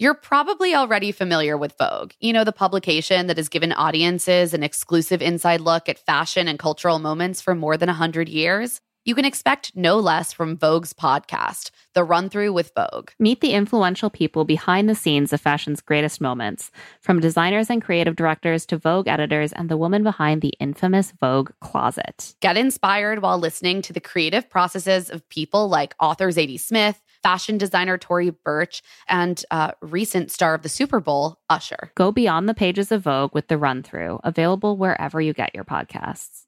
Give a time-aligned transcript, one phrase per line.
[0.00, 4.62] You're probably already familiar with Vogue, you know, the publication that has given audiences an
[4.62, 8.80] exclusive inside look at fashion and cultural moments for more than 100 years.
[9.04, 13.10] You can expect no less from Vogue's podcast, The Run Through with Vogue.
[13.18, 16.70] Meet the influential people behind the scenes of fashion's greatest moments,
[17.02, 21.50] from designers and creative directors to Vogue editors and the woman behind the infamous Vogue
[21.60, 22.34] closet.
[22.40, 27.58] Get inspired while listening to the creative processes of people like author Zadie Smith fashion
[27.58, 31.92] designer Tory Burch, and uh, recent star of the Super Bowl, Usher.
[31.94, 35.64] Go beyond the pages of Vogue with the run through, available wherever you get your
[35.64, 36.44] podcasts.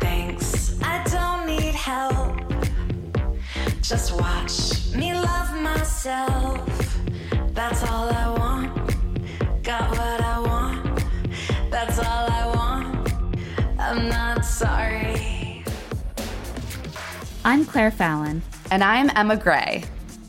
[0.00, 2.38] Thanks, I don't need help.
[3.80, 6.98] Just watch me love myself.
[7.52, 8.41] That's all I want.
[17.44, 18.40] I'm Claire Fallon.
[18.70, 19.82] And I'm Emma Gray.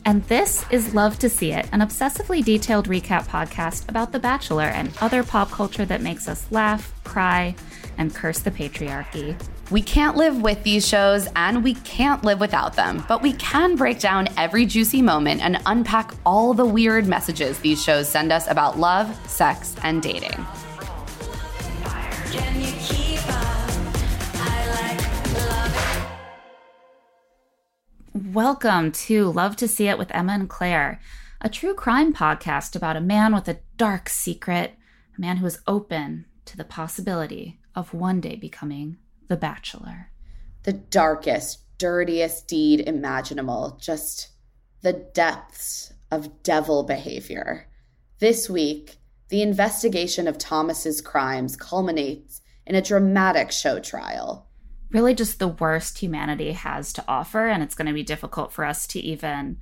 [0.04, 4.64] And this is Love to See It, an obsessively detailed recap podcast about The Bachelor
[4.64, 7.54] and other pop culture that makes us laugh, cry,
[7.98, 9.40] and curse the patriarchy.
[9.70, 13.76] We can't live with these shows and we can't live without them, but we can
[13.76, 18.48] break down every juicy moment and unpack all the weird messages these shows send us
[18.48, 20.44] about love, sex, and dating.
[28.16, 31.00] Welcome to Love to See It with Emma and Claire,
[31.40, 34.76] a true crime podcast about a man with a dark secret,
[35.18, 40.12] a man who is open to the possibility of one day becoming the Bachelor.
[40.62, 44.28] The darkest, dirtiest deed imaginable, just
[44.82, 47.66] the depths of devil behavior.
[48.20, 48.98] This week,
[49.28, 54.46] the investigation of Thomas's crimes culminates in a dramatic show trial.
[54.94, 58.64] Really, just the worst humanity has to offer, and it's going to be difficult for
[58.64, 59.58] us to even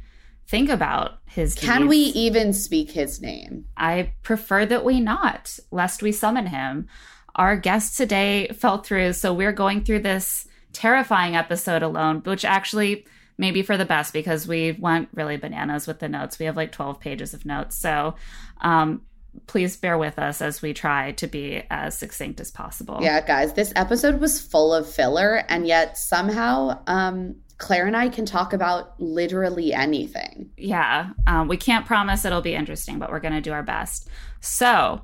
[0.47, 1.55] think about his.
[1.55, 3.64] Can we even speak his name?
[3.74, 6.86] I prefer that we not, lest we summon him.
[7.34, 13.06] Our guest today fell through, so we're going through this terrifying episode alone, which actually
[13.39, 16.39] maybe for the best because we went really bananas with the notes.
[16.39, 17.74] We have like 12 pages of notes.
[17.77, 18.17] So
[18.61, 19.01] um,
[19.46, 22.98] please bear with us as we try to be as succinct as possible.
[23.00, 28.08] Yeah, guys, this episode was full of filler, and yet somehow um, Claire and I
[28.08, 30.50] can talk about literally anything.
[30.56, 34.08] yeah um, we can't promise it'll be interesting but we're going to do our best
[34.40, 35.02] so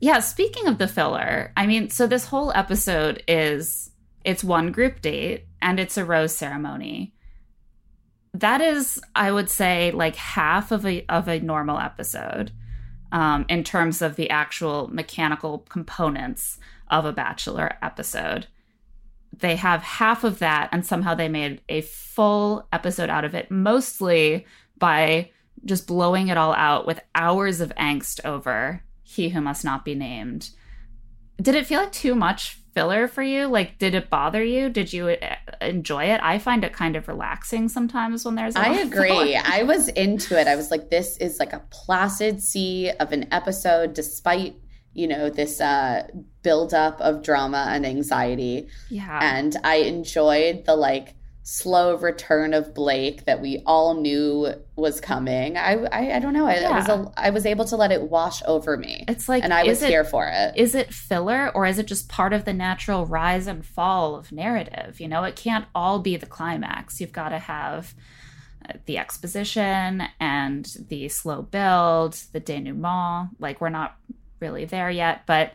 [0.00, 3.90] yeah speaking of the filler i mean so this whole episode is
[4.24, 7.12] it's one group date and it's a rose ceremony
[8.32, 12.50] that is i would say like half of a of a normal episode
[13.12, 18.46] um, in terms of the actual mechanical components of a bachelor episode.
[19.36, 23.50] They have half of that and somehow they made a full episode out of it
[23.50, 24.46] mostly
[24.78, 25.30] by
[25.64, 29.94] just blowing it all out with hours of angst over he who must not be
[29.94, 30.50] named.
[31.40, 34.92] Did it feel like too much filler for you like did it bother you did
[34.92, 38.74] you uh, enjoy it i find it kind of relaxing sometimes when there's a I
[38.80, 39.36] agree.
[39.36, 40.46] I was into it.
[40.46, 44.56] I was like, this is like a placid sea of an episode, despite,
[44.92, 46.06] you know, this uh,
[46.42, 48.68] buildup of drama and anxiety.
[48.88, 51.14] yeah And I enjoyed the like
[51.52, 55.56] slow return of Blake that we all knew was coming.
[55.56, 56.46] I I, I don't know.
[56.46, 57.06] I, I was Yeah.
[57.06, 59.04] a, I was able to let it wash over me.
[59.08, 60.56] it's like and I was it- here for it.
[60.56, 64.30] is it filler or is it just part of the natural rise and fall of
[64.30, 65.00] narrative?
[65.00, 67.00] You know, it can't all be the climax.
[67.00, 67.94] You've got to have
[68.68, 73.30] uh, the exposition and the slow build, the denouement.
[73.40, 73.96] Like we're not
[74.40, 75.52] really there yet, but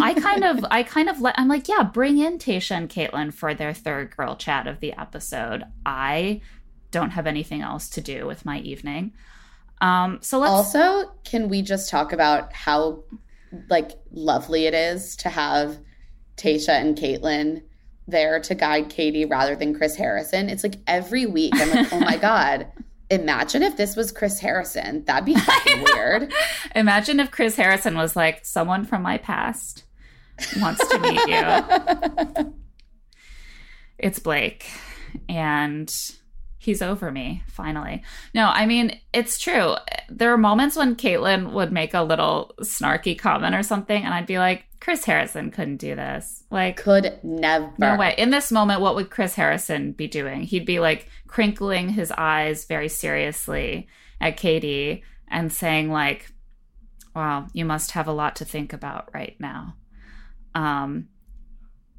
[0.00, 1.38] I kind of, I kind of let.
[1.38, 4.92] I'm like, yeah, bring in Tayshia and Kaitlyn for their third girl chat of the
[4.92, 5.64] episode.
[5.84, 6.40] I
[6.90, 9.12] don't have anything else to do with my evening.
[9.80, 13.02] Um, so let's also, can we just talk about how
[13.68, 15.78] like lovely it is to have
[16.36, 17.62] Tayshia and Kaitlyn
[18.06, 20.48] there to guide Katie rather than Chris Harrison?
[20.48, 22.68] It's like every week I'm like, oh my god.
[23.10, 25.04] Imagine if this was Chris Harrison.
[25.04, 25.36] That'd be
[25.94, 26.32] weird.
[26.74, 29.84] Imagine if Chris Harrison was like, someone from my past
[30.60, 32.54] wants to meet you.
[33.98, 34.66] it's Blake.
[35.28, 35.92] And
[36.58, 38.02] he's over me, finally.
[38.34, 39.74] No, I mean, it's true.
[40.08, 44.26] There are moments when Kaitlyn would make a little snarky comment or something, and I'd
[44.26, 46.44] be like, Chris Harrison couldn't do this.
[46.50, 47.72] Like, Could never.
[47.78, 48.14] no way.
[48.18, 50.42] In this moment, what would Chris Harrison be doing?
[50.42, 53.88] He'd be like crinkling his eyes very seriously
[54.20, 56.30] at Katie and saying, like,
[57.16, 59.74] wow, you must have a lot to think about right now.
[60.54, 61.08] Um,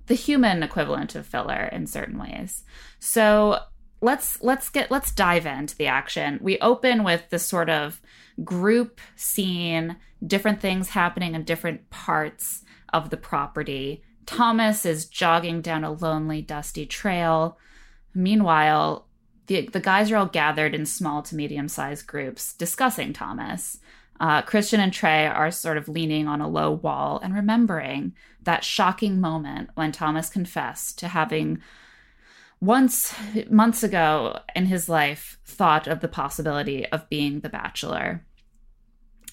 [0.05, 2.63] the human equivalent of filler in certain ways.
[2.99, 3.61] So
[3.99, 6.37] let's let's get let's dive into the action.
[6.39, 7.99] We open with this sort of
[8.43, 9.95] group scene,
[10.25, 12.61] different things happening in different parts
[12.93, 14.03] of the property.
[14.25, 17.57] Thomas is jogging down a lonely, dusty trail.
[18.13, 19.07] Meanwhile,
[19.47, 23.79] the, the guys are all gathered in small to medium sized groups discussing Thomas.
[24.19, 28.63] Uh, Christian and Trey are sort of leaning on a low wall and remembering that
[28.63, 31.61] shocking moment when Thomas confessed to having
[32.61, 33.13] once,
[33.49, 38.25] months ago in his life, thought of the possibility of being the bachelor.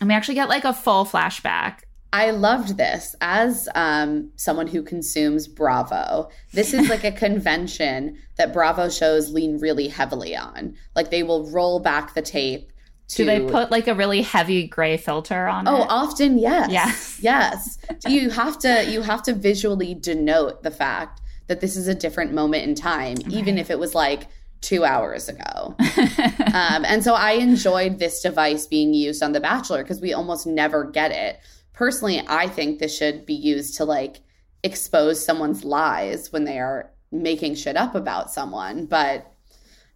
[0.01, 4.83] And we actually get like a full flashback I loved this as um, someone who
[4.83, 6.29] consumes Bravo.
[6.53, 10.75] This is like a convention that Bravo shows lean really heavily on.
[10.95, 12.71] Like they will roll back the tape.
[13.09, 15.87] To, Do they put like a really heavy gray filter on Oh, it?
[15.91, 16.71] often yes.
[16.71, 17.19] Yes.
[17.21, 17.79] Yes.
[18.07, 22.33] you have to you have to visually denote the fact that this is a different
[22.33, 24.29] moment in time, even if it was like
[24.61, 25.75] two hours ago.
[26.55, 30.47] um, and so I enjoyed this device being used on The Bachelor because we almost
[30.47, 31.41] never get it
[31.83, 34.21] personally, I think this should be used to like
[34.63, 38.87] expose someone's lies when they are making shit up about someone.
[38.87, 39.27] But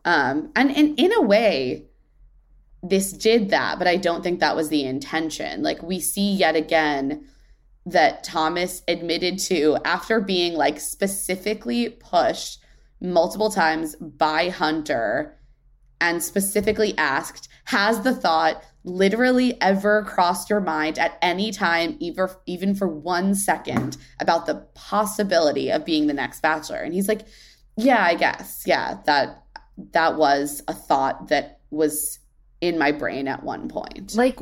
[0.05, 1.85] um and, and in a way,
[2.83, 5.63] this did that, but I don't think that was the intention.
[5.63, 7.29] Like we see yet again
[7.85, 12.59] that Thomas admitted to after being like specifically pushed
[13.01, 15.39] multiple times by Hunter
[16.01, 22.29] and specifically asked, has the thought literally ever crossed your mind at any time, even,
[22.47, 26.79] even for one second, about the possibility of being the next bachelor?
[26.79, 27.23] And he's like,
[27.77, 28.63] Yeah, I guess.
[28.67, 29.43] Yeah, that
[29.93, 32.19] that was a thought that was
[32.61, 34.15] in my brain at one point.
[34.15, 34.39] like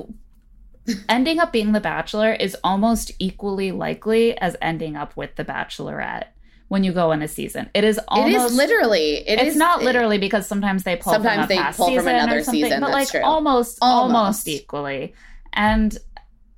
[1.09, 6.27] ending up being the bachelor is almost equally likely as ending up with the bachelorette
[6.69, 7.69] when you go in a season.
[7.75, 9.17] It is almost it is literally.
[9.29, 11.95] It it's is- not literally because sometimes they pull Sometimes from a they past pull
[11.95, 14.49] from another season, but like almost, almost Almost.
[14.49, 15.15] equally.
[15.53, 15.97] And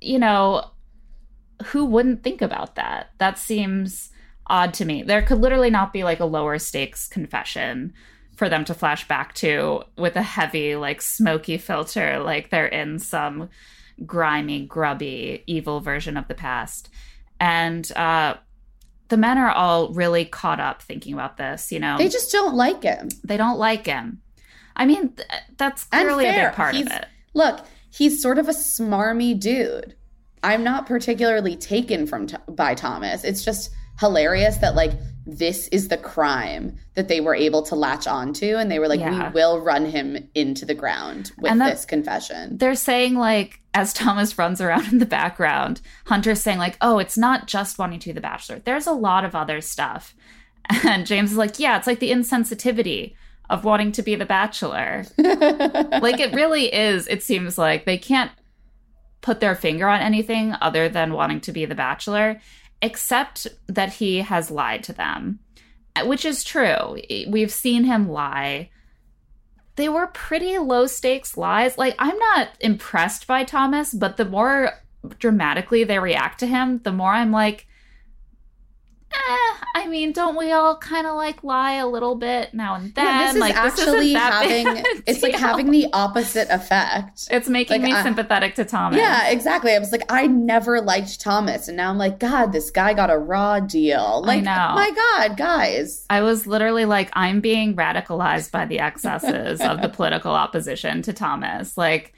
[0.01, 0.63] you know,
[1.65, 3.11] who wouldn't think about that?
[3.17, 4.09] That seems
[4.47, 5.03] odd to me.
[5.03, 7.93] There could literally not be like a lower stakes confession
[8.35, 12.99] for them to flash back to with a heavy like smoky filter like they're in
[12.99, 13.49] some
[14.05, 16.87] grimy grubby evil version of the past
[17.39, 18.35] and uh
[19.09, 22.55] the men are all really caught up thinking about this you know They just don't
[22.55, 23.09] like him.
[23.23, 24.21] they don't like him.
[24.75, 25.27] I mean, th-
[25.57, 27.05] that's clearly a big part of it.
[27.33, 29.95] Look, he's sort of a smarmy dude.
[30.43, 33.23] I'm not particularly taken from by Thomas.
[33.23, 34.91] It's just hilarious that like
[35.29, 39.01] this is the crime that they were able to latch onto, and they were like,
[39.01, 39.27] Yeah.
[39.27, 42.57] we will run him into the ground with that- this confession.
[42.57, 47.17] They're saying like as Thomas runs around in the background, Hunter's saying like, "Oh, it's
[47.17, 48.59] not just wanting to be the bachelor.
[48.63, 50.15] There's a lot of other stuff."
[50.85, 53.15] And James is like, "Yeah, it's like the insensitivity
[53.49, 57.07] of wanting to be the bachelor." like it really is.
[57.07, 58.31] It seems like they can't
[59.21, 62.39] put their finger on anything other than wanting to be the bachelor,
[62.81, 65.39] except that he has lied to them,
[66.05, 66.97] which is true.
[67.27, 68.69] We've seen him lie.
[69.75, 71.77] They were pretty low stakes lies.
[71.77, 74.73] Like, I'm not impressed by Thomas, but the more
[75.19, 77.66] dramatically they react to him, the more I'm like,
[79.17, 82.93] eh, I mean, don't we all kind of like lie a little bit now and
[82.93, 83.05] then?
[83.05, 84.67] Yeah, this is like, actually big having
[85.07, 87.27] it's like having the opposite effect.
[87.31, 88.99] It's making Like, me I- sympathetic to Thomas.
[88.99, 89.73] Yeah, exactly.
[89.73, 93.09] I was like, I never liked Thomas, and now I'm like, God, this guy got
[93.09, 94.23] a raw deal.
[94.23, 96.05] Like, my God, guys.
[96.09, 101.13] I was literally like, I'm being radicalized by the excesses of the political opposition to
[101.13, 101.77] Thomas.
[101.77, 102.13] Like,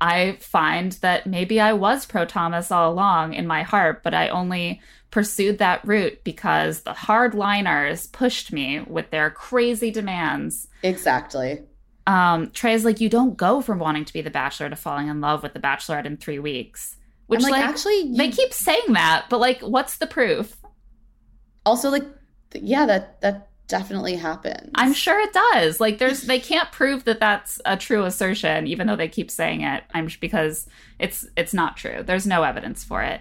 [0.00, 4.28] I find that maybe I was pro Thomas all along in my heart, but I
[4.28, 4.80] only
[5.14, 10.68] pursued that route because the hardliners pushed me with their crazy demands.
[10.82, 11.62] Exactly.
[12.06, 15.20] Um, Trey's like, you don't go from wanting to be the bachelor to falling in
[15.20, 16.96] love with the bachelorette in three weeks.
[17.28, 20.54] Which, I'm like, like, actually, you, they keep saying that, but like, what's the proof?
[21.64, 22.04] also like,
[22.50, 24.70] th- yeah, that that definitely happens.
[24.74, 25.80] I'm sure it does.
[25.80, 29.62] Like there's they can't prove that that's a true assertion even though they keep saying
[29.62, 29.84] it.
[29.94, 30.66] I'm because
[30.98, 32.02] it's it's not true.
[32.02, 33.20] There's no evidence for it.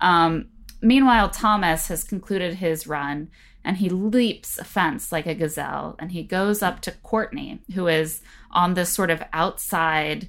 [0.00, 0.46] Um
[0.80, 3.30] meanwhile Thomas has concluded his run
[3.64, 7.86] and he leaps a fence like a gazelle and he goes up to Quartney who
[7.86, 8.20] is
[8.50, 10.28] on this sort of outside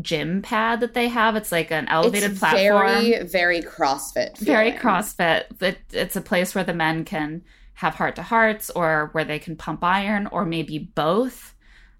[0.00, 1.36] gym pad that they have.
[1.36, 4.38] It's like an elevated it's platform very, very CrossFit.
[4.38, 4.72] very.
[4.72, 5.62] CrossFit.
[5.62, 7.42] It, it's a place where the men can
[7.74, 11.54] have heart to hearts, or where they can pump iron, or maybe both.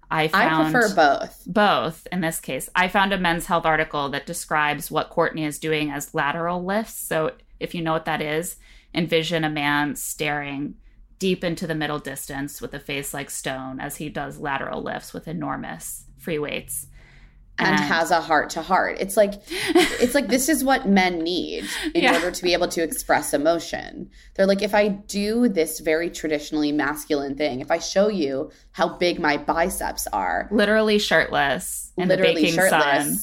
[0.09, 1.43] I I prefer both.
[1.45, 2.69] both in this case.
[2.73, 6.97] I found a Men's Health article that describes what Quartney is doing as lateral lifts.
[6.97, 8.57] So if you know what that is,
[8.93, 10.75] envision a man staring
[11.19, 15.13] deep into the middle distance with a face like stone as he does lateral lifts
[15.13, 16.87] with enormous free weights.
[17.59, 18.97] and, And- has a heart to heart.
[18.99, 22.13] It's like it's like this is what men need in Yeah.
[22.13, 24.11] order to be able to express emotion.
[24.35, 28.89] They're like if I do this very traditionally masculine thing, if I show you how
[28.97, 33.15] big my biceps are, Literally shirtless in the literally baking sun.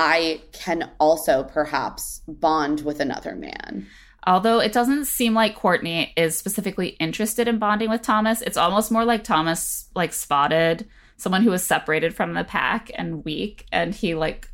[0.00, 3.86] I can also perhaps bond with another man.
[4.26, 8.90] Although it doesn't seem like Quartney is specifically interested in bonding with Thomas, it's almost
[8.90, 10.88] more like Thomas like spotted
[11.18, 14.48] someone who was separated from the pack and weak and he like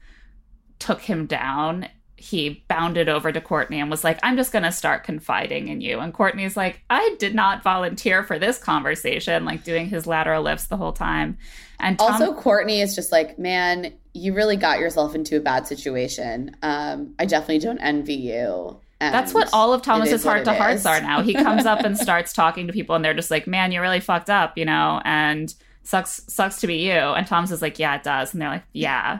[0.80, 1.88] took him down.
[2.16, 5.80] He bounded over to Quartney and was like, "I'm just going to start confiding in
[5.80, 10.42] you." And Quartney's like, "I did not volunteer for this conversation," like doing his lateral
[10.42, 11.36] lifts the whole time.
[11.78, 15.66] And Tom- Also, Quartney is just like, man, you really got yourself into a bad
[15.66, 16.56] situation.
[16.62, 18.80] Um, I definitely don't envy you.
[18.98, 21.20] And That's what all of Thomas's heart to hearts are now.
[21.20, 24.00] He comes up and starts talking to people, and they're just like, "Man, you're really
[24.00, 26.92] fucked up," you know, and sucks sucks to be you.
[26.92, 29.18] And Thomas is like, "Yeah, it does," and they're like, "Yeah."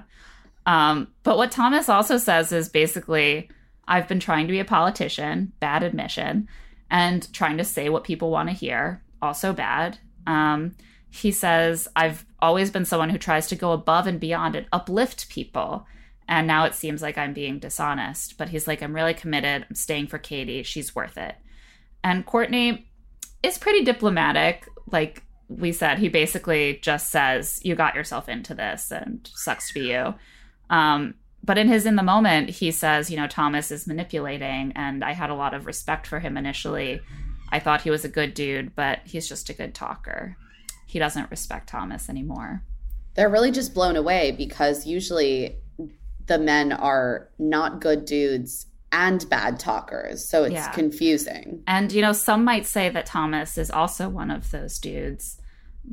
[0.66, 3.48] Um, but what Thomas also says is basically,
[3.86, 6.48] "I've been trying to be a politician, bad admission,
[6.90, 10.74] and trying to say what people want to hear, also bad." Um,
[11.08, 15.28] he says, "I've always been someone who tries to go above and beyond and uplift
[15.28, 15.86] people."
[16.28, 18.36] And now it seems like I'm being dishonest.
[18.36, 19.66] But he's like, I'm really committed.
[19.68, 20.62] I'm staying for Katie.
[20.62, 21.36] She's worth it.
[22.02, 22.84] And Quartney
[23.42, 24.68] is pretty diplomatic.
[24.90, 29.74] Like we said, he basically just says, You got yourself into this and sucks to
[29.74, 30.14] be you.
[30.70, 34.72] Um, but in his in the moment, he says, You know, Thomas is manipulating.
[34.74, 37.00] And I had a lot of respect for him initially.
[37.50, 40.36] I thought he was a good dude, but he's just a good talker.
[40.86, 42.62] He doesn't respect Thomas anymore.
[43.14, 45.56] They're really just blown away because usually
[46.26, 50.28] the men are not good dudes and bad talkers.
[50.28, 50.70] So it's Yeah.
[50.72, 51.62] confusing.
[51.66, 55.40] And, you know, some might say that Thomas is also one of those dudes,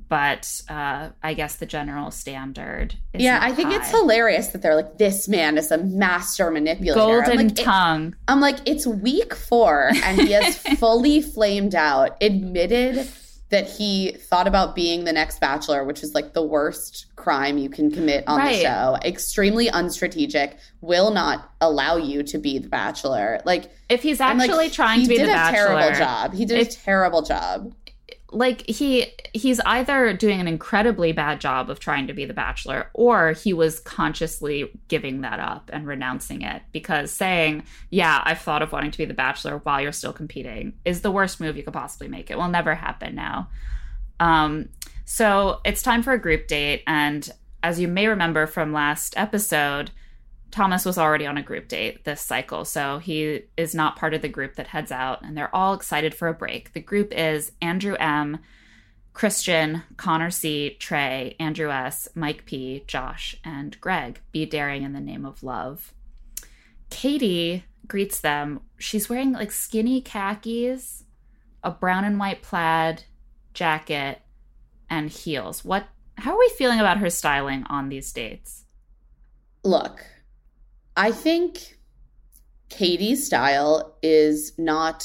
[0.09, 3.21] but uh, I guess the general standard is.
[3.21, 6.99] yeah, I think it's hilarious that they're like, this man is a master manipulator.
[6.99, 8.15] I'm golden like, it- tongue.
[8.27, 13.07] I'm like, it's week four, and he has fully flamed out, admitted
[13.49, 17.69] that he thought about being the next bachelor, which is like the worst crime you
[17.69, 18.55] can commit on Right.
[18.55, 18.97] the show.
[19.05, 23.41] Extremely unstrategic, will not allow you to be the bachelor.
[23.45, 25.75] Like, If he's I'm like, actually trying he to be the bachelor, he did the
[25.75, 26.33] a bachelor, terrible job.
[26.33, 27.73] He did If- a terrible job.
[28.33, 32.89] Like he he's either doing an incredibly bad job of trying to be the bachelor
[32.93, 38.61] or he was consciously giving that up and renouncing it because saying yeah i've thought
[38.61, 41.63] of wanting to be the bachelor while you're still competing is the worst move you
[41.63, 42.29] could possibly make.
[42.29, 43.49] It will never happen now.
[44.19, 44.69] Um
[45.05, 46.83] so it's time for a group date.
[46.87, 47.29] And
[47.61, 49.91] as you may remember from last episode
[50.53, 54.21] Thomas was already on a group date this cycle, so he is not part of
[54.21, 56.73] the group that heads out, and they're all excited for a break.
[56.73, 58.37] The group is Andrew M,
[59.13, 64.21] Christian, Connor C, Trey, Andrew S, Mike P, Josh, and Greg.
[64.31, 65.91] Be daring in the name of love.
[66.91, 68.59] Katie greets them.
[68.77, 71.03] She's wearing like skinny khakis,
[71.63, 73.05] a brown and white plaid
[73.55, 74.21] jacket,
[74.87, 75.65] and heels.
[75.65, 75.87] What?
[76.19, 78.65] How are we feeling about her styling on these dates?
[79.63, 80.05] Look,
[80.95, 81.77] I think
[82.69, 85.03] Katie's style is not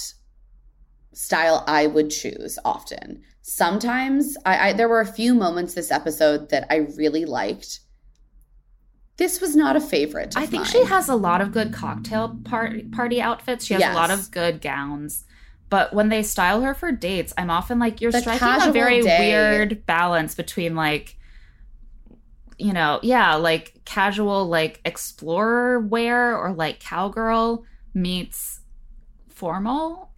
[1.12, 3.23] style I would choose often.
[3.42, 7.80] Sometimes I, I there were a few moments this episode that I really liked.
[9.16, 10.37] This was not a favorite.
[10.37, 10.73] I think mine.
[10.73, 13.64] she has a lot of good cocktail party party outfits.
[13.64, 15.25] She has a lot of good gowns.
[15.71, 19.02] But when they style her for dates, I'm often like, you're The striking a very
[19.02, 21.18] day- weird balance between like,
[22.59, 28.61] you know, yeah, like casual like explorer wear or like cowgirl meets
[29.29, 30.11] formal.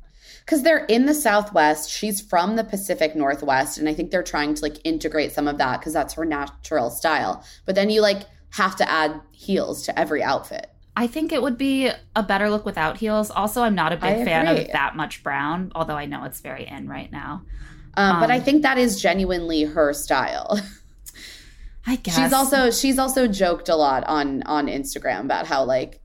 [0.44, 1.90] because they're in the Southwest.
[1.90, 5.59] She's from the Pacific Northwest, and I think they're trying to like integrate some of
[5.59, 7.44] that because that's her natural style.
[7.66, 10.68] But then you like have to add heels to every outfit.
[10.97, 13.30] I think it would be a better look without heels.
[13.30, 16.66] Also, I'm not a big fan of that much brown, although I know it's very
[16.66, 17.42] in right now.
[17.94, 20.61] Um, but Um, I think that is genuinely her style.
[21.87, 26.00] I guess She's also she's also joked a lot on on Instagram about how like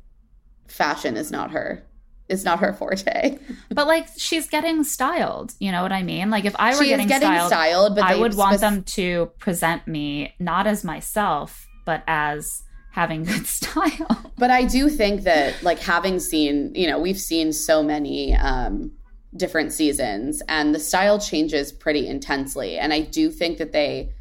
[0.68, 1.84] fashion is not her
[2.28, 3.38] is not her forte.
[3.70, 6.30] But like she's getting styled, you know what I mean?
[6.30, 9.86] Like if I were getting, getting styled, styled, but I would want them to present
[9.88, 14.32] me not as myself, but as having good style.
[14.38, 18.92] But I do think that like having seen, you know, we've seen so many um
[19.36, 24.14] different seasons and the style changes pretty intensely and I do think that they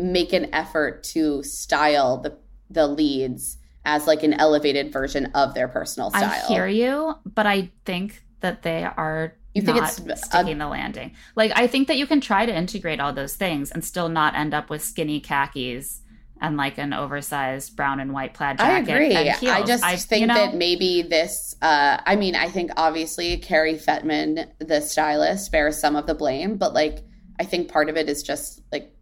[0.00, 2.38] make an effort to style the
[2.68, 6.24] the leads as like an elevated version of their personal style.
[6.24, 10.68] I hear you, but I think that they are You think not it's sticking the
[10.68, 11.12] landing.
[11.34, 14.34] Like I think that you can try to integrate all those things and still not
[14.34, 16.00] end up with skinny khakis
[16.40, 18.90] and like an oversized brown and white plaid jacket.
[18.90, 19.16] I agree.
[19.50, 21.54] I just think you know, that maybe this.
[21.60, 26.56] Uh, I mean, I think obviously Cary Fetman, the stylist, bears some of the blame,
[26.56, 27.00] but like
[27.38, 28.94] I think part of it is just like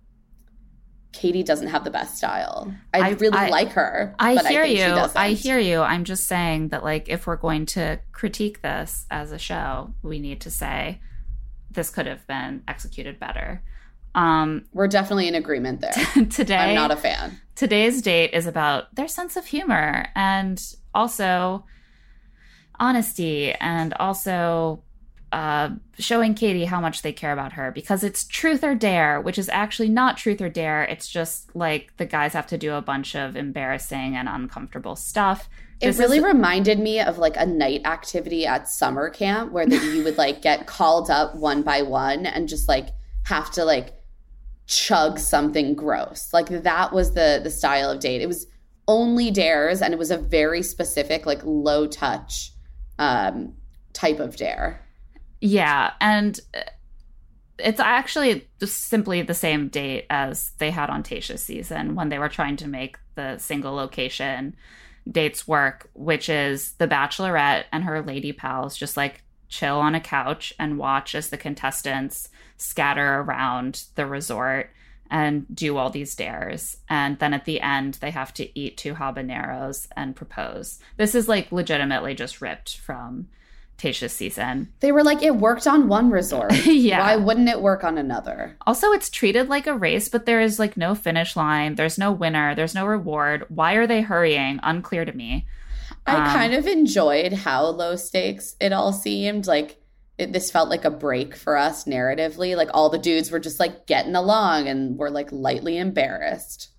[1.13, 2.73] Katie doesn't have the best style.
[2.93, 4.15] I, I- really I- like her.
[4.19, 5.07] I but hear I think She you.
[5.17, 5.81] I hear you.
[5.81, 10.19] I'm just saying that like if we're going to critique this as a show, we
[10.19, 11.01] need to say
[11.71, 13.63] this could have been executed better.
[14.15, 16.25] Um We're definitely in agreement there.
[16.27, 17.41] today I'm not a fan.
[17.55, 20.63] today's date is about their sense of humor and
[20.95, 21.65] also
[22.81, 24.83] honesty and also
[25.33, 29.39] uh, showing Katie how much they care about her because it's truth or dare, which
[29.39, 30.85] is actually not truth or dare.
[30.85, 35.49] It's just like the guys have to do a bunch of embarrassing and uncomfortable stuff.
[35.81, 39.67] It This really is- reminded me of like a night activity at summer camp where
[39.67, 42.89] that you would like get called up one by one and just like
[43.25, 43.93] have to like
[44.67, 46.33] chug something gross.
[46.33, 48.21] Like that was the the style of date.
[48.23, 48.47] It was
[48.87, 52.53] only dares and it was a very specific like low touch
[52.99, 53.55] um
[53.93, 54.85] type of dare.
[55.41, 56.61] Yeah, and uh,
[57.59, 62.19] it's actually just simply the same date as they had on Tayshia's season when they
[62.19, 64.57] were trying to make the single location
[65.11, 70.01] dates work, which is the Bachelorette and her lady pals just like chill on a
[70.01, 72.29] couch and watch as the contestants
[72.59, 74.71] scatter around the resort
[75.11, 76.77] and do all these dares.
[76.89, 80.79] And then at the end, they have to eat two habaneros and propose.
[80.99, 83.29] This is like legitimately just ripped from
[83.79, 84.73] Tayshia's season.
[84.81, 86.53] They were like it worked on one resort.
[86.67, 87.01] Yeah.
[87.01, 88.57] Why wouldn't it work on another?
[88.67, 91.77] Also, it's treated like a race, but there is like no finish line.
[91.77, 92.55] There's no winner.
[92.55, 93.45] There's no reward.
[93.49, 94.61] Why are they hurrying?
[94.63, 95.47] Unclear to me.
[96.07, 99.47] I Um, kind of enjoyed how low stakes it all seemed.
[99.47, 99.81] Like
[100.19, 102.57] it, this felt like a break for us narratively.
[102.57, 106.71] Like all the dudes were just like getting along and were like lightly embarrassed.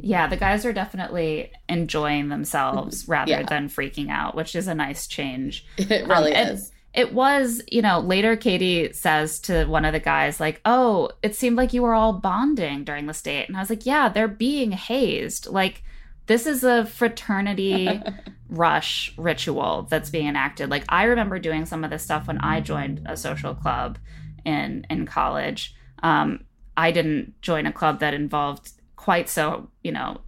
[0.00, 3.42] Yeah, the guys are definitely enjoying themselves rather Yeah.
[3.44, 5.66] than freaking out, which is a nice change.
[5.78, 6.72] It really Um, is.
[6.94, 11.36] It was, you know, later Katie says to one of the guys, like, oh, it
[11.36, 13.46] seemed like you were all bonding during this date.
[13.46, 15.46] And I was like, yeah, they're being hazed.
[15.46, 15.82] Like,
[16.26, 18.00] this is a fraternity
[18.48, 20.70] rush ritual that's being enacted.
[20.70, 23.98] Like, I remember doing some of this stuff when I joined a social club
[24.44, 25.74] in in college.
[26.02, 26.44] Um,
[26.76, 28.72] I didn't join a club that involved
[29.08, 30.20] quite so, you know,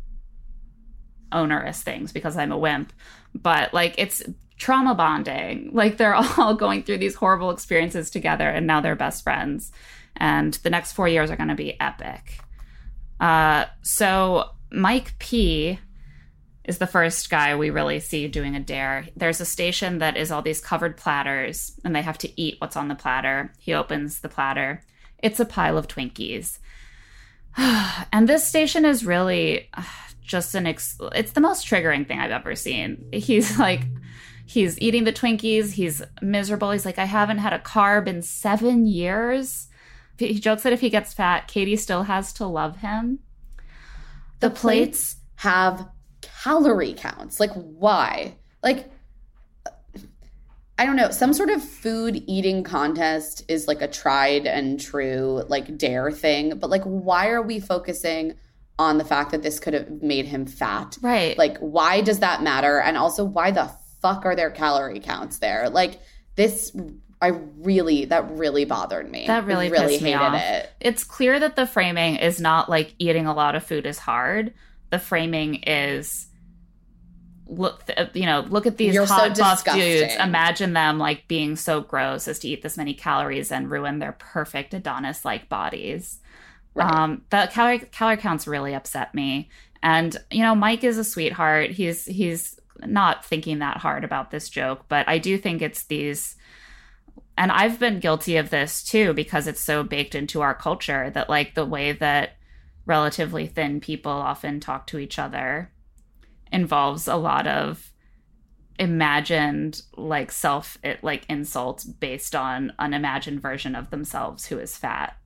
[1.33, 2.95] onerous things because I'm a wimp.
[3.35, 4.23] But like it's
[4.57, 5.69] trauma bonding.
[5.75, 9.71] Like they're all going through these horrible experiences together and now they're best friends.
[10.16, 12.38] And the next four years are going to be epic.
[13.21, 15.79] Uh, so Mike P
[16.64, 19.09] is the first guy we really see doing a dare.
[19.14, 22.79] There's a station that is all these covered platters and they have to eat what's
[22.79, 23.53] on the platter.
[23.59, 24.83] He opens the platter.
[25.19, 26.61] It's a pile of Twinkies.
[28.12, 29.82] and this station is really uh,
[30.22, 33.08] just an ex- it's the most triggering thing I've ever seen.
[33.12, 33.82] He's like
[34.46, 36.70] he's eating the Twinkies, he's miserable.
[36.70, 39.68] He's like I haven't had a carb in 7 years.
[40.18, 43.20] He jokes that if he gets fat, Katie still has to love him.
[44.40, 45.88] The plates have
[46.20, 47.40] calorie counts.
[47.40, 48.36] Like why?
[48.62, 48.90] Like
[50.81, 51.11] I don't know.
[51.11, 56.59] Some sort of food eating contest is like a tried and true like dare thing,
[56.59, 58.33] but like why are we focusing
[58.79, 60.97] on the fact that this could have made him fat?
[61.03, 61.37] Right.
[61.37, 62.81] Like why does that matter?
[62.81, 65.69] And also why the fuck are there calorie counts there?
[65.69, 66.01] Like
[66.37, 66.75] this
[67.21, 67.27] I
[67.59, 69.27] really that really bothered me.
[69.27, 70.40] That really I really pissed me hated off.
[70.40, 70.71] it.
[70.81, 74.55] it's clear that the framing is not like eating a lot of food is hard.
[74.88, 76.30] The framing is
[77.50, 77.82] look,
[78.14, 80.14] you know, look at these You're so hot buff dudes.
[80.16, 84.12] Imagine them like being so gross as to eat this many calories and ruin their
[84.12, 86.20] perfect Adonis like bodies.
[86.74, 86.90] Right.
[86.90, 89.50] Um, the calorie calorie counts really upset me.
[89.82, 91.70] And you know, Mike is a sweetheart.
[91.70, 96.36] He's he's not thinking that hard about this joke, but I do think it's these
[97.36, 101.28] and I've been guilty of this too because it's so baked into our culture that
[101.28, 102.36] like the way that
[102.86, 105.70] relatively thin people often talk to each other
[106.52, 107.92] involves a lot of
[108.78, 114.76] imagined like self it, like insults based on an imagined version of themselves who is
[114.76, 115.16] fat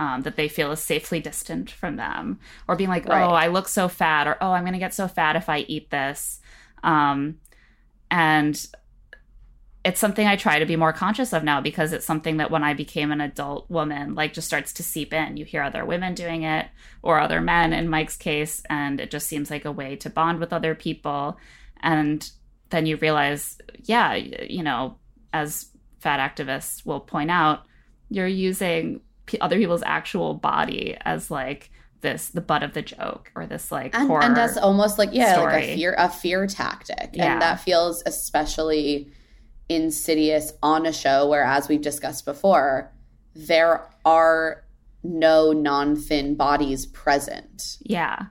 [0.00, 3.22] um, that they feel is safely distant from them or being like Right.
[3.22, 5.90] oh i look so fat or oh i'm gonna get so fat if i eat
[5.90, 6.40] this
[6.82, 7.38] um,
[8.10, 8.66] and
[9.84, 12.64] it's something I try to be more conscious of now because it's something that when
[12.64, 15.36] I became an adult woman, like just starts to seep in.
[15.36, 16.66] You hear other women doing it
[17.02, 20.40] or other men in Mike's case, and it just seems like a way to bond
[20.40, 21.38] with other people.
[21.82, 22.28] And
[22.70, 24.96] then you realize, yeah, you know,
[25.34, 25.66] as
[26.00, 27.66] fat activists will point out,
[28.08, 31.70] you're using p- other people's actual body as like
[32.00, 34.22] this the butt of the joke or this like and, horror.
[34.22, 37.32] and that's almost like yeah like a fear a fear tactic Yeah.
[37.32, 39.10] and that feels especially
[39.68, 42.92] insidious on a show where as we've discussed before
[43.34, 44.64] there are
[45.02, 48.26] no non-thin bodies present Yeah.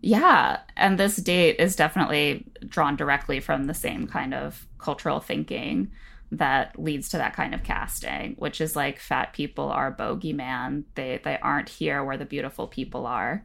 [0.00, 0.60] Yeah.
[0.76, 5.90] And this date is definitely drawn directly from the same kind of cultural thinking
[6.30, 10.84] that leads to that kind of casting, which is like fat people are bogeyman.
[10.94, 13.44] They they aren't here where the beautiful people are.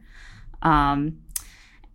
[0.62, 1.20] Um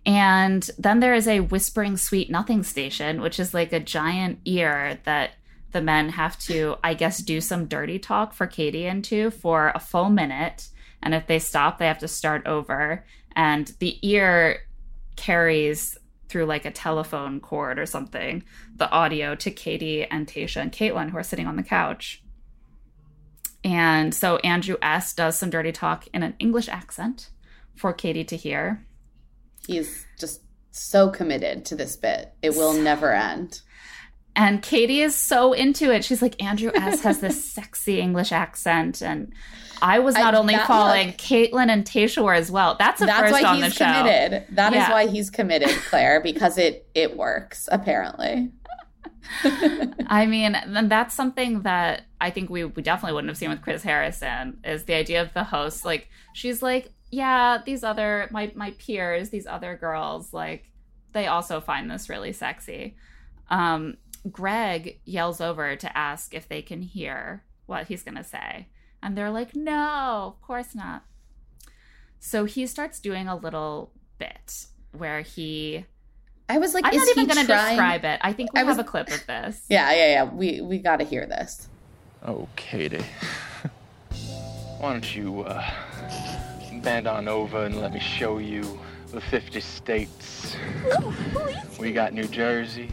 [0.09, 4.97] and then there is a whispering sweet nothing station, which is like a giant ear
[5.03, 5.33] that
[5.71, 9.79] the men have to, I guess, do some dirty talk for Katie into for a
[9.79, 10.69] full minute.
[11.03, 13.05] And if they stop, they have to start over.
[13.35, 14.61] And the ear
[15.15, 15.95] carries
[16.27, 18.43] through like a telephone cord or something
[18.77, 22.23] the audio to Katie and Tayshia and Kaitlyn, who are sitting on the couch.
[23.63, 25.13] And so Andrew S.
[25.13, 27.29] does some dirty talk in an English accent
[27.75, 28.87] for Katie to hear.
[29.69, 33.61] He's just so committed to this bit it will never end
[34.35, 36.05] And Katie is so into it.
[36.05, 37.01] She's like, Andrew S.
[37.01, 39.01] has this sexy English accent.
[39.01, 39.33] And
[39.81, 42.75] I was I- not only that falling, look- Kaitlyn and Tayshia were as well.
[42.79, 43.85] That's a that's first why on the he's show.
[43.85, 44.91] committed That is Yeah.
[44.91, 48.51] why he's committed claire because it it works apparently
[50.07, 53.61] I mean, then that's something that I think we, we definitely wouldn't have seen with
[53.61, 55.85] Chris Harrison is the idea of the host.
[55.85, 60.65] Like, she's like, yeah, these other, my, my peers, these other girls, like,
[61.13, 62.95] they also find this really sexy.
[63.49, 63.97] Um,
[64.31, 68.67] Greg yells over to ask if they can hear what he's going to say.
[69.01, 71.03] And they're like, no, of course not.
[72.19, 75.85] So he starts doing a little bit where he.
[76.49, 78.19] i was like I'm is not even he going to trying- describe it.
[78.21, 79.63] I think we I was- have a clip of this.
[79.69, 81.67] yeah yeah yeah we we got to hear this
[82.25, 83.01] Oh, Katie.
[84.79, 85.63] Why don't you uh,
[86.81, 88.79] bend on over and let me show you
[89.11, 90.55] the 50 states?
[91.79, 92.89] We got New Jersey,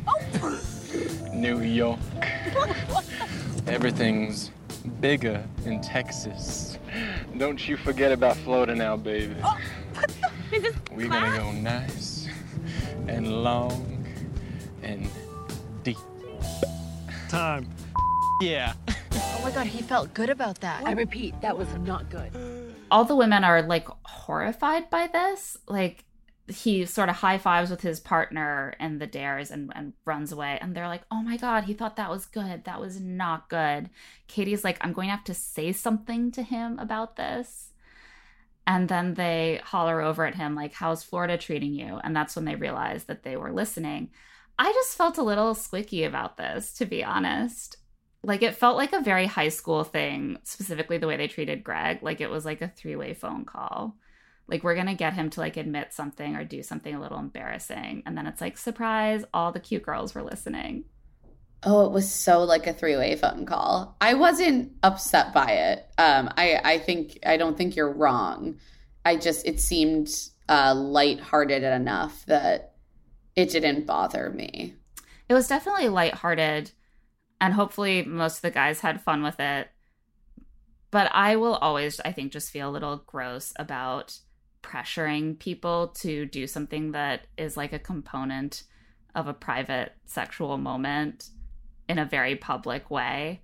[1.33, 1.99] New York.
[3.67, 4.51] Everything's
[5.01, 6.79] bigger in Texas.
[7.37, 9.37] Don't you forget about Florida now, baby.
[10.93, 12.29] We're gonna go nice
[13.09, 14.07] and long
[14.83, 15.09] and
[15.83, 15.99] deep.
[17.29, 17.69] Time.
[18.43, 18.75] Yeah.
[19.15, 20.85] Oh my god, he felt good about that.
[20.87, 22.31] I repeat, that was not good.
[22.91, 25.57] All the women are like horrified by this.
[25.67, 26.05] Like
[26.49, 30.59] he sort of high fives with his partner in the dares and, and runs away.
[30.61, 32.65] And they're like, oh my God, he thought that was good.
[32.65, 33.91] That was not good.
[34.29, 37.71] Katie's like, I'm going to have to say something to him about this.
[38.69, 42.01] And then they holler over at him, like, how's Florida treating you?
[42.03, 44.11] And that's when they realize that they were listening.
[44.59, 47.77] I just felt a little squicky about this, to be honest
[48.27, 52.03] like it felt like a very high school thing specifically the way they treated greg
[52.03, 53.97] like it was like a three-way phone call
[54.49, 58.03] like we're gonna get him to like admit something or do something a little embarrassing
[58.05, 60.85] and then it's like surprise all the cute girls were listening
[61.63, 63.97] Oh, it was so like a three-way phone call.
[64.01, 65.87] I wasn't upset by it.
[65.99, 68.57] Um, I I think I don't think you're wrong.
[69.05, 70.09] I just it seemed
[70.49, 72.75] uh, lighthearted enough that
[73.35, 74.75] it didn't bother me.
[75.29, 76.71] it was definitely lighthearted
[77.41, 79.69] and hopefully most of the guys had fun with it.
[80.91, 84.19] But i will always i think just feel a little gross about
[84.63, 88.65] pressuring people to do something that is like a component
[89.15, 91.31] of a private sexual moment
[91.89, 93.41] in a very public way.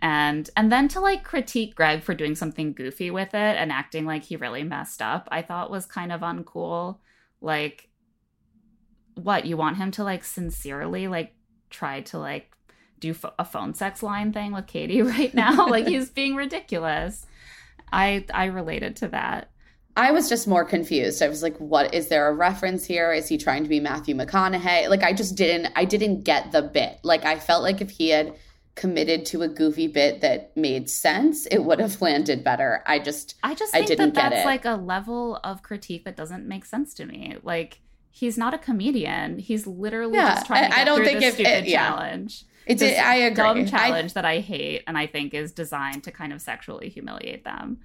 [0.00, 4.04] And and then to like critique greg for doing something goofy with it and acting
[4.04, 6.98] like he really messed up i thought was kind of uncool.
[7.40, 7.88] Like
[9.14, 11.34] what you want him to like sincerely like
[11.70, 12.51] try to like
[13.02, 17.26] do a phone sex line thing with Katie right now like he's being ridiculous
[17.92, 19.50] i i related to that
[19.94, 21.20] I was just more confused.
[21.22, 23.12] I was like, what is there a reference here?
[23.12, 24.88] Is he trying to be Matthew McConaughey?
[24.88, 26.98] Like I just didn't I didn't get the bit.
[27.02, 28.34] Like I felt like if he had
[28.74, 32.82] committed to a goofy bit that made sense, it would have landed better.
[32.86, 34.46] I just i just I think didn't that get that's it.
[34.46, 38.58] like a level of critique that doesn't make sense to me like he's not a
[38.58, 41.40] comedian he's literally Yeah, just trying to I- I get don't through think this if
[41.40, 41.88] it- stupid yeah.
[41.90, 43.34] challenge it this did agree.
[43.34, 46.88] dumb I- challenge that i hate and i think is designed to kind of sexually
[46.88, 47.80] humiliate them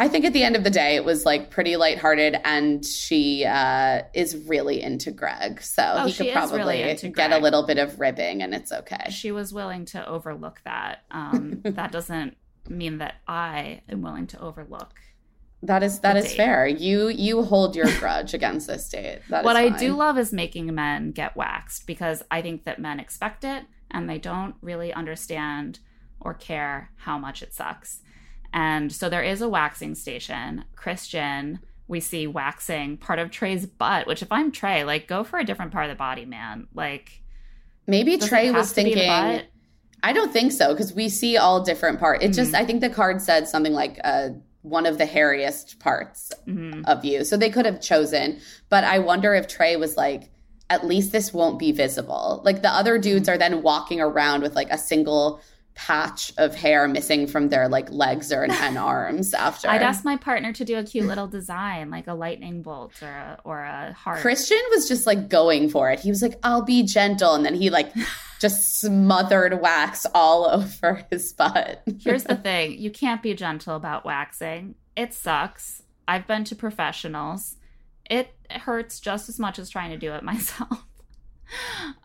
[0.00, 3.44] I think at the end of the day, it was like pretty lighthearted, and she
[3.44, 7.76] uh, is really into Greg, so Oh, he could probably really get a little bit
[7.76, 9.10] of ribbing, and it's okay.
[9.10, 11.00] she was willing to overlook that.
[11.10, 14.94] Um, that doesn't mean that I am willing to overlook.
[15.62, 16.36] That is that is date.
[16.38, 16.66] fair.
[16.66, 19.20] You you hold your grudge against this date.
[19.28, 22.78] That is what I do love is making men get waxed because I think that
[22.78, 25.78] men expect it and they don't really understand
[26.20, 28.00] or care how much it sucks.
[28.52, 30.64] And so there is a waxing station.
[30.76, 35.38] Christian, we see waxing part of Trey's butt, which if I'm Trey, like go for
[35.38, 36.66] a different part of the body, man.
[36.74, 37.22] Like
[37.86, 39.42] Maybe Trey was to be the thinking.
[40.02, 42.24] I don't think so because we see all different parts.
[42.24, 42.34] It Mm-hmm.
[42.36, 44.30] just, I think the card said something like uh,
[44.62, 46.84] one of the hairiest parts Mhm.
[46.86, 47.24] of you.
[47.24, 48.40] So they could have chosen.
[48.68, 50.30] But I wonder if Trey was like,
[50.70, 52.40] at least this won't be visible.
[52.44, 55.42] Like the other dudes are then walking around with like a single
[55.74, 59.68] patch of hair missing from their like legs or and arms after.
[59.68, 63.08] I'd ask my partner to do a cute little design, like a lightning bolt or
[63.08, 64.20] a, or a heart.
[64.20, 65.98] Christian was just like going for it.
[66.00, 67.34] He was like, I'll be gentle.
[67.34, 67.92] And then he like
[68.40, 71.82] just smothered wax all over his butt.
[72.00, 74.76] Here's the thing you can't be gentle about waxing.
[74.96, 75.82] It sucks.
[76.06, 77.56] I've been to professionals.
[78.08, 80.84] It hurts just as much as trying to do it myself.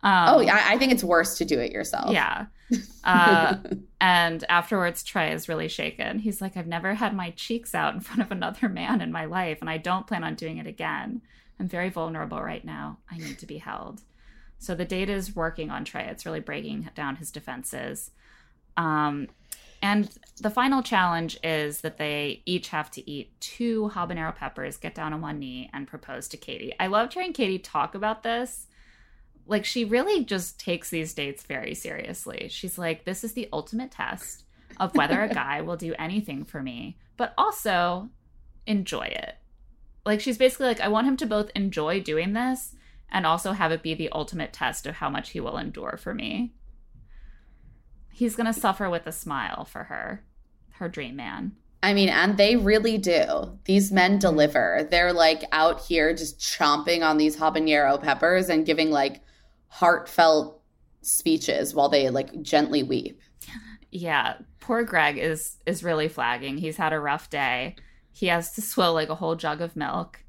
[0.04, 0.64] Um, oh, yeah.
[0.68, 2.12] I think it's worse to do it yourself.
[2.12, 2.48] Yeah.
[3.04, 3.58] Uh,
[4.02, 6.18] and afterwards, Trey is really shaken.
[6.18, 9.26] He's like, I've never had my cheeks out in front of another man in my
[9.26, 11.22] life, and I don't plan on doing it again.
[11.60, 12.98] I'm very vulnerable right now.
[13.12, 14.02] I need to be held.
[14.58, 16.08] So the data is working on Trey.
[16.08, 18.10] It's really breaking down his defenses.
[18.76, 19.28] Um,
[19.82, 20.10] and
[20.42, 25.14] the final challenge is that they each have to eat two habanero peppers, get down
[25.14, 26.74] on one knee, and propose to Katie.
[26.80, 28.68] I loved hearing Katie talk about this.
[29.48, 32.48] Like, she really just takes these dates very seriously.
[32.50, 34.44] She's like, this is the ultimate test
[34.80, 38.10] of whether a guy will do anything for me, but also
[38.66, 39.36] enjoy it.
[40.06, 42.76] Like, she's basically like, I want him to both enjoy doing this
[43.10, 46.14] and also have it be the ultimate test of how much he will endure for
[46.14, 46.54] me.
[48.16, 50.24] He's going to suffer with a smile for her,
[50.76, 51.52] her dream man.
[51.84, 53.60] I mean, and they really do.
[53.66, 54.88] These men deliver.
[54.90, 59.20] They're like out here just chomping on these habanero peppers and giving like
[59.68, 60.62] heartfelt
[61.02, 63.20] speeches while they like gently weep.
[63.92, 66.58] Yeah, poor Greg is is really flagging.
[66.58, 67.76] He's had a rough day.
[68.14, 70.24] He has to swill like a whole jug of milk.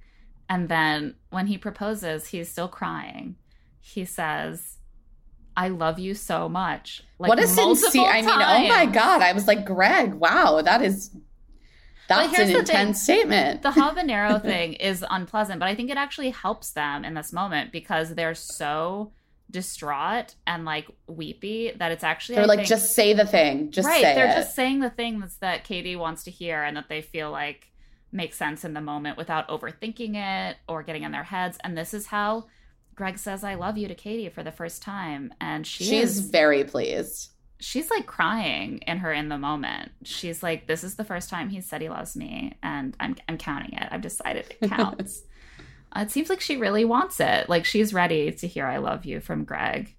[0.48, 3.36] And then when he proposes, he's still crying.
[3.78, 4.75] He says,
[5.56, 8.02] "I love you so much." Like what a sincere!
[8.08, 9.22] I mean, oh my god!
[9.22, 11.10] I was like, Greg, wow, that is
[12.08, 12.56] that's an the thing.
[12.60, 13.62] intense statement.
[13.62, 17.72] the habanero thing is unpleasant, but I think it actually helps them in this moment
[17.72, 19.12] because they're so
[19.50, 23.70] distraught and like weepy that it's actually They're I like, think- just say the thing,
[23.70, 24.34] just right say they're it.
[24.34, 27.70] just saying the things that katie wants to hear and that they feel like
[28.12, 31.94] makes sense in the moment without overthinking it or getting in their heads and this
[31.94, 32.46] is how
[32.96, 36.30] greg says i love you to katie for the first time and she She's is
[36.30, 37.30] very pleased.
[37.60, 41.48] she's like crying in her in the moment she's like this is the first time
[41.50, 45.22] he said he loves me and i'm, I'm counting it i've decided it counts
[45.94, 49.04] Uh, it seems like she really wants it like she's ready to hear i love
[49.04, 49.94] you from greg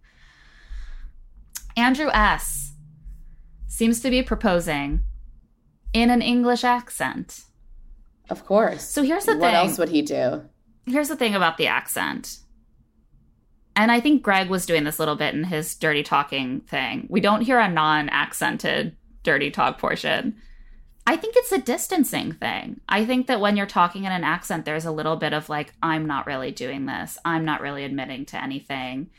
[1.75, 2.73] andrew s
[3.67, 5.01] seems to be proposing
[5.93, 7.43] in an english accent
[8.29, 8.83] Of course.
[8.83, 10.43] so here's the what thing What else would he do?
[10.85, 12.39] here's the thing about the accent.
[13.77, 17.05] And I think Greg was doing this little bit in his dirty talking thing.
[17.09, 20.35] We don't hear a non accented dirty talk portion.
[21.05, 22.81] I think it's a distancing thing.
[22.89, 25.73] I think that when you're talking in an accent, there's a little bit of like,
[25.81, 27.19] I'm not really doing this.
[27.23, 29.11] I'm not really admitting to anything.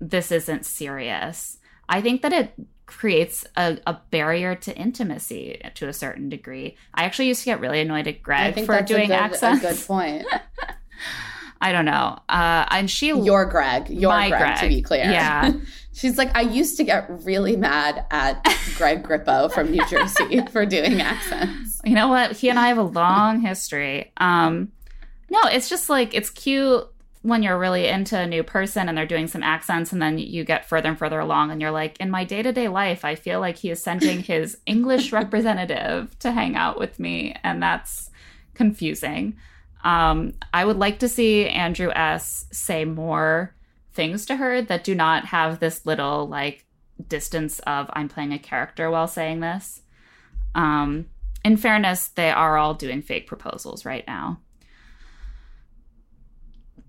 [0.00, 1.58] This isn't serious.
[1.88, 2.54] I think that it
[2.86, 6.76] creates a, a barrier to intimacy to a certain degree.
[6.94, 9.64] I actually used to get really annoyed at Greg for doing a good, accents.
[9.64, 10.26] a good point.
[11.60, 12.18] I don't know.
[12.28, 15.04] Uh, and she Your Greg, your My Greg, to be clear.
[15.04, 15.52] yeah.
[15.92, 18.42] She's like, I used to get really mad at
[18.76, 21.80] Greg Grippo from New Jersey for doing accents.
[21.84, 22.32] you know what?
[22.36, 24.12] He and I have a long history.
[24.16, 24.72] Um,
[25.28, 26.88] no, it's just like it's cute
[27.22, 30.42] when you're really into a new person and they're doing some accents, and then you
[30.44, 33.14] get further and further along, and you're like, in my day to day life, I
[33.14, 38.10] feel like he is sending his English representative to hang out with me, and that's
[38.54, 39.36] confusing.
[39.84, 42.46] Um, I would like to see Andrew S.
[42.52, 43.54] say more
[43.92, 46.64] things to her that do not have this little like
[47.08, 49.82] distance of I'm playing a character while saying this.
[50.54, 51.06] Um,
[51.44, 54.40] in fairness, they are all doing fake proposals right now.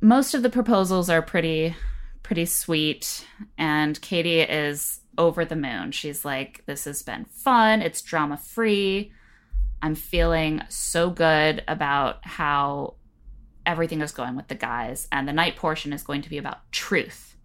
[0.01, 1.75] Most of the proposals are pretty
[2.23, 3.27] pretty sweet
[3.57, 5.91] and Katie is over the moon.
[5.91, 9.11] She's like this has been fun, it's drama free.
[9.81, 12.95] I'm feeling so good about how
[13.65, 16.71] everything is going with the guys and the night portion is going to be about
[16.71, 17.35] truth.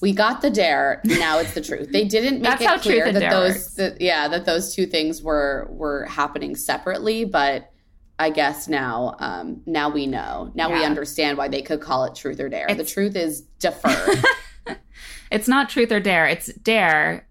[0.00, 1.00] We got the dare.
[1.04, 1.92] Now it's the truth.
[1.92, 6.06] They didn't make it clear that those, that, yeah, that those two things were were
[6.06, 7.24] happening separately.
[7.24, 7.70] But
[8.18, 10.50] I guess now, um, now we know.
[10.54, 12.74] Now we understand why they could call it truth or dare.
[12.74, 14.24] the truth is deferred.
[15.30, 17.26] It's not truth or dare, it's dare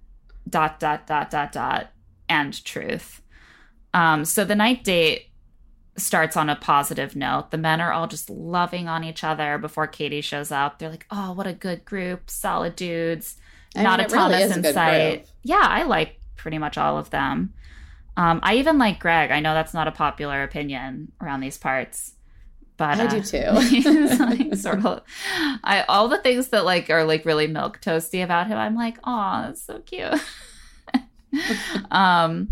[0.49, 1.91] dot dot dot dot dot
[2.29, 3.21] and truth.
[3.95, 5.29] Um, so the night date
[5.97, 7.51] starts on a positive note.
[7.51, 10.77] The men are all just loving on each other before Katie shows up.
[10.77, 13.37] They're like, "Oh, what a good group, solid dudes."
[13.75, 15.27] I Not mean, a it really Thomas is a in sight.
[15.43, 17.53] Yeah, I like pretty much all of them.
[18.17, 19.31] Um, I even like Greg.
[19.31, 22.13] I know that's not a popular opinion around these parts,
[22.75, 23.45] but I uh, do too.
[24.19, 25.03] like sort of,
[25.63, 28.57] I all the things that like are like really milk toasty about him.
[28.57, 30.21] I'm like, oh, that's so cute.
[31.91, 32.49] um,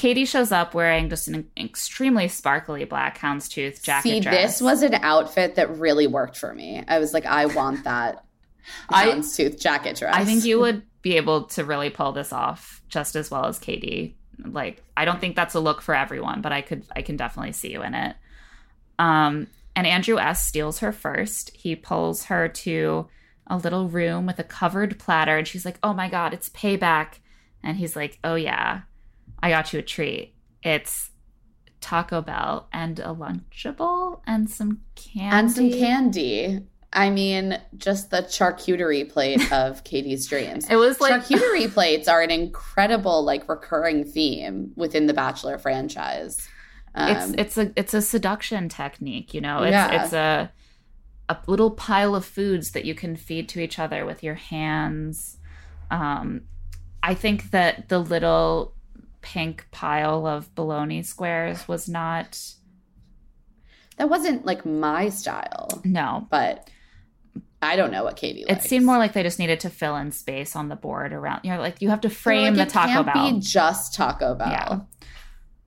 [0.00, 4.08] Katie shows up wearing just an extremely sparkly black houndstooth jacket.
[4.08, 4.34] See, dress.
[4.34, 6.82] this was an outfit that really worked for me.
[6.88, 8.24] I was like, I want that
[8.88, 10.14] I- houndstooth jacket dress.
[10.14, 13.58] I think you would be able to really pull this off just as well as
[13.58, 14.16] Katie.
[14.42, 17.52] Like, I don't think that's a look for everyone, but I could, I can definitely
[17.52, 18.16] see you in it.
[18.98, 21.50] Um, and Andrew S steals her first.
[21.50, 23.06] He pulls her to
[23.48, 27.18] a little room with a covered platter, and she's like, "Oh my god, it's payback!"
[27.62, 28.82] And he's like, "Oh yeah,
[29.42, 30.34] I got you a treat.
[30.62, 31.10] It's
[31.80, 36.60] Taco Bell and a Lunchable and some candy and some candy.
[36.92, 40.68] I mean, just the charcuterie plate of Katie's dreams.
[40.68, 46.48] It was like charcuterie plates are an incredible, like, recurring theme within the Bachelor franchise.
[46.94, 50.02] Um, it's it's a it's a seduction technique you know it's Yeah.
[50.02, 50.52] it's a
[51.28, 55.38] a little pile of foods that you can feed to each other with your hands
[55.92, 56.40] um
[57.00, 58.74] i think that the little
[59.32, 62.38] pink pile of bologna squares was not
[63.96, 66.68] that wasn't like my style, no but
[67.62, 70.12] I don't know what Katie it seemed more like they just needed to fill in
[70.12, 73.02] space on the board around you know like you have to frame like, the taco
[73.02, 74.48] bell be just Taco Bell.
[74.48, 74.80] Yeah.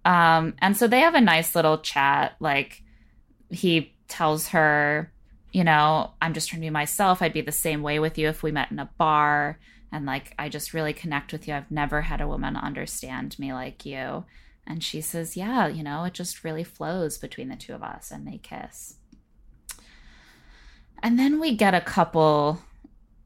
[0.06, 2.36] Um, and so they have a nice little chat.
[2.40, 2.84] Like
[3.50, 5.12] he tells her,
[5.52, 7.22] you know, I'm just trying to be myself.
[7.22, 9.60] I'd be the same way with you if we met in a bar.
[9.94, 11.54] And like, I just really connect with you.
[11.54, 14.26] I've never had a woman understand me like you.
[14.66, 18.10] And she says, yeah, you know, it just really flows between the two of us.
[18.10, 18.96] And they kiss.
[21.04, 22.60] And then we get a couple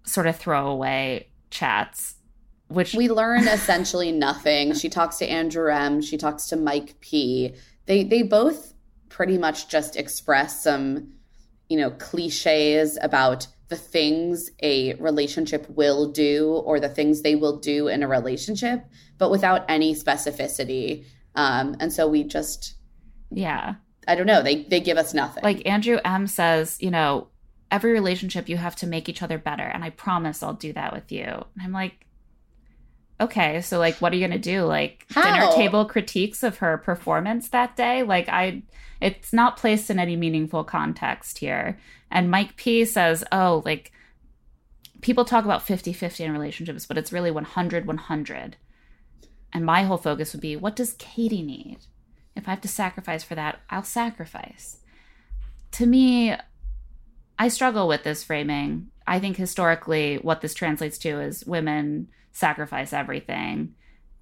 [0.04, 2.16] sort of throwaway chats,
[2.68, 4.74] which We learn essentially nothing.
[4.74, 6.02] She talks to Andrew M.
[6.02, 7.56] She talks to Mike P.
[7.86, 8.74] They they both
[9.08, 11.14] pretty much just express some,
[11.70, 17.58] you know, cliches about the things a relationship will do or the things they will
[17.58, 18.86] do in a relationship,
[19.18, 21.06] but without any specificity.
[21.36, 22.76] Um, and so we just
[23.30, 23.76] yeah.
[24.08, 24.42] I don't know.
[24.42, 25.44] They they give us nothing.
[25.44, 27.28] like Andrew M says, you know,
[27.70, 30.94] every relationship you have to make each other better, and I promise I'll do that
[30.94, 31.26] with you.
[31.26, 32.06] And I'm like,
[33.20, 34.64] okay, so like, what are you gonna do?
[34.64, 38.04] Like dinner table critiques of her performance that day?
[38.04, 38.64] Like, I,
[39.02, 41.78] it's not placed in any meaningful context here.
[42.10, 43.92] And Mike P says, oh, like
[45.02, 48.54] people talk about 50-50 in relationships, but it's really 100-100.
[49.54, 51.80] And my whole focus would be, what does Katie need?
[52.36, 54.80] If I have to sacrifice for that, I'll sacrifice.
[55.74, 56.36] To me,
[57.40, 58.88] I struggle with this framing.
[59.06, 63.76] I think historically, what this translates to is women sacrifice everything,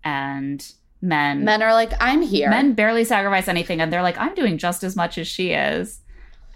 [0.04, 0.66] and
[1.02, 2.50] men Men are like, I'm here.
[2.50, 6.00] men barely sacrifice anything, and they're like, I'm doing just as much as she is.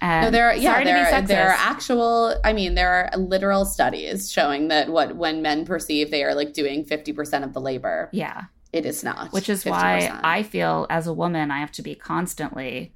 [0.01, 2.35] And No, um, there are yeah, sorry to be there there are actual.
[2.43, 6.53] I mean, there are literal studies showing that what when men perceive they are like
[6.53, 9.31] doing fifty percent of the labor, yeah, it is not.
[9.33, 9.71] which is 50%.
[9.71, 12.93] why I feel as a woman I have to be constantly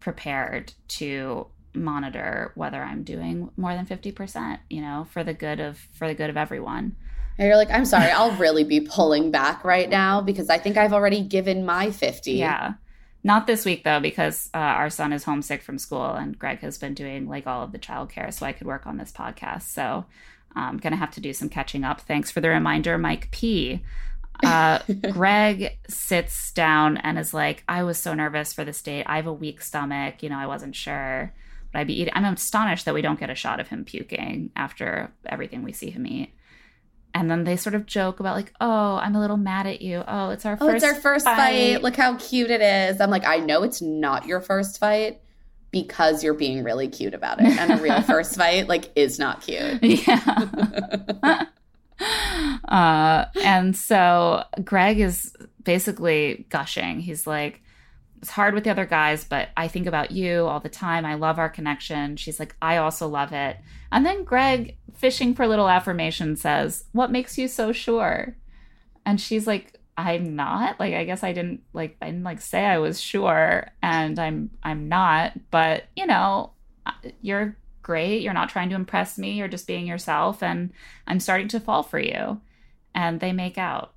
[0.00, 5.78] prepared to monitor whether I'm doing more than 50%, you know, for the good of
[5.92, 6.96] for the good of everyone.
[7.38, 10.76] And you're like, I'm sorry, I'll really be pulling back right now because I think
[10.76, 12.32] I've already given my fifty.
[12.38, 12.74] Yeah.
[13.24, 16.78] Not this week though, because uh, our son is homesick from school and Greg has
[16.78, 19.62] been doing like all of the childcare, so I could work on this podcast.
[19.62, 20.04] So
[20.54, 22.00] I'm gonna have to do some catching up.
[22.00, 23.82] Thanks for the reminder, Mike P.
[24.44, 24.78] Uh,
[25.10, 29.04] Greg sits down and is like, "I was so nervous for this date.
[29.06, 30.22] I have a weak stomach.
[30.22, 31.34] You know, I wasn't sure,
[31.72, 34.50] but I'd be eating." I'm astonished that we don't get a shot of him puking
[34.54, 36.32] after everything we see him eat.
[37.18, 40.04] And then they sort of joke about like, "Oh, I'm a little mad at you.
[40.06, 41.82] Oh, it's our Oh, first it's our first fight.
[41.82, 43.00] Look how cute it is.
[43.00, 45.20] I'm like, I know it's not your first fight
[45.72, 47.46] because you're being really cute about it.
[47.58, 49.82] And a real first fight, like, is not cute.
[50.06, 51.46] Yeah.
[52.68, 57.00] uh, and so Greg is basically gushing.
[57.00, 57.62] He's like,
[58.20, 61.04] it's hard with the other guys, but I think about you all the time.
[61.04, 62.16] I love our connection.
[62.16, 63.56] She's like, I also love it.
[63.92, 68.36] And then Greg, fishing for little affirmation, says, What makes you so sure?
[69.06, 70.78] And she's like, I'm not.
[70.78, 74.50] Like, I guess I didn't like I didn't like say I was sure, and I'm
[74.62, 75.32] I'm not.
[75.50, 76.52] But you know,
[77.20, 78.22] you're great.
[78.22, 79.32] You're not trying to impress me.
[79.32, 80.72] You're just being yourself, and
[81.06, 82.40] I'm starting to fall for you.
[82.94, 83.92] and they make out.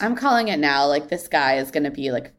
[0.00, 0.86] I'm calling it now.
[0.86, 2.33] Like this guy is going to be like,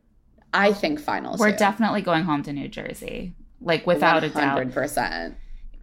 [0.55, 1.39] I think finals.
[1.39, 1.57] We're two.
[1.57, 4.57] definitely going home to New Jersey, like without a doubt.
[4.57, 5.35] 100%.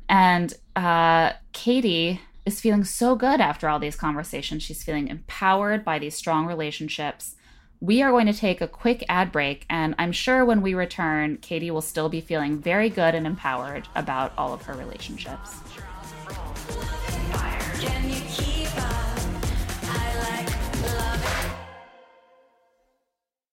[0.09, 4.62] And uh, Katie is feeling so good after all these conversations.
[4.62, 7.37] She's feeling empowered by these strong relationships.
[7.81, 11.37] We are going to take a quick ad break, and I'm sure when we return,
[11.39, 15.57] Katie will still be feeling very good and empowered about all of her relationships.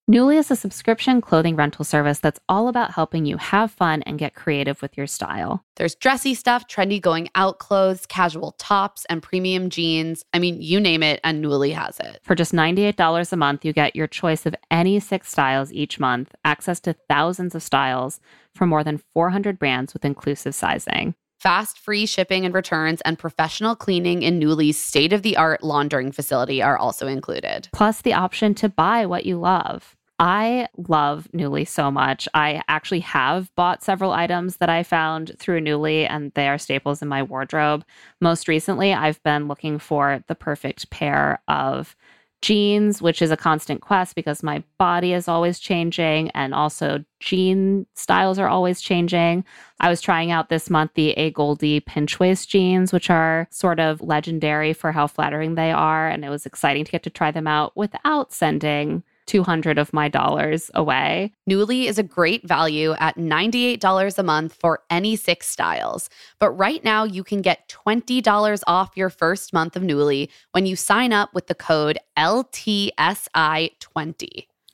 [0.09, 4.17] Nuuly is a subscription clothing rental service that's all about helping you have fun and
[4.17, 5.63] get creative with your style.
[5.75, 10.25] There's dressy stuff, trendy going out clothes, casual tops, and premium jeans.
[10.33, 12.21] I mean, you name it, and Nuuly has it.
[12.23, 16.33] For just $98 a month, you get your choice of any six styles each month,
[16.43, 18.19] access to thousands of styles
[18.55, 21.13] from more than 400 brands with inclusive sizing.
[21.39, 26.11] Fast, free shipping and returns, and professional cleaning in Nuuly's state of the art laundering
[26.11, 27.69] facility are also included.
[27.71, 29.95] Plus, the option to buy what you love.
[30.19, 32.27] I love Nuuly so much.
[32.33, 37.01] I actually have bought several items that I found through Nuuly, and they are staples
[37.01, 37.85] in my wardrobe.
[38.19, 41.95] Most recently, I've been looking for the perfect pair of
[42.41, 47.85] jeans, which is a constant quest because my body is always changing, and also jean
[47.95, 49.45] styles are always changing.
[49.79, 54.01] I was trying out this month the AGOLDE pinch waist jeans, which are sort of
[54.01, 57.47] legendary for how flattering they are, and it was exciting to get to try them
[57.47, 61.31] out without sending 200 of my dollars away.
[61.47, 66.09] Nuuly is a great value at $98 a month for any six styles.
[66.39, 70.75] But right now, you can get $20 off your first month of Newly when you
[70.75, 72.89] sign up with the code LTSI20.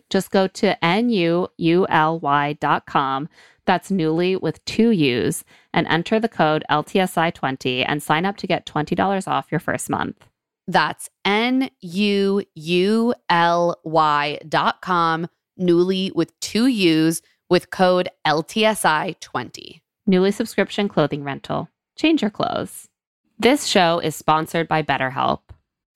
[0.10, 1.50] Just go to N-U-U-L-Y.com.
[3.66, 5.44] That's Nuuly with two U's
[5.74, 10.28] and enter the code LTSI20 and sign up to get $20 off your first month.
[10.68, 15.28] That's N U U L Y dot com,
[15.60, 19.82] Nuuly with two U's with code LTSI20.
[20.10, 21.70] Nuuly subscription clothing rental.
[21.96, 22.88] Change your clothes.
[23.38, 25.42] This show is sponsored by BetterHelp.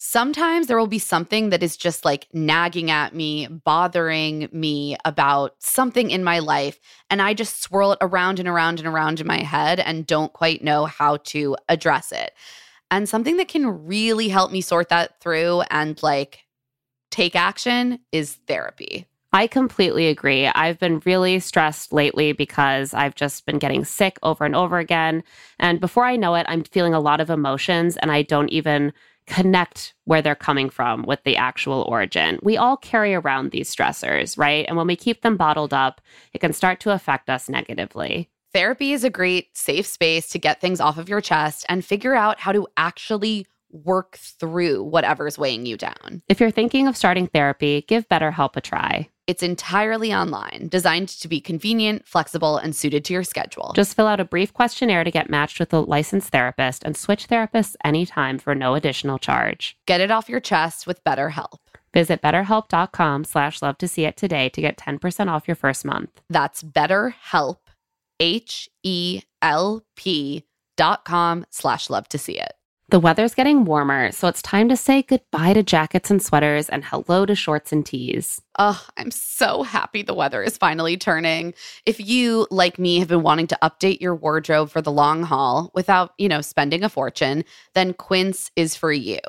[0.01, 5.55] Sometimes there will be something that is just like nagging at me, bothering me about
[5.59, 6.80] something in my life.
[7.09, 10.32] And I just swirl it around and around and around in my head and don't
[10.32, 12.34] quite know how to address it.
[12.92, 16.46] And something that can really help me sort that through and like
[17.12, 19.06] take action is therapy.
[19.32, 20.48] I completely agree.
[20.48, 25.24] I've been really stressed lately because I've just been getting sick over and over again.
[25.60, 28.92] And before I know it, I'm feeling a lot of emotions and I don't even
[29.28, 32.40] connect where they're coming from with the actual origin.
[32.42, 34.66] We all carry around these stressors, right?
[34.68, 36.02] And when we keep them bottled up,
[36.34, 38.30] it can start to affect us negatively.
[38.52, 42.16] Therapy is a great safe space to get things off of your chest and figure
[42.16, 46.24] out how to actually work through whatever's weighing you down.
[46.28, 49.10] If you're thinking of starting therapy, give BetterHelp a try.
[49.28, 53.74] It's entirely online, designed to be convenient, flexible, and suited to your schedule.
[53.76, 57.28] Just fill out a brief questionnaire to get matched with a licensed therapist and switch
[57.28, 59.78] therapists anytime for no additional charge.
[59.86, 61.60] Get it off your chest with BetterHelp.
[61.93, 66.22] Visit betterhelp.com slash love to see it today to get 10% off your first month.
[66.30, 67.58] That's BetterHelp,
[68.20, 70.43] H E L P
[70.78, 72.53] dot com slash love to see it.
[72.89, 76.84] The weather's getting warmer, so it's time to say goodbye to jackets and sweaters and
[76.84, 78.41] hello to shorts and tees.
[78.57, 81.53] Oh, I'm so happy the weather is finally turning.
[81.86, 85.70] If you, like me, have been wanting to update your wardrobe for the long haul
[85.76, 87.45] without, you know, spending a fortune,
[87.76, 89.20] then Quince is for you.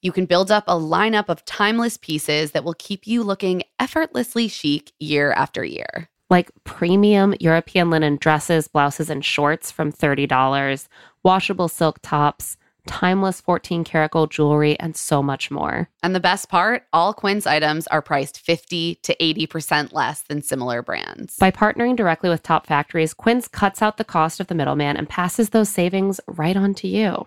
[0.00, 4.48] You can build up a lineup of timeless pieces that will keep you looking effortlessly
[4.48, 6.08] chic year after year.
[6.28, 10.88] Like premium European linen dresses, blouses, and shorts from $30,
[11.22, 12.56] washable silk tops,
[12.86, 15.88] timeless 14 karat gold jewelry, and so much more.
[16.02, 20.82] And the best part, all Quince items are priced 50 to 80% less than similar
[20.82, 21.36] brands.
[21.36, 25.08] By partnering directly with top factories, Quince cuts out the cost of the middleman and
[25.08, 27.26] passes those savings right on to you.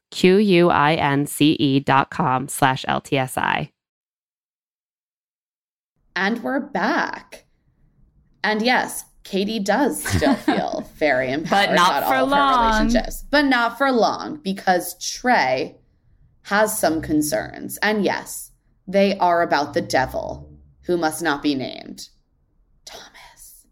[0.11, 3.69] Q-U-I-N-C-E dot com slash LTSI.
[6.15, 7.45] And we're back.
[8.43, 12.35] And yes, Katie does still feel very empowered But not about for all of her
[12.35, 12.73] long.
[12.85, 13.25] relationships.
[13.29, 15.77] But not for long because Trey
[16.43, 17.77] has some concerns.
[17.77, 18.51] And yes,
[18.87, 20.49] they are about the devil
[20.85, 22.09] who must not be named.
[22.85, 23.65] Thomas.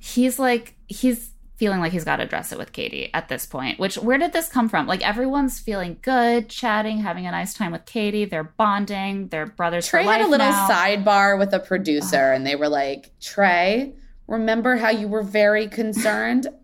[0.00, 3.78] he's like he's feeling like he's got to address it with Katie at this point.
[3.78, 4.86] Which where did this come from?
[4.86, 8.24] Like everyone's feeling good, chatting, having a nice time with Katie.
[8.24, 9.28] They're bonding.
[9.28, 10.68] They're brothers Trey had a little now.
[10.68, 13.92] sidebar with a producer, and they were like, Trey,
[14.28, 16.46] remember how you were very concerned?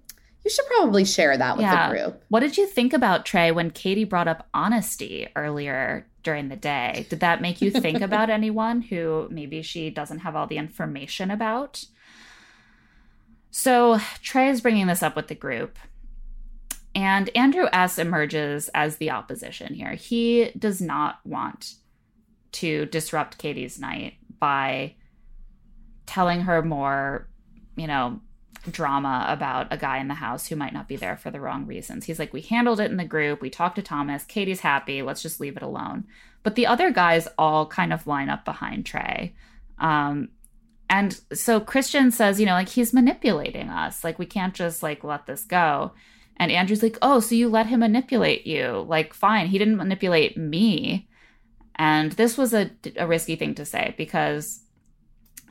[0.45, 1.89] You should probably share that with Yeah.
[1.89, 2.23] the group.
[2.29, 7.07] What did you think about Trey when Katie brought up honesty earlier during the day?
[7.09, 11.31] Did that make you think about anyone who maybe she doesn't have all the information
[11.31, 11.87] about?
[13.57, 15.79] So Trey is bringing this up with the group.
[16.93, 18.01] And Andrew S.
[18.01, 19.93] emerges as the opposition here.
[19.93, 21.75] He does not want
[22.51, 24.97] to disrupt Katie's night by
[26.05, 27.29] telling her more,
[27.77, 28.21] you know,
[28.73, 31.65] drama about a guy in the house who might not be there for the wrong
[31.65, 32.07] reasons.
[32.07, 33.41] He's like, We handled it in the group.
[33.41, 34.25] We talked to Thomas.
[34.25, 35.01] Katie's happy.
[35.01, 36.07] Let's just leave it alone.
[36.43, 39.37] But the other guys all kind of line up behind Trey.
[39.79, 40.31] Um,
[40.89, 44.05] and so Christian says, you know, like he's manipulating us.
[44.05, 45.93] Like we can't just like let this go.
[46.37, 48.85] And Andrew's like, oh, so you let him manipulate you?
[48.89, 51.09] Like, fine, he didn't manipulate me.
[51.77, 54.63] And this was a, a risky thing to say because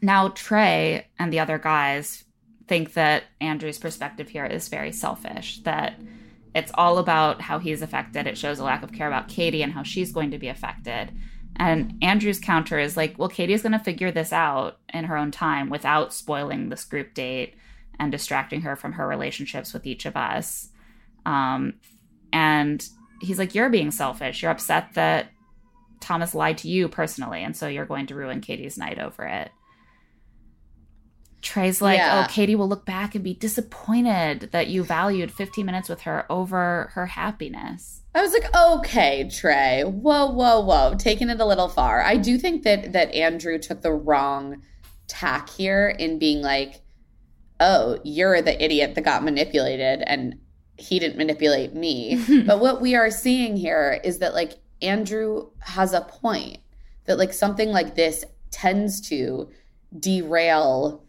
[0.01, 2.25] now Trey and the other guys
[2.67, 5.99] think that Andrew's perspective here is very selfish, that
[6.55, 8.27] it's all about how he's affected.
[8.27, 11.11] It shows a lack of care about Katie and how she's going to be affected.
[11.55, 15.31] And Andrew's counter is like, well, Katie's going to figure this out in her own
[15.31, 17.55] time without spoiling this group date
[17.99, 20.69] and distracting her from her relationships with each of us.
[21.25, 21.75] Um,
[22.31, 22.83] and
[23.21, 24.41] he's like, you're being selfish.
[24.41, 25.27] You're upset that
[25.99, 27.43] Thomas lied to you personally.
[27.43, 29.51] And so you're going to ruin Katie's night over it.
[31.41, 32.25] Trey's like, Yeah.
[32.25, 36.25] oh, Katie will look back and be disappointed that you valued 15 minutes with her
[36.31, 38.02] over her happiness.
[38.15, 42.01] I was like, okay, Trey, whoa, whoa, whoa, taking it a little far.
[42.01, 44.61] I do think that that Andrew took the wrong
[45.07, 46.81] tack here in being like,
[47.59, 50.39] oh, you're the idiot that got manipulated, and
[50.77, 52.23] he didn't manipulate me.
[52.45, 56.57] but what we are seeing here is that like Andrew has a point
[57.05, 59.49] that like something like this tends to
[59.99, 61.03] derail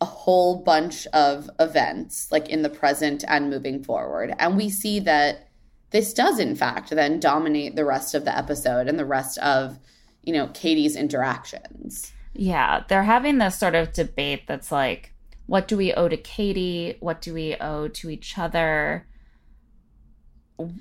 [0.00, 4.34] a whole bunch of events like in the present and moving forward.
[4.38, 5.47] And we see that
[5.90, 9.78] this does in fact then dominate the rest of the episode and the rest of,
[10.22, 12.12] you know, Katie's interactions.
[12.34, 15.12] Yeah, they're having this sort of debate that's like,
[15.46, 16.96] what do we owe to Katie?
[17.00, 19.06] What do we owe to each other?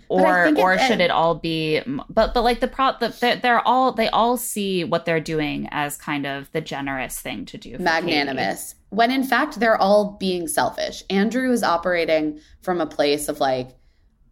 [0.09, 1.81] Or think it- or should it all be?
[2.09, 5.67] But but like the prop the, they're, they're all they all see what they're doing
[5.69, 7.75] as kind of the generous thing to do.
[7.77, 8.73] For Magnanimous.
[8.89, 11.03] When in fact they're all being selfish.
[11.11, 13.69] Andrew is operating from a place of like,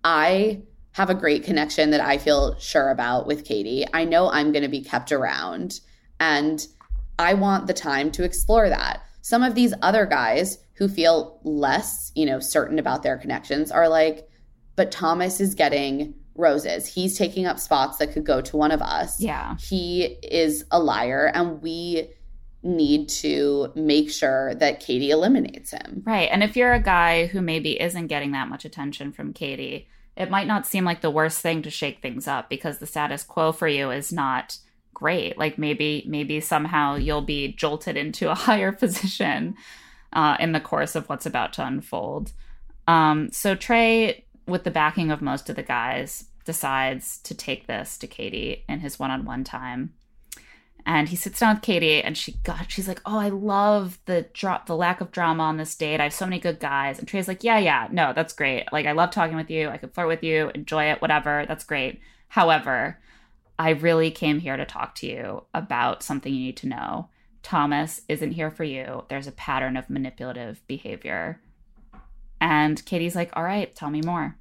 [0.05, 3.85] I have a great connection that I feel sure about with Katie.
[3.91, 5.81] I know I'm going to be kept around
[6.19, 6.65] and
[7.19, 9.01] I want the time to explore that.
[9.21, 13.89] Some of these other guys who feel less, you know, certain about their connections are
[13.89, 14.29] like,
[14.75, 16.85] but Thomas is getting roses.
[16.85, 19.19] He's taking up spots that could go to one of us.
[19.19, 19.57] Yeah.
[19.57, 22.09] He is a liar and we
[22.61, 26.03] need to make sure that Katie eliminates him.
[26.05, 26.29] Right.
[26.31, 30.29] And if you're a guy who maybe isn't getting that much attention from Katie, it
[30.29, 33.51] might not seem like the worst thing to shake things up because the status quo
[33.51, 34.57] for you is not
[34.93, 35.37] great.
[35.37, 39.55] Like maybe maybe somehow you'll be jolted into a higher position
[40.13, 42.31] uh, in the course of what's about to unfold.
[42.87, 47.97] Um, so Trey, with the backing of most of the guys, decides to take this
[47.97, 49.93] to Katie in his one-on-one time
[50.85, 54.27] and he sits down with Katie, and she got she's like, "Oh, I love the
[54.33, 55.99] drop, the lack of drama on this date.
[55.99, 58.71] I have so many good guys." And Trey's like, "Yeah, yeah, no, that's great.
[58.71, 59.69] Like, I love talking with you.
[59.69, 61.45] I could flirt with you, enjoy it, whatever.
[61.47, 61.99] That's great.
[62.29, 62.99] However,
[63.57, 67.09] I really came here to talk to you about something you need to know.
[67.41, 69.05] Thomas isn't here for you.
[69.09, 71.41] There's a pattern of manipulative behavior."
[72.39, 74.37] And Katie's like, "All right, tell me more."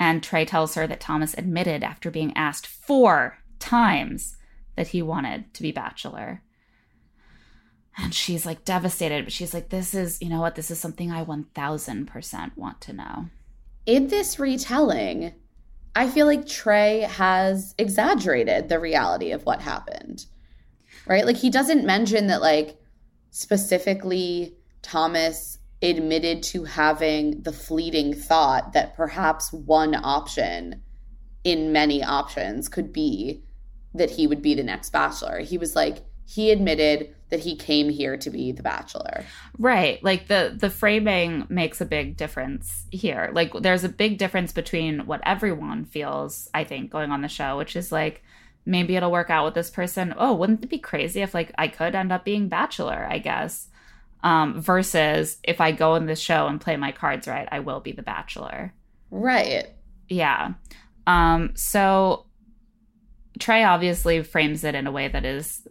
[0.00, 4.36] And Trey tells her that Thomas admitted after being asked four times
[4.76, 6.42] that he wanted to be bachelor.
[7.96, 11.12] And she's like devastated, but she's like, this is, you know what, this is something
[11.12, 13.26] I 1000% want to know.
[13.86, 15.32] in this retelling,
[15.94, 20.26] I feel like Trey has exaggerated the reality of what happened.
[21.06, 21.26] Right?
[21.26, 22.78] Like he doesn't mention that like
[23.30, 30.82] specifically Thomas admitted to having the fleeting thought that perhaps one option
[31.44, 33.43] in many options could be
[33.94, 35.40] that he would be the next bachelor.
[35.40, 39.24] He was like he admitted that he came here to be the bachelor.
[39.58, 40.02] Right.
[40.02, 43.30] Like the the framing makes a big difference here.
[43.32, 47.58] Like there's a big difference between what everyone feels, I think, going on the show,
[47.58, 48.22] which is like
[48.66, 50.14] maybe it'll work out with this person.
[50.16, 53.68] Oh, wouldn't it be crazy if like I could end up being bachelor, I guess.
[54.22, 57.80] Um, versus if I go in the show and play my cards right, I will
[57.80, 58.72] be the bachelor.
[59.10, 59.66] Right.
[60.08, 60.54] Yeah.
[61.06, 62.24] Um, so
[63.38, 65.66] Trey obviously frames it in a way that is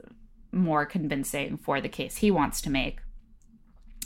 [0.52, 3.00] more convincing for the case he wants to make.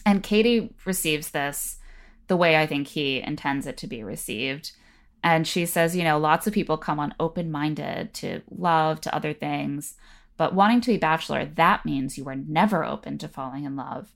[0.05, 1.77] And Katie receives this
[2.27, 4.71] the way I think he intends it to be received.
[5.23, 9.15] And she says, you know, lots of people come on open minded to love, to
[9.15, 9.95] other things,
[10.37, 14.13] but wanting to be bachelor, that means you are never open to falling in love.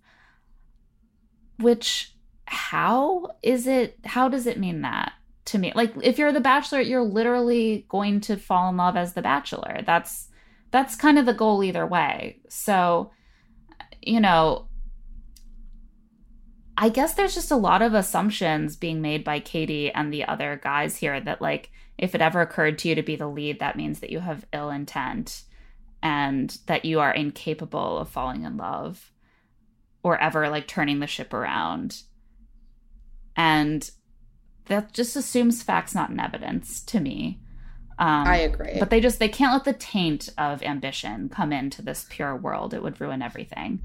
[1.57, 2.13] Which,
[2.45, 5.13] how is it, how does it mean that
[5.45, 5.71] to me?
[5.75, 9.81] Like, if you're the bachelor, you're literally going to fall in love as the bachelor.
[9.85, 10.29] That's,
[10.71, 12.39] that's kind of the goal either way.
[12.49, 13.11] So,
[14.01, 14.67] you know,
[16.77, 20.59] I guess there's just a lot of assumptions being made by Katie and the other
[20.63, 23.75] guys here that, like, if it ever occurred to you to be the lead, that
[23.75, 25.43] means that you have ill intent
[26.01, 29.11] and that you are incapable of falling in love
[30.01, 32.01] or ever, like, turning the ship around.
[33.35, 33.87] And
[34.72, 37.39] that just assumes facts, not in evidence to me.
[37.99, 38.80] Um, I agree.
[38.80, 42.74] But they just they can't let the taint of ambition come into this pure world.
[42.74, 43.82] It would ruin everything.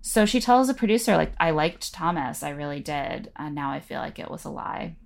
[0.00, 3.80] So she tells the producer, like, I liked Thomas, I really did, and now I
[3.80, 4.96] feel like it was a lie.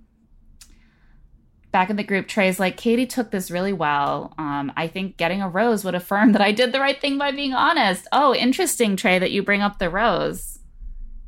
[1.71, 4.35] Back in the group, Trey's like, Katie took this really well.
[4.37, 7.31] Um, I think getting a rose would affirm that I did the right thing by
[7.31, 8.07] being honest.
[8.11, 10.59] Oh, interesting, Trey, that you bring up the rose.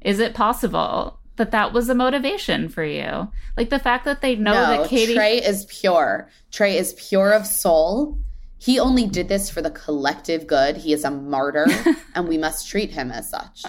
[0.02, 1.20] Is it possible?
[1.36, 3.28] That that was a motivation for you.
[3.58, 6.30] Like the fact that they know no, that Katie Trey is pure.
[6.52, 8.18] Trey is pure of soul.
[8.58, 10.78] He only did this for the collective good.
[10.78, 11.68] He is a martyr
[12.16, 13.64] and we must treat him as such.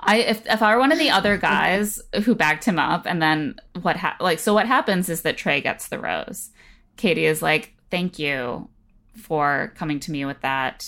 [0.00, 3.20] I if if I were one of the other guys who backed him up and
[3.20, 6.50] then what ha- like so what happens is that Trey gets the rose.
[6.96, 8.68] Katie is like, "Thank you
[9.16, 10.86] for coming to me with that."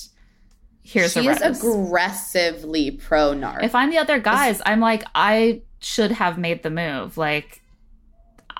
[0.89, 3.63] Here's she is aggressively pro narc.
[3.63, 7.19] If I'm the other guys, I'm like, I should have made the move.
[7.19, 7.63] Like,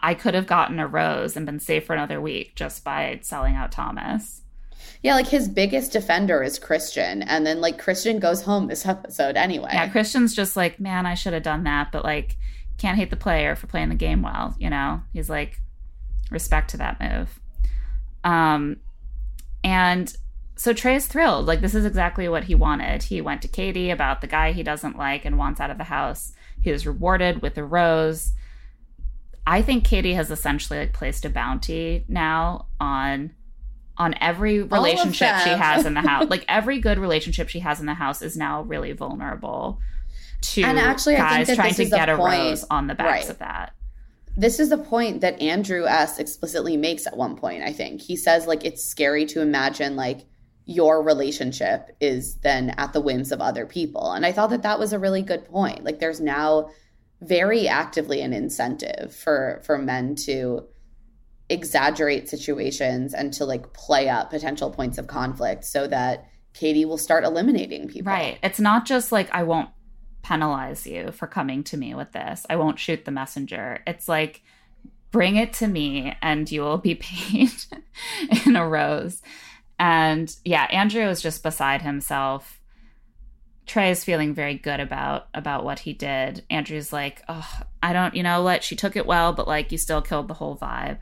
[0.03, 3.55] I could have gotten a rose and been safe for another week just by selling
[3.55, 4.43] out Thomas.
[5.03, 9.37] Yeah, like his biggest defender is Christian, and then like Christian goes home this episode
[9.37, 9.71] anyway.
[9.73, 12.37] Yeah, Christian's just like, man, I should have done that, but like,
[12.79, 14.55] can't hate the player for playing the game well.
[14.59, 15.61] You know, he's like,
[16.31, 17.41] respect to that move.
[18.25, 18.79] Um,
[19.65, 20.15] and
[20.59, 21.47] so Trey is thrilled.
[21.47, 23.05] Like this is exactly what he wanted.
[23.05, 25.85] He went to Katie about the guy he doesn't like and wants out of the
[25.85, 26.33] house.
[26.61, 28.33] He was rewarded with a rose.
[29.47, 33.35] I think Katie has essentially like placed a bounty now on
[33.97, 36.27] on every relationship she has in the house.
[36.31, 39.79] like every good relationship she has in the house is now really vulnerable
[40.41, 42.33] to and actually, guys trying to get a point.
[42.33, 43.31] rose on the backs right.
[43.31, 43.75] of that.
[44.37, 48.01] This is the point that Andrew S explicitly makes at one point, I think.
[48.01, 50.27] He says like it's scary to imagine like
[50.69, 54.13] your relationship is then at the whims of other people.
[54.13, 55.83] And I thought that that was a really good point.
[55.83, 56.69] Like there's now
[57.23, 60.67] very actively an incentive for for men to
[61.49, 66.99] exaggerate situations and to like play up potential points of conflict so that Katie will
[66.99, 68.13] start eliminating people.
[68.13, 68.39] Right.
[68.43, 69.71] It's not just like I won't
[70.21, 72.45] penalize you for coming to me with this.
[72.51, 73.83] I won't shoot the messenger.
[73.87, 74.43] It's like
[75.13, 77.53] bring it to me and you will be paid
[78.45, 79.23] in a rose.
[79.79, 82.61] And yeah, Andrew is just beside himself.
[83.67, 86.45] Trey is feeling very good about about what he did.
[86.51, 88.65] Andrew's like, "Oh, I don't, you know what?
[88.65, 90.99] She took it well, but like you still killed the whole vibe."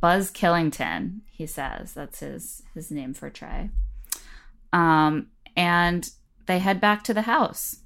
[0.00, 1.92] Buzz Killington, he says.
[1.92, 3.70] That's his his name for Trey.
[4.72, 6.08] Um, and
[6.46, 7.76] they head back to the house.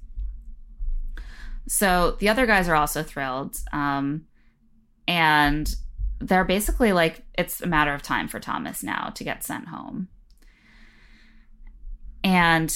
[1.67, 3.57] So the other guys are also thrilled.
[3.71, 4.25] Um,
[5.07, 5.73] and
[6.19, 10.09] they're basically like it's a matter of time for Thomas now to get sent home.
[12.23, 12.73] And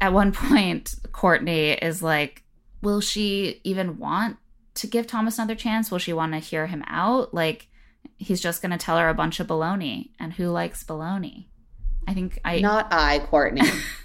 [0.00, 2.42] at one point, Quartney is like,
[2.82, 4.38] Will she even want
[4.74, 5.90] to give Thomas another chance?
[5.90, 7.32] Will she want to hear him out?
[7.32, 7.68] Like,
[8.16, 10.10] he's just going to tell her a bunch of baloney.
[10.18, 11.46] And who likes baloney?
[12.08, 12.58] I think I.
[12.58, 13.68] Not I, Quartney.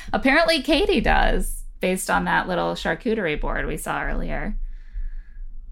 [0.12, 4.56] Apparently, Katie does, based on that little charcuterie board we saw earlier.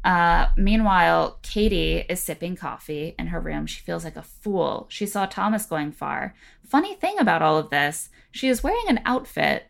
[0.03, 3.67] Uh, meanwhile, Katie is sipping coffee in her room.
[3.67, 4.87] She feels like a fool.
[4.89, 6.35] She saw Thomas going far.
[6.67, 9.67] Funny thing about all of this, she is wearing an outfit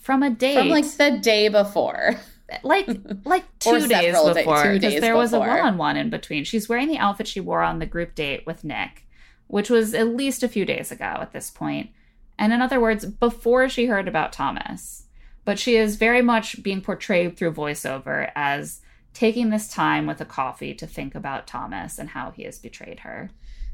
[0.00, 2.16] from a date From like the day before.
[2.62, 2.88] like
[3.24, 6.44] like Or two days before two days there was a one-on-one in between.
[6.44, 9.06] She's wearing the outfit she wore on the group date with nick
[9.50, 11.90] which was at least a few days ago at this point.
[12.38, 15.04] And in other words before she heard about thomas.
[15.44, 18.80] But she is very much being portrayed through voiceover as
[19.12, 23.00] taking this time with a coffee to think about thomas and how he has betrayed
[23.00, 23.30] her.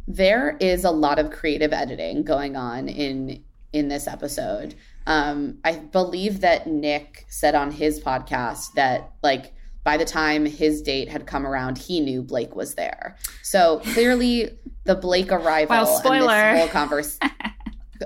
[0.08, 3.44] There is a lot of creative editing going on in
[3.76, 4.74] in this episode
[5.06, 9.52] um i believe that nick said on his podcast that like
[9.84, 14.50] by the time his date had come around he knew blake was there so clearly
[14.84, 16.30] the blake arrival Wow, spoiler.
[16.32, 17.30] and this whole conversation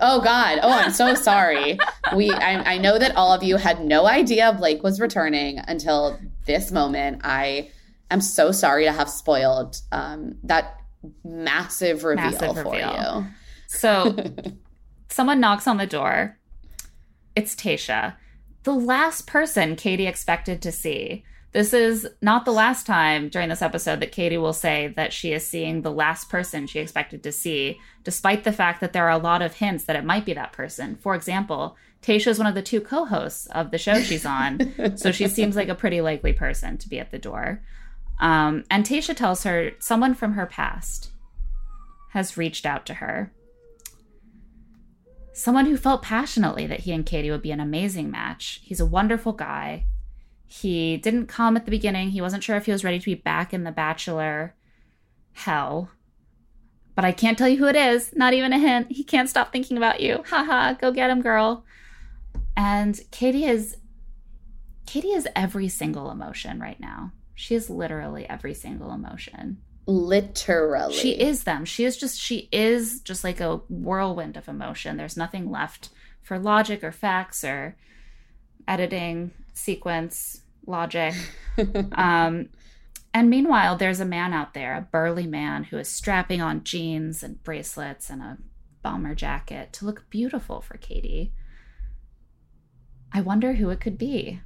[0.00, 0.60] Oh God!
[0.62, 1.76] Oh, I'm so sorry.
[2.14, 6.16] We, I, I know that all of you had no idea Blake was returning until
[6.46, 7.22] this moment.
[7.24, 7.70] I
[8.08, 10.76] am so sorry to have spoiled um, that
[11.24, 13.26] massive reveal Massive for you.
[13.66, 14.14] So
[15.12, 16.38] someone knocks on the door.
[17.36, 18.14] It's Tayshia,
[18.62, 21.24] the last person Katie expected to see.
[21.52, 25.32] This is not the last time during this episode that Katie will say that she
[25.32, 29.10] is seeing the last person she expected to see, despite the fact that there are
[29.10, 30.96] a lot of hints that it might be that person.
[30.96, 34.96] For example, Tayshia is one of the two co hosts of the show she's on,
[34.96, 37.62] so she seems like a pretty likely person to be at the door.
[38.20, 41.10] Um, and Tayshia tells her someone from her past
[42.10, 43.32] has reached out to her
[45.32, 48.60] someone who felt passionately that he and Katie would be an amazing match.
[48.62, 49.86] He's a wonderful guy.
[50.46, 52.10] He didn't come at the beginning.
[52.10, 54.54] He wasn't sure if he was ready to be back in the Bachelor
[55.32, 55.90] hell.
[56.94, 58.12] But I can't tell you who it is.
[58.14, 58.90] Not even a hint.
[58.90, 60.24] He can't stop thinking about you.
[60.26, 61.64] Haha, go get him, girl.
[62.56, 63.76] And Katie is
[64.86, 67.12] Katie is every single emotion right now.
[67.34, 69.58] She is literally every single emotion.
[69.90, 71.64] Literally, She is them.
[71.64, 74.96] She is just she is just like a whirlwind of emotion.
[74.96, 75.88] There's nothing left
[76.22, 77.76] for logic or facts or
[78.68, 81.14] editing, sequence, logic.
[81.92, 82.50] um
[83.12, 87.24] and meanwhile, there's a man out there, a burly man who is strapping on jeans
[87.24, 88.38] and bracelets and a
[88.82, 91.32] bomber jacket to look beautiful for Katie.
[93.12, 94.40] I wonder who it could be.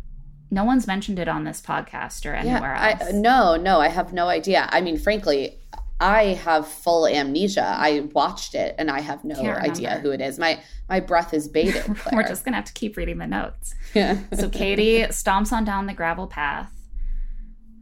[0.55, 3.09] No one's mentioned it on this podcast or anywhere yeah, else.
[3.09, 4.69] I, no, no, I have no idea.
[4.71, 5.59] I mean, frankly,
[5.99, 7.75] I have full amnesia.
[7.77, 10.39] I watched it and I have no idea who it is.
[10.39, 11.85] My my breath is bated.
[12.13, 13.75] We're just gonna have to keep reading the notes.
[13.95, 14.19] yeah.
[14.33, 16.71] So Katie stomps on down the gravel path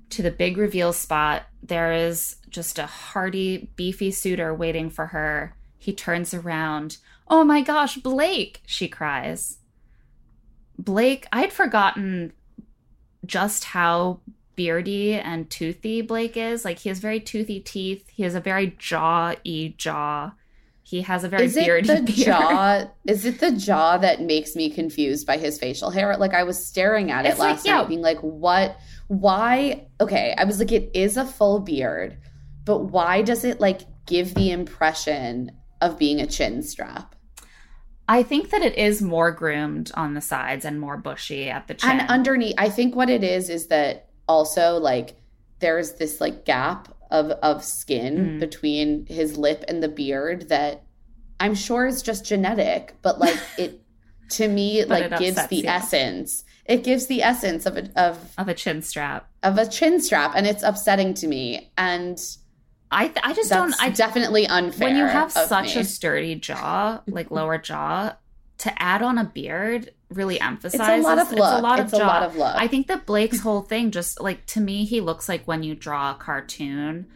[0.09, 1.43] to the big reveal spot.
[1.63, 5.55] There is just a hearty, beefy suitor waiting for her.
[5.77, 6.97] He turns around.
[7.29, 8.63] Oh my gosh, Blake!
[8.65, 9.59] She cries.
[10.79, 12.33] Blake, I'd forgotten
[13.27, 14.21] just how
[14.57, 16.65] beardy and toothy Blake is.
[16.65, 18.09] Like he has very toothy teeth.
[18.11, 20.33] He has a very jaw-y jaw.
[20.85, 22.19] He has a very is it beardy the beard.
[22.19, 22.85] jaw?
[23.07, 26.17] Is it the jaw that makes me confused by his facial hair?
[26.19, 27.79] Like I was staring at it It's like, last yeah.
[27.79, 28.77] night, being like, "What?
[29.07, 32.19] Why?" Okay, I was like, "It is a full beard,
[32.65, 37.12] but why does it like give the impression of being a chin strap?"
[38.09, 41.75] I think that it is more groomed on the sides and more bushy at the
[41.75, 41.91] chin.
[42.01, 45.17] And underneath, I think what it is is that also like
[45.61, 48.41] there's this like gap of of skin Mm.
[48.41, 50.83] between his lip and the beard that
[51.39, 53.81] I'm sure is just genetic, but like it
[54.31, 56.45] to me like gives upsets the essence.
[56.65, 59.29] It gives the essence of a, of of a chin strap.
[59.43, 61.71] of a chin strap, and it's upsetting to me.
[61.77, 62.19] And
[62.93, 63.83] I th- I just that's don't.
[63.83, 64.89] I definitely unfair.
[64.89, 65.81] when you have of such me.
[65.81, 68.17] a sturdy jaw, like lower jaw,
[68.59, 71.59] to add on a beard really emphasizes it's a lot of it's look.
[71.59, 72.55] a lot of it's a lot of look.
[72.55, 75.75] I think that Blake's whole thing just like to me he looks like when you
[75.75, 77.07] draw a cartoon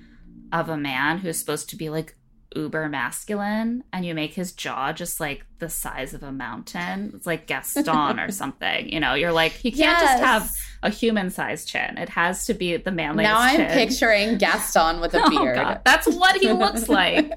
[0.53, 2.17] of a man who's supposed to be like
[2.57, 7.13] uber masculine and you make his jaw just like the size of a mountain.
[7.15, 8.89] It's like Gaston or something.
[8.89, 10.51] You know, you're like he can't just have
[10.83, 11.99] a human sized chin.
[11.99, 13.71] It has to be the manliest now I'm chin.
[13.71, 15.57] picturing Gaston with a Oh, beard.
[15.57, 15.81] God.
[15.85, 17.31] That's what he looks like.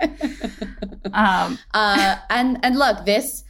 [1.13, 3.43] Um uh, and and look, this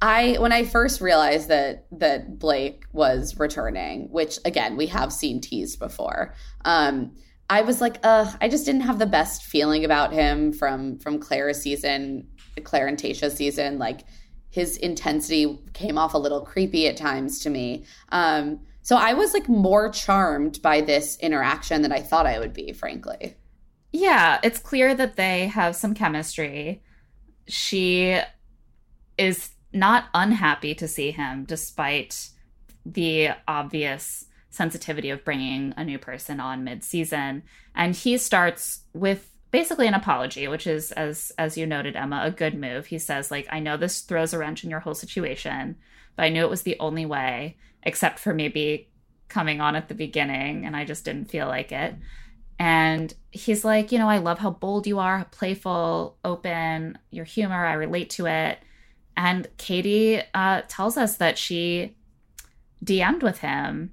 [0.00, 5.40] I when I first realized that that Blake was returning, which again we have seen
[5.40, 6.34] teased before.
[6.64, 7.12] Um,
[7.50, 11.18] I was like, uh, I just didn't have the best feeling about him from from
[11.18, 12.28] Clara's season,
[12.64, 13.78] Claire and Tayshia's season.
[13.78, 14.02] Like
[14.50, 17.84] his intensity came off a little creepy at times to me.
[18.10, 22.52] Um, so I was like more charmed by this interaction than I thought I would
[22.52, 23.36] be, frankly.
[23.92, 26.82] Yeah, it's clear that they have some chemistry.
[27.48, 28.18] She
[29.16, 32.28] is not unhappy to see him despite
[32.84, 37.42] the obvious sensitivity of bringing a new person on mid-season.
[37.74, 42.30] And he starts with basically an apology which is as as you noted Emma a
[42.30, 42.86] good move.
[42.86, 45.76] He says like I know this throws a wrench in your whole situation
[46.16, 48.88] but I knew it was the only way except for maybe
[49.28, 51.94] coming on at the beginning and I just didn't feel like it.
[52.58, 57.66] And he's like you know I love how bold you are playful open your humor
[57.66, 58.58] I relate to it.
[59.16, 61.94] And Katie uh, tells us that she
[62.82, 63.92] DM'd with him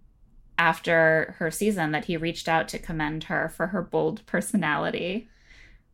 [0.60, 5.30] after her season that he reached out to commend her for her bold personality.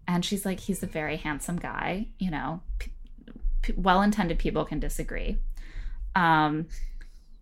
[0.07, 2.07] And she's like, he's a very handsome guy.
[2.17, 2.91] You know, p-
[3.61, 5.37] p- well intended people can disagree.
[6.15, 6.65] Um,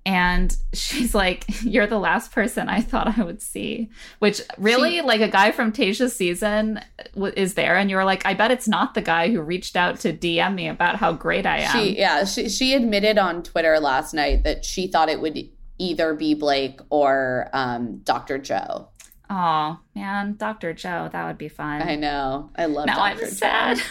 [0.05, 3.89] and she's like, You're the last person I thought I would see.
[4.19, 6.81] Which really, She- like a guy from Tayshia's season
[7.13, 7.77] w- is there.
[7.77, 10.67] And you're like, I bet it's not the guy who reached out to DM me
[10.67, 11.71] about how great I am.
[11.71, 15.37] She yeah, she she admitted on Twitter last night that she thought it would
[15.77, 18.37] either be Blake or um, Dr.
[18.37, 18.89] Joe.
[19.29, 20.35] Oh, man.
[20.35, 20.73] Dr.
[20.73, 21.81] Joe, that would be fun.
[21.81, 22.51] I know.
[22.55, 23.09] I love now Dr.
[23.11, 23.25] I'm Joe.
[23.27, 23.81] sad.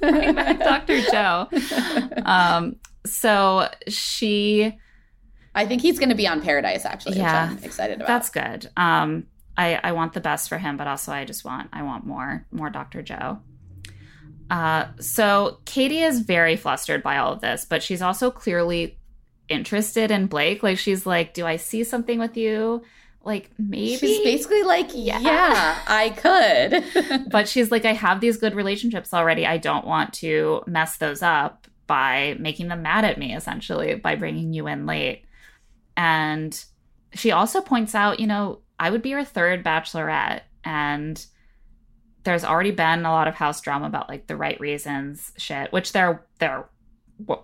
[0.00, 1.00] Bring back Dr.
[1.02, 1.48] Joe.
[2.24, 4.76] Um, so she
[5.54, 8.06] I think he's going to be on Paradise actually, Yeah, which I'm excited about.
[8.06, 8.70] That's good.
[8.76, 12.06] Um, I I want the best for him, but also I just want I want
[12.06, 13.02] more more Dr.
[13.02, 13.40] Joe.
[14.48, 18.98] Uh, so Katie is very flustered by all of this, but she's also clearly
[19.50, 20.62] interested in Blake.
[20.62, 22.82] Like she's like, "Do I see something with you?"
[23.22, 25.18] Like maybe She's basically like, Yeah.
[25.20, 27.28] yeah, I could.
[27.30, 29.46] but she's like, I have these good relationships already.
[29.46, 34.14] I don't want to mess those up by making them mad at me, essentially, by
[34.14, 35.24] bringing you in late.
[35.98, 36.58] And
[37.12, 40.42] she also points out, you know, I would be your third bachelorette.
[40.64, 41.22] And
[42.24, 45.92] there's already been a lot of house drama about like the right reasons shit, which
[45.92, 46.70] there, there,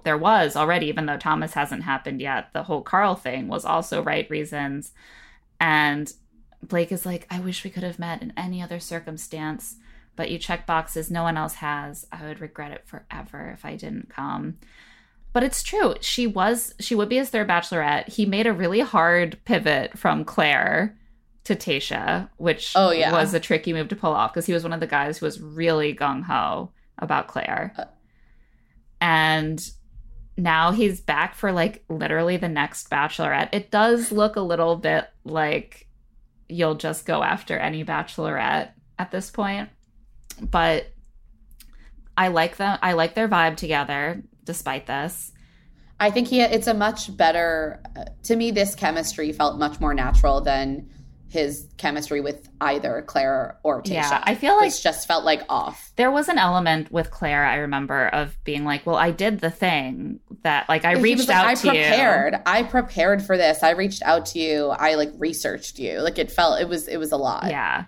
[0.05, 2.53] there was already, even though Thomas hasn't happened yet.
[2.53, 4.93] The whole Carl thing was also right reasons.
[5.61, 6.13] And
[6.63, 9.77] Blake is like, I wish we could have met in any other circumstance,
[10.17, 12.07] but you check boxes no one else has.
[12.13, 14.59] I would regret it forever if I didn't come.
[15.33, 15.95] But it's true.
[16.01, 18.09] She was, she would be his third bachelorette.
[18.09, 20.97] He made a really hard pivot from Claire
[21.45, 23.13] to Tayshia, which Oh, yeah.
[23.13, 25.27] was a tricky move to pull off because he was one of the guys who
[25.27, 27.73] was really gung ho about Claire.
[27.77, 27.85] Uh.
[29.01, 29.61] And
[30.37, 33.49] now he's back for like literally the next bachelorette.
[33.53, 35.89] It does look a little bit like
[36.49, 39.71] you'll just go after any bachelorette at this point.
[40.41, 40.87] But
[42.17, 45.33] I like them I like their vibe together despite this.
[45.99, 47.83] I think he it's a much better
[48.25, 50.91] to me this chemistry felt much more natural than
[51.29, 53.93] his chemistry with either Claire or Tayshia.
[53.95, 55.93] Yeah, I feel like- just felt like off.
[55.97, 59.51] There was an element with Claire I remember of being like, "Well, I did the
[59.51, 62.33] thing that like I He reached like, out I to prepared.
[62.35, 63.63] you." I prepared for this.
[63.63, 64.69] I reached out to you.
[64.69, 66.01] I like researched you.
[66.01, 67.49] Like it felt it was it was a lot.
[67.51, 67.85] Yeah.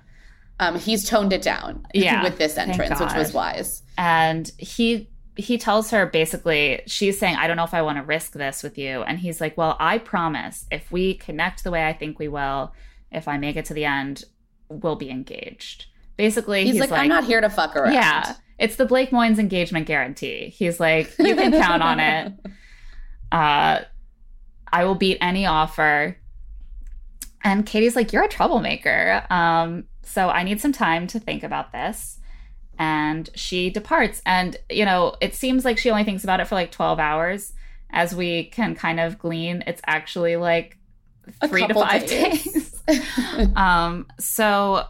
[0.60, 3.82] Um he's toned it down Yeah, with this entrance, which was wise.
[3.96, 8.02] and he he tells her basically she's saying i don't know if i want to
[8.02, 11.86] risk this with you and he's like well i promise if we connect the way
[11.86, 12.74] i think we will
[13.10, 14.24] if i make it to the end
[14.68, 15.86] we'll be engaged.
[16.16, 17.92] Basically He's, he's, like, I'm not here to fuck around.
[17.92, 18.34] yeah.
[18.58, 20.48] It's the blake moynes engagement guarantee.
[20.48, 22.32] He's like you can count on it.
[23.30, 23.82] Uh
[24.72, 26.16] i will beat any offer.
[27.44, 29.22] And katie's like you're a troublemaker.
[29.28, 32.18] Um so i need some time to think about this.
[32.78, 34.22] And she departs.
[34.24, 37.52] And you know it seems like she only thinks about it for like 12 hours.
[37.90, 40.77] As we can kind of glean it's actually like
[41.48, 42.82] three to five days.
[42.86, 44.84] days um so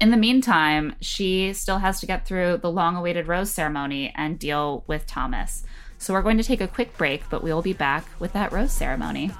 [0.00, 4.38] in the meantime she still has to get through the long awaited rose ceremony and
[4.38, 5.64] deal with thomas
[5.98, 8.72] so we're going to take a quick break but we'll be back with that rose
[8.72, 9.30] ceremony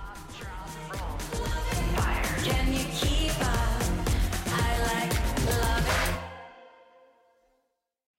[2.45, 3.83] Can you keep up?
[4.47, 6.15] I like love it.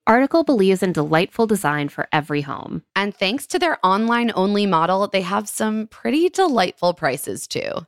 [0.05, 2.83] Article believes in delightful design for every home.
[2.95, 7.87] And thanks to their online only model, they have some pretty delightful prices too.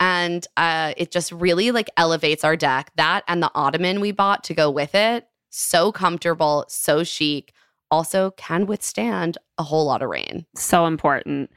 [0.00, 2.90] and uh, it just really like elevates our deck.
[2.96, 7.52] That and the ottoman we bought to go with it, so comfortable, so chic.
[7.90, 10.46] Also, can withstand a whole lot of rain.
[10.54, 11.50] So important.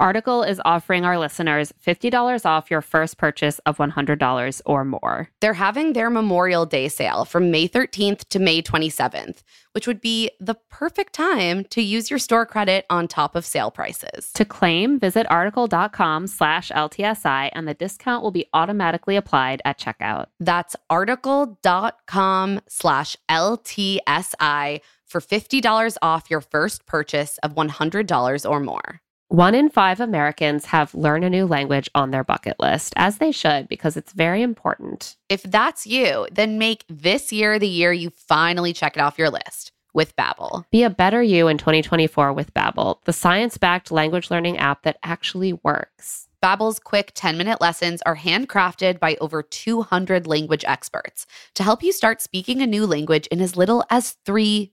[0.00, 5.28] Article is offering our listeners $50 off your first purchase of $100 or more.
[5.40, 10.30] They're having their Memorial Day sale from May 13th to May 27th, which would be
[10.38, 14.30] the perfect time to use your store credit on top of sale prices.
[14.34, 20.26] To claim, visit article.com slash LTSI and the discount will be automatically applied at checkout.
[20.38, 29.00] That's article.com slash LTSI for $50 off your first purchase of $100 or more.
[29.30, 33.30] One in five Americans have learn a new language on their bucket list, as they
[33.30, 35.16] should, because it's very important.
[35.28, 39.28] If that's you, then make this year the year you finally check it off your
[39.28, 40.64] list with Babbel.
[40.70, 45.52] Be a better you in 2024 with Babbel, the science-backed language learning app that actually
[45.52, 46.28] works.
[46.42, 52.22] Babbel's quick 10-minute lessons are handcrafted by over 200 language experts to help you start
[52.22, 54.72] speaking a new language in as little as 3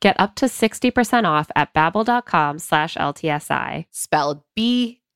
[0.00, 3.84] Get up to 60% off at babbel.com slash LTSI.
[3.90, 5.08] Spelled B-A-B-B-E-L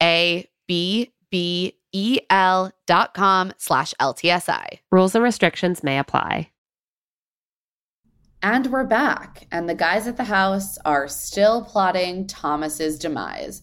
[2.87, 4.79] dot com slash LTSI.
[4.93, 6.51] Rules and restrictions may apply.
[8.43, 13.63] And we're back, and the guys at the house are still plotting Thomas's demise.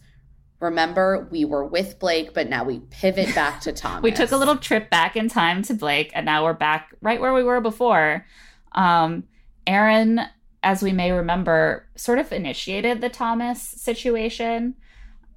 [0.59, 4.01] Remember, we were with Blake, but now we pivot back to Thomas.
[4.01, 7.21] We took a little trip back in time to Blake, and now we're back right
[7.21, 8.25] where we were before.
[8.71, 9.25] Um,
[9.67, 10.21] Aaron,
[10.63, 14.75] as we may remember, sort of initiated the Thomas situation.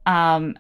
[0.07, 0.59] Um,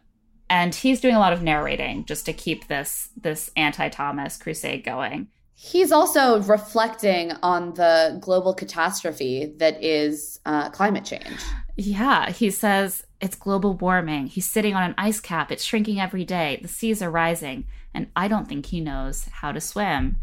[0.48, 5.28] and he's doing a lot of narrating just to keep this this anti-Thomas crusade going.
[5.56, 11.40] He's also reflecting on the global catastrophe that is uh, climate change.
[11.76, 14.26] Yeah, he says it's global warming.
[14.26, 15.50] He's sitting on an ice cap.
[15.50, 16.58] It's shrinking every day.
[16.60, 20.16] The seas are rising, and I don't think he knows how to swim.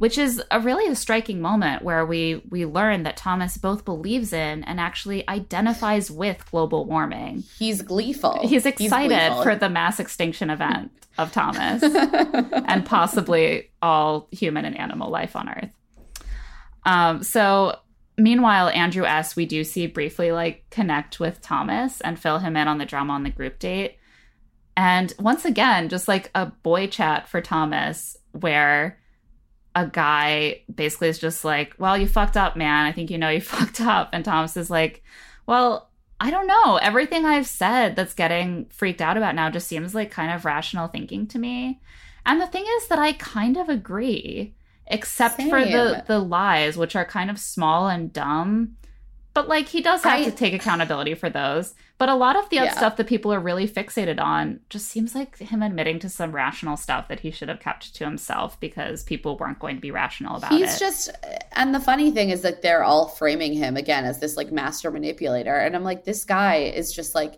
[0.00, 4.32] Which is a really a striking moment where we we learn that Thomas both believes
[4.32, 7.44] in and actually identifies with global warming.
[7.58, 8.40] He's gleeful.
[8.48, 9.42] He's excited gleeful.
[9.42, 15.50] for the mass extinction event of Thomas and possibly all human and animal life on
[15.50, 15.76] Earth.
[16.86, 17.76] Um, so
[18.16, 19.36] meanwhile, Andrew S.
[19.36, 23.12] We do see briefly like connect with Thomas and fill him in on the drama
[23.12, 23.98] on the group date.
[24.78, 28.98] And once again, just like a boy chat for Thomas, where
[29.74, 32.86] a guy basically is just like, Well, you fucked up, man.
[32.86, 34.10] I think you know you fucked up.
[34.12, 35.02] And Thomas is like,
[35.46, 35.88] Well,
[36.20, 36.76] I don't know.
[36.76, 40.88] Everything I've said that's getting freaked out about now just seems like kind of rational
[40.88, 41.80] thinking to me.
[42.26, 44.54] And the thing is that I kind of agree,
[44.86, 48.76] except for the the lies, which are kind of small and dumb.
[49.32, 51.74] But like he does have I- to take accountability for those.
[51.98, 52.76] But a lot of the other Yeah.
[52.78, 56.78] stuff that people are really fixated on just seems like him admitting to some rational
[56.78, 60.36] stuff that he should have kept to himself because people weren't going to be rational
[60.36, 60.68] about He's it.
[60.70, 61.10] He's just,
[61.52, 64.90] and the funny thing is that they're all framing him again as this like master
[64.90, 65.54] manipulator.
[65.54, 67.34] And I'm like, this guy is just like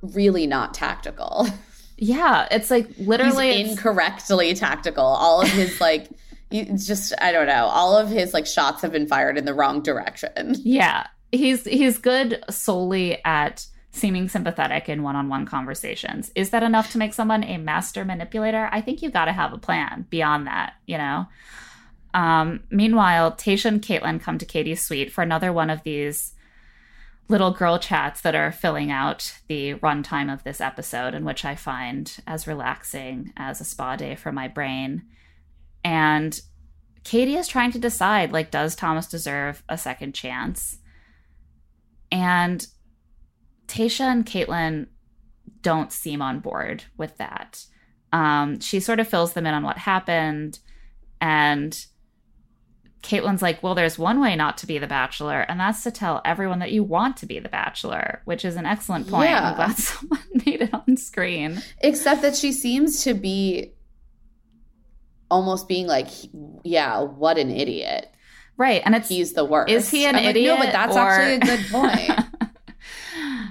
[0.00, 1.46] really not tactical.
[1.98, 5.04] yeah, it's like literally it's- incorrectly tactical.
[5.04, 6.08] All of his like,
[6.52, 7.66] just I don't know.
[7.66, 10.56] All of his like shots have been fired in the wrong direction.
[10.64, 16.30] Yeah, he's he's good solely at seeming sympathetic in one-on-one conversations.
[16.34, 18.68] Is that enough to make someone a master manipulator?
[18.72, 21.26] I think you got to have a plan beyond that, you know.
[22.14, 26.32] Um, meanwhile, Tayshia and Kaitlyn come to Katie's suite for another one of these
[27.28, 31.54] little girl chats that are filling out the runtime of this episode, and which I
[31.54, 35.02] find as relaxing as a spa day for my brain.
[35.84, 36.38] And
[37.04, 40.78] Katie is trying to decide like, does Thomas deserve a second chance?
[42.10, 42.66] And
[43.66, 44.86] Tayshia and Kaitlyn
[45.62, 47.64] don't seem on board with that.
[48.12, 50.58] Um, she sort of fills them in on what happened.
[51.20, 51.86] And
[53.02, 56.20] Kaitlyn's like, well, there's one way not to be the bachelor, and that's to tell
[56.24, 59.30] everyone that you want to be the bachelor, which is an excellent point.
[59.30, 59.50] Yeah.
[59.50, 61.62] I'm glad someone made it on screen.
[61.80, 63.72] Except that she seems to be
[65.32, 66.08] almost being like,
[66.62, 68.08] yeah, what an idiot.
[68.58, 68.82] Right.
[68.84, 69.72] And it's He's the worst.
[69.72, 70.58] Is he an I'm like, idiot?
[70.58, 72.20] no, but that's or- actually a good point.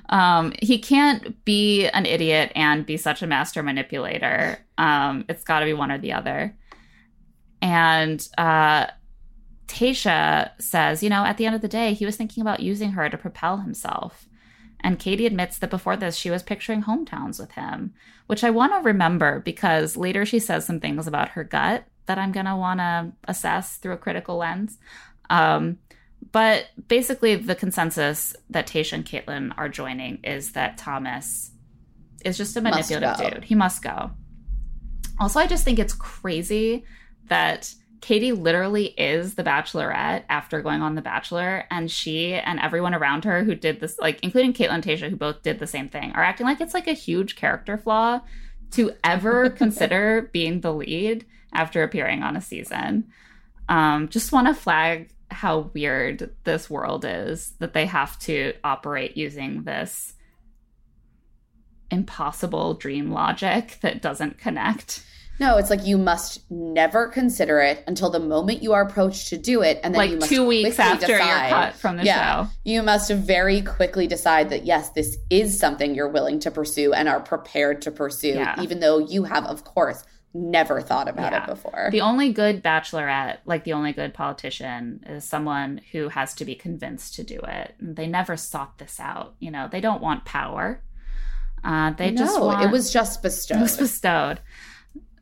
[0.09, 4.59] um, he can't be an idiot and be such a master manipulator.
[4.77, 6.55] Um, it's got to be one or the other.
[7.63, 8.87] And uh,
[9.67, 12.91] Tayshia says, you know, at the end of the day, he was thinking about using
[12.91, 14.27] her to propel himself.
[14.81, 17.93] And Katie admits that before this, she was picturing hometowns with him,
[18.27, 22.17] which I want to remember because later she says some things about her gut that
[22.17, 24.77] I'm going to want to assess through a critical lens.
[25.29, 25.77] Um,
[26.31, 31.51] but basically, the consensus that Tayshia and Kaitlyn are joining is that Thomas
[32.23, 33.43] is just a manipulative dude.
[33.43, 34.11] He must go.
[35.19, 36.85] Also, I just think it's crazy
[37.27, 42.95] that Katie literally is the bachelorette after going on The Bachelor, and she and everyone
[42.95, 45.87] around her who did this, like including Kaitlyn and Tayshia, who both did the same
[45.87, 48.21] thing, are acting like it's like a huge character flaw
[48.71, 53.07] to ever consider being the lead after appearing on a season.
[53.69, 59.15] Um, just want to flag how weird this world is that they have to operate
[59.15, 60.13] using this
[61.89, 65.05] impossible dream logic that doesn't connect.
[65.41, 69.37] No, it's like you must never consider it until the moment you are approached to
[69.37, 72.03] do it, and then you like must two weeks after you're decide- cut from the
[72.05, 72.51] yeah, show.
[72.63, 77.09] you must very quickly decide that yes, this is something you're willing to pursue and
[77.09, 78.61] are prepared to pursue, Yeah.
[78.61, 80.03] even though you have, of course,
[80.35, 81.43] never thought about Yeah.
[81.43, 81.89] it before.
[81.91, 86.53] The only good bachelorette, like the only good politician, is someone who has to be
[86.53, 87.73] convinced to do it.
[87.81, 89.33] They never sought this out.
[89.39, 90.81] You know, they don't want power.
[91.63, 93.57] Uh, they no, just want it was just bestowed.
[93.57, 94.39] It was bestowed.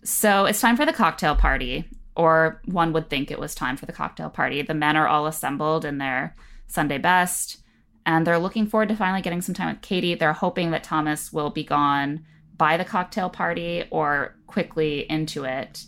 [0.04, 1.86] So it's time for the cocktail party,
[2.16, 4.62] or one would think it was time for the cocktail party.
[4.62, 6.36] The men are all assembled in their
[6.68, 7.58] Sunday best,
[8.06, 10.16] and they're looking forward to finally getting some time with Katie.
[10.16, 12.26] They're hoping that Thomas will be gone
[12.58, 15.86] by the cocktail party or quickly into it.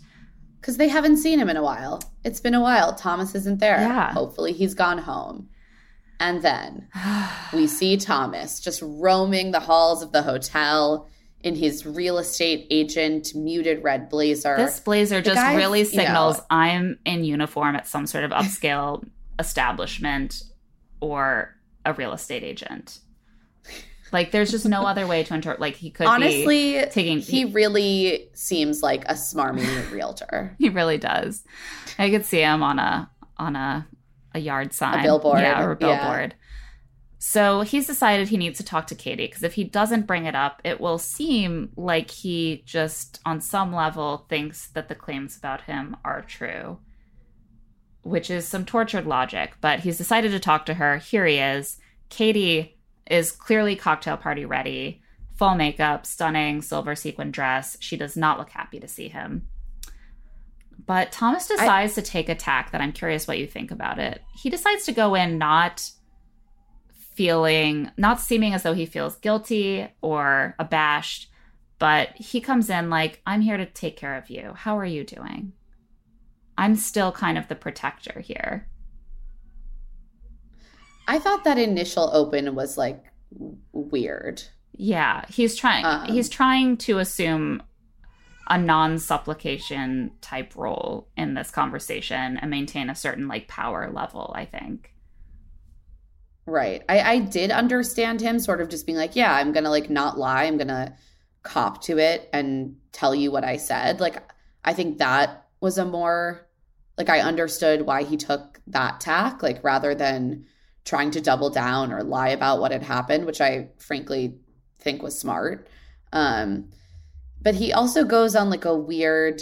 [0.59, 2.01] Because they haven't seen him in a while.
[2.23, 2.93] It's been a while.
[2.93, 3.79] Thomas isn't there.
[3.79, 4.13] Yeah.
[4.13, 5.49] Hopefully he's gone home.
[6.19, 6.87] And then
[7.51, 11.09] we see Thomas just roaming the halls of the hotel
[11.43, 14.55] in his real estate agent muted red blazer.
[14.57, 18.23] This blazer The just guy's, really you know- signals I'm in uniform at some sort
[18.23, 19.03] of upscale
[19.39, 20.43] establishment
[20.99, 22.99] or a real estate agent.
[24.11, 25.61] Like, there's just no other way to interpret.
[25.61, 27.19] Like, he could Honestly, be taking.
[27.19, 30.53] he really seems like a smarmy realtor.
[30.59, 31.43] He really does.
[31.97, 33.87] I could see him on a on a
[34.33, 36.35] a yard sign, billboard, yeah, or a billboard.
[37.23, 40.33] So he's decided he needs to talk to Katie because if he doesn't bring it
[40.33, 45.61] up, it will seem like he just, on some level, thinks that the claims about
[45.61, 46.79] him are true,
[48.01, 49.53] which is some tortured logic.
[49.61, 50.97] But he's decided to talk to her.
[50.97, 51.77] Here he is.
[52.09, 55.03] Katie is clearly cocktail party ready,
[55.35, 57.77] full makeup, stunning silver sequin dress.
[57.81, 59.47] She does not look happy to see him.
[60.87, 64.23] But Thomas decides to take a tack that I'm curious what you think about it.
[64.33, 65.91] He decides to go in not
[67.21, 71.29] feeling, not seeming as though he feels guilty or abashed,
[71.77, 74.53] but he comes in like, I'm here to take care of you.
[74.55, 75.53] How are you doing?
[76.57, 78.67] I'm still kind of the protector here.
[81.07, 83.03] I thought that initial open was like
[83.71, 84.41] weird.
[84.75, 87.61] Yeah, he's trying Um, he's trying to assume
[88.49, 94.45] a non-supplication type role in this conversation and maintain a certain like power level, I
[94.45, 94.95] think.
[96.45, 96.83] Right.
[96.89, 99.89] I, I did understand him sort of just being like, yeah, I'm going to like
[99.89, 100.45] not lie.
[100.45, 100.93] I'm going to
[101.43, 103.99] cop to it and tell you what I said.
[103.99, 104.17] Like,
[104.63, 106.47] I think that was a more,
[106.97, 110.45] like, I understood why he took that tack, like, rather than
[110.83, 114.39] trying to double down or lie about what had happened, which I frankly
[114.79, 115.67] think was smart.
[116.11, 116.69] Um,
[117.41, 119.41] but he also goes on like a weird,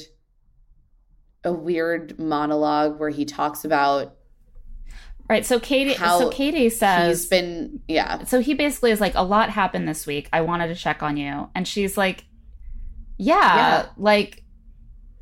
[1.43, 4.15] a weird monologue where he talks about
[5.29, 5.45] Right.
[5.45, 9.51] So Katie so Katie says he's been, yeah, so he basically is like a lot
[9.51, 10.27] happened this week.
[10.33, 11.49] I wanted to check on you.
[11.53, 12.25] And she's like,
[13.17, 13.85] yeah, Yeah.
[13.97, 14.43] like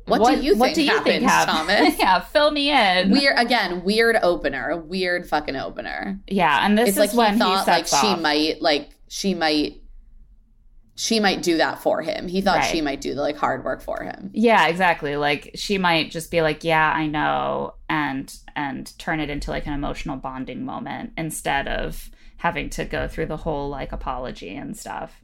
[0.06, 1.68] What, do you think what do you happens, think happened?
[1.68, 1.98] Thomas?
[1.98, 3.10] yeah, fill me in.
[3.10, 6.18] Weird again, weird opener, weird fucking opener.
[6.26, 8.20] yeah, and this it's is like when he thought like sets she off.
[8.22, 9.82] might like she might
[11.00, 12.26] she might do that for him.
[12.26, 12.64] He thought Right.
[12.72, 14.30] she might do the like hard work for him.
[14.34, 15.14] Yeah, exactly.
[15.16, 19.68] Like she might just be like, "Yeah, I know," and and turn it into like
[19.68, 24.76] an emotional bonding moment instead of having to go through the whole like apology and
[24.76, 25.22] stuff.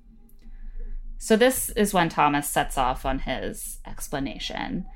[1.19, 4.87] So this is when Thomas sets off on his explanation.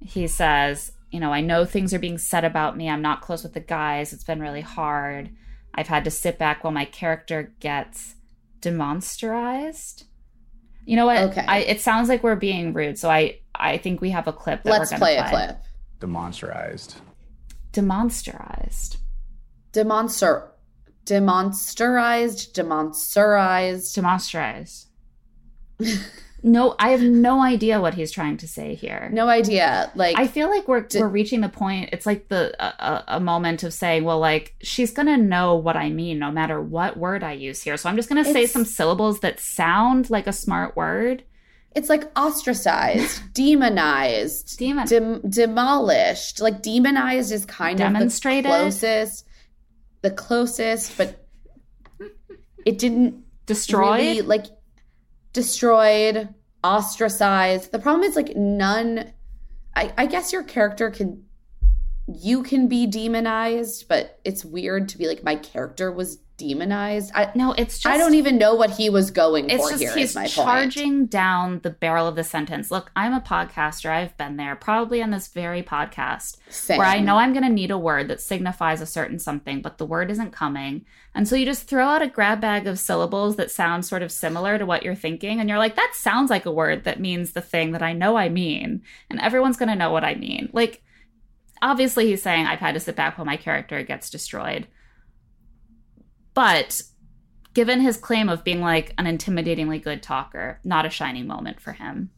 [0.00, 2.90] He says, "You know, I know things are being said about me.
[2.90, 4.12] I'm not close with the guys.
[4.12, 5.30] It's been really hard.
[5.74, 8.16] I've had to sit back while my character gets
[8.60, 10.04] demonsterized."
[10.86, 11.18] You know what?
[11.30, 11.44] Okay.
[11.46, 14.62] I, it sounds like we're being rude, so I I think we have a clip
[14.62, 15.62] that Let's we're play going to a clip.
[16.00, 16.96] demonstrized.
[17.72, 18.96] Demonsterized.
[19.72, 20.48] Demonster
[21.06, 23.94] demonsterized, demonsterized.
[23.96, 24.86] Demonsterized.
[26.46, 29.10] no, I have no idea what he's trying to say here.
[29.12, 29.90] No idea.
[29.96, 31.90] Like I feel like we're we're reaching the point.
[31.92, 35.90] It's like the a, a, moment of saying, well, like she's gonna know what I
[35.90, 37.76] mean no matter what word I use here.
[37.76, 41.24] So I'm just gonna say some syllables that sound like a smart word.
[41.74, 46.40] it's like ostracized, demonized, Demon- dem- demolished.
[46.40, 48.46] Like demonized is kind Demonstrated?
[48.46, 49.26] of the closest,
[50.02, 51.26] the closest, but
[52.64, 53.98] it didn't Destroyed.
[53.98, 54.46] really, like
[55.32, 56.28] destroyed,
[56.64, 57.72] ostracized.
[57.72, 59.12] The problem is like none.
[59.74, 61.25] I, I guess your character can,
[62.06, 67.10] you can be demonized, but it's weird to be like my character was demonized.
[67.14, 69.82] I no, it's just I don't even know what he was going it's for just
[69.82, 69.94] here.
[69.94, 70.32] he's Is my point.
[70.32, 72.70] charging down the barrel of the sentence.
[72.70, 73.90] Look, I'm a podcaster.
[73.90, 76.78] I've been there, probably on this very podcast, Same.
[76.78, 79.78] where I know I'm going to need a word that signifies a certain something, but
[79.78, 80.84] the word isn't coming.
[81.14, 84.12] And so you just throw out a grab bag of syllables that sound sort of
[84.12, 87.32] similar to what you're thinking, and you're like, that sounds like a word that means
[87.32, 90.50] the thing that I know I mean, and everyone's going to know what I mean.
[90.52, 90.82] Like,
[91.62, 94.66] obviously, he's saying I've had to sit back while my character gets destroyed,
[96.34, 96.82] but
[97.54, 101.72] given his claim of being like an intimidatingly good talker, not a shining moment for
[101.72, 102.10] him.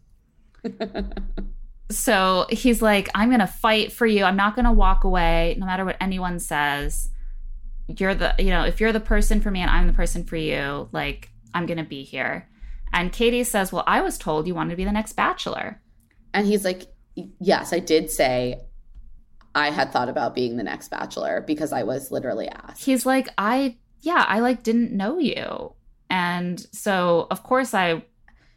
[1.91, 4.25] so he's like, I'm going to fight for you.
[4.25, 7.11] I'm not going to walk away no matter what anyone says.
[7.87, 10.37] You're the, you know, if you're the person for me and I'm the person for
[10.37, 12.49] you, like, I'm going to be here.
[12.93, 15.81] And Katie says, Well, I was told you wanted to be the next bachelor.
[16.35, 18.61] And he's like, Yes, I did say
[19.59, 22.85] I had thought about being the next bachelor because I was literally asked.
[22.85, 25.75] He's like, I, yeah, I like didn't know you.
[26.09, 28.05] And so, of course, I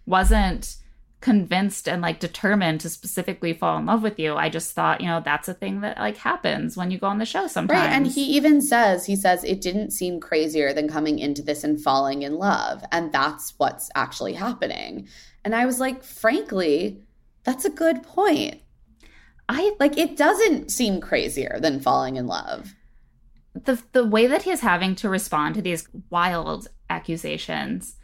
[0.05, 0.77] wasn't
[1.21, 4.35] convinced and like determined to specifically fall in love with you.
[4.35, 7.19] I just thought, you know, that's a thing that like happens when you go on
[7.19, 7.79] the show sometimes.
[7.79, 7.91] Right.
[7.91, 11.81] And he even says, he says, it didn't seem crazier than coming into this and
[11.81, 12.83] falling in love.
[12.91, 15.07] And that's what's actually happening.
[15.43, 17.01] And I was like, frankly,
[17.43, 18.61] that's a good point.
[19.51, 22.73] I Like, it doesn't seem crazier than falling in love.
[23.53, 27.97] the the way that he's having to respond to these wild accusations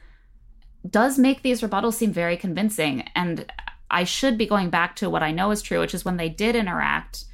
[0.88, 3.52] does make these rebuttals seem very convincing and
[3.90, 6.30] I should be going back to what I know is true which is when they
[6.30, 7.26] did interact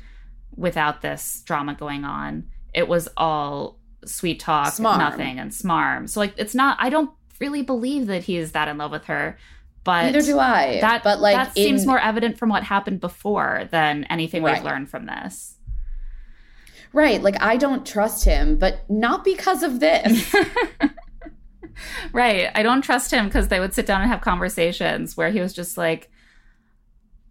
[0.56, 4.98] without this drama going on it was all sweet talk Smarm.
[5.00, 8.68] nothing and smarm so like it's not I don't really believe that he is that
[8.68, 9.38] in love with her
[9.84, 10.80] but Neither do I.
[10.82, 14.56] that but like, that seems more evident from what happened before than anything Right.
[14.56, 15.56] we've learned from this
[16.94, 17.24] right.
[17.24, 20.34] Like, I don't trust him, but not because of this.
[22.12, 22.50] Right.
[22.54, 25.54] I don't trust him because they would sit down and have conversations where he was
[25.54, 26.12] just like,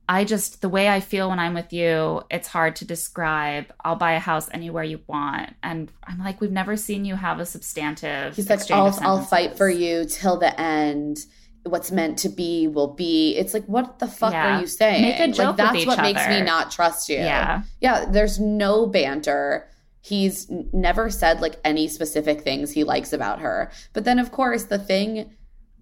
[0.08, 3.72] I just, the way I feel when I'm with you, it's hard to describe.
[3.84, 5.54] I'll buy a house anywhere you want.
[5.62, 8.34] And I'm like, we've never seen you have a substantive.
[8.34, 11.18] He's like, I'll, I'll fight for you till the end.
[11.64, 13.36] What's meant to be will be.
[13.36, 14.56] It's like, what the fuck Yeah.
[14.56, 15.02] are you saying?
[15.02, 17.16] Make a joke like, that's what makes me not trust you.
[17.16, 17.62] Yeah.
[17.80, 18.04] Yeah.
[18.06, 19.68] There's no banter.
[20.00, 23.70] He's never said like any specific things he likes about her.
[23.92, 25.34] But then, of course, the thing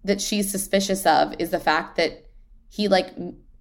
[0.05, 2.27] that she's suspicious of is the fact that
[2.69, 3.09] he like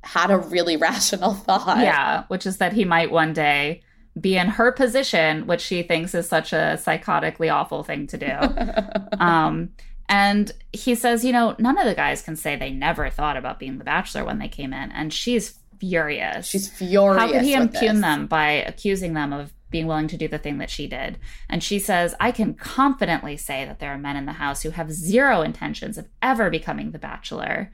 [0.03, 1.79] had a really rational thought.
[1.79, 2.25] Yeah.
[2.27, 3.81] Which is that he might one day
[4.19, 9.17] be in her position, which she thinks is such a psychotically awful thing to do.
[9.23, 9.69] um,
[10.10, 13.60] and he says, you know, none of the guys can say they never thought about
[13.60, 16.48] being the bachelor when they came in, and she's furious.
[16.48, 17.22] She's furious.
[17.22, 18.02] How could he impugn this.
[18.02, 21.19] them by accusing them of being willing to do the thing that she did?
[21.48, 24.72] And she says, I can confidently say that there are men in the house who
[24.72, 27.72] have zero intentions of ever becoming the bachelor.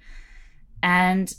[0.84, 1.34] And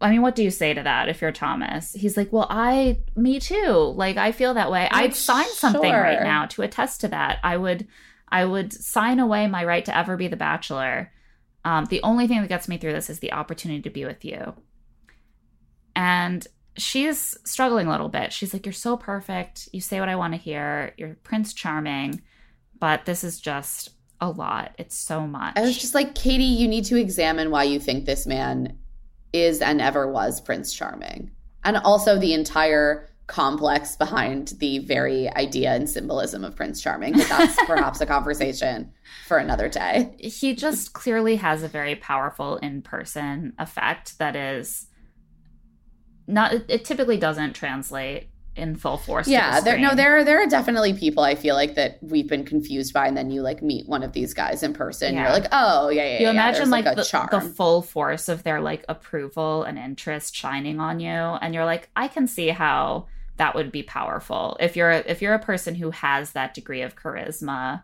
[0.00, 1.92] I mean, what do you say to that if you're Thomas?
[1.92, 3.94] He's like, Well, I, me too.
[3.94, 4.88] Like, I feel that way.
[4.90, 7.38] I'd sign something right now to attest to that.
[7.44, 7.86] I would,
[8.28, 11.12] I would sign away my right to ever be the bachelor.
[11.64, 14.24] Um, the only thing that gets me through this is the opportunity to be with
[14.24, 14.54] you.
[15.96, 16.46] And
[16.76, 18.32] she's struggling a little bit.
[18.32, 19.68] She's like, You're so perfect.
[19.72, 20.94] You say what I want to hear.
[20.96, 22.22] You're Prince Charming.
[22.78, 23.90] But this is just
[24.20, 24.74] a lot.
[24.78, 25.56] It's so much.
[25.56, 28.78] I was just like, Katie, you need to examine why you think this man
[29.32, 31.30] is and ever was Prince Charming.
[31.64, 37.14] And also the entire complex behind the very idea and symbolism of Prince Charming.
[37.14, 38.92] But that's perhaps a conversation
[39.26, 40.14] for another day.
[40.18, 44.86] he just clearly has a very powerful in person effect that is
[46.26, 49.26] not, it, it typically doesn't translate in full force.
[49.26, 52.28] Yeah, the there no there are there are definitely people I feel like that we've
[52.28, 55.14] been confused by and then you like meet one of these guys in person.
[55.14, 55.22] Yeah.
[55.22, 58.28] You're like, "Oh, yeah, yeah, you yeah, imagine like, a the, charm." the full force
[58.28, 62.48] of their like approval and interest shining on you and you're like i can see
[62.48, 63.06] how
[63.36, 64.56] that would be powerful.
[64.60, 67.82] If you're if you're a person who has that degree of charisma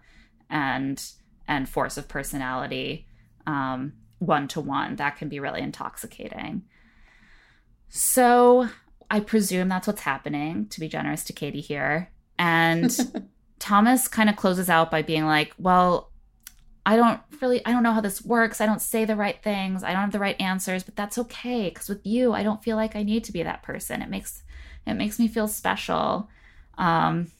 [0.49, 1.03] and
[1.49, 3.07] and force of personality
[3.47, 6.63] um one to one that can be really intoxicating.
[7.89, 8.69] So
[9.11, 12.11] i presume that's what's happening to be generous to katie here.
[12.39, 12.97] And
[13.59, 16.10] thomas kind of closes out by being like well
[16.87, 18.61] I don't really I don't know how this works.
[18.61, 19.83] I don't say the right things.
[19.85, 22.77] I don't have the right answers, but that's okay cuz with you, I don't feel
[22.77, 24.03] like I need to be that person.
[24.03, 24.43] It makes
[24.87, 26.29] it makes me feel special.
[26.79, 27.31] Um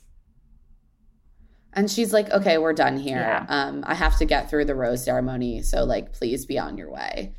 [1.73, 3.17] And she's like, okay, we're done here.
[3.19, 3.47] Yeah.
[3.49, 5.63] Um, I have to get through the rose ceremony.
[5.63, 7.35] So, like, please be on your way.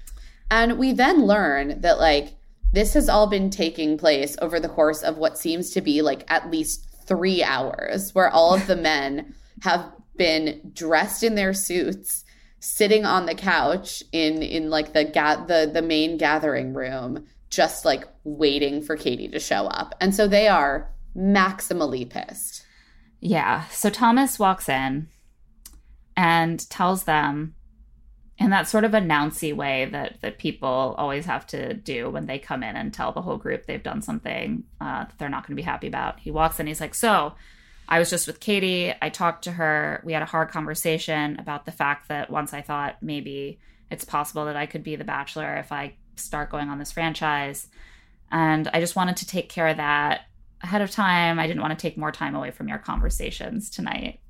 [0.49, 2.36] And we then learn that, like,
[2.73, 6.23] this has all been taking place over the course of what seems to be like
[6.32, 9.91] at least three hours, where all of the men have
[10.22, 12.23] been dressed in their suits,
[12.60, 17.85] sitting on the couch in in like the ga- the the main gathering room, just
[17.85, 19.95] like waiting for Katie to show up.
[19.99, 22.65] And so they are maximally pissed.
[23.19, 25.07] yeah, so Thomas walks in
[26.15, 27.56] and tells them
[28.38, 32.39] in that sort of announcy way that that people always have to do when they
[32.39, 35.56] come in and tell the whole group they've done something uh, that they're not going
[35.56, 36.19] to be happy about.
[36.19, 37.34] He walks in, he's like, "So,
[37.91, 38.93] I was just with Katie.
[39.01, 40.01] I talked to her.
[40.05, 43.59] We had a hard conversation about the fact that once I thought maybe
[43.91, 47.68] it's possible that I could be the bachelor if I start going on this franchise,
[48.31, 50.22] and I just wanted to take care of that
[50.61, 51.38] ahead of time.
[51.38, 54.22] I didn't want to take more time away from your conversations tonight."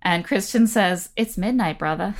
[0.00, 2.14] And Christian says, "It's midnight, brother."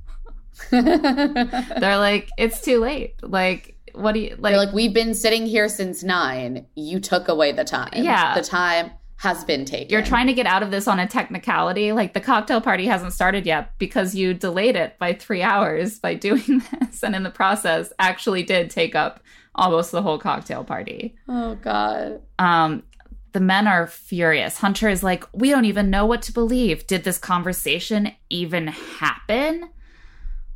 [0.70, 4.52] They're like, "It's too late." Like, what do you like?
[4.52, 6.66] They're like, we've been sitting here since nine.
[6.76, 7.90] You took away the time.
[7.94, 8.36] Yeah.
[8.36, 9.90] The time has been taken.
[9.90, 11.90] You're trying to get out of this on a technicality.
[11.90, 16.14] Like the cocktail party hasn't started yet because you delayed it by three hours by
[16.28, 17.02] doing this.
[17.02, 19.20] And in the process, actually did take up
[19.56, 21.16] almost the whole cocktail party.
[21.28, 22.20] Oh, God.
[22.38, 22.84] Um,
[23.32, 24.58] the men are furious.
[24.58, 26.86] Hunter is like, we don't even know what to believe.
[26.86, 29.68] Did this conversation even happen?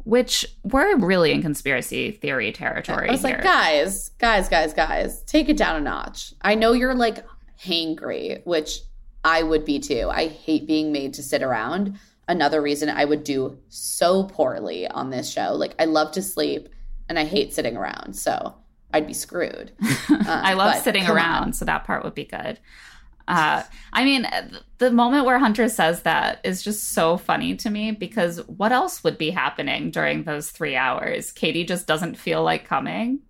[0.05, 3.09] Which we're really in conspiracy theory territory.
[3.09, 3.37] I was here.
[3.37, 6.35] like, guys, guys, guys, guys, take it down a notch.
[6.43, 7.25] I know you're like
[7.65, 8.81] hangry, which
[9.25, 10.09] I would be too.
[10.11, 11.99] I hate being made to sit around.
[12.29, 15.55] Another reason I would do so poorly on this show.
[15.55, 16.69] Like, I love to sleep
[17.09, 18.15] and I hate sitting around.
[18.15, 18.55] So
[18.93, 19.73] I'd be screwed.
[20.13, 21.53] Uh, I love but sitting around, on.
[21.53, 22.61] so that part would be good.
[23.27, 23.63] Uh,
[23.93, 24.27] I mean,
[24.79, 29.03] the moment where Hunter says that is just so funny to me because what else
[29.03, 31.33] would be happening during those three hours?
[31.33, 33.21] Katie just doesn't feel like coming.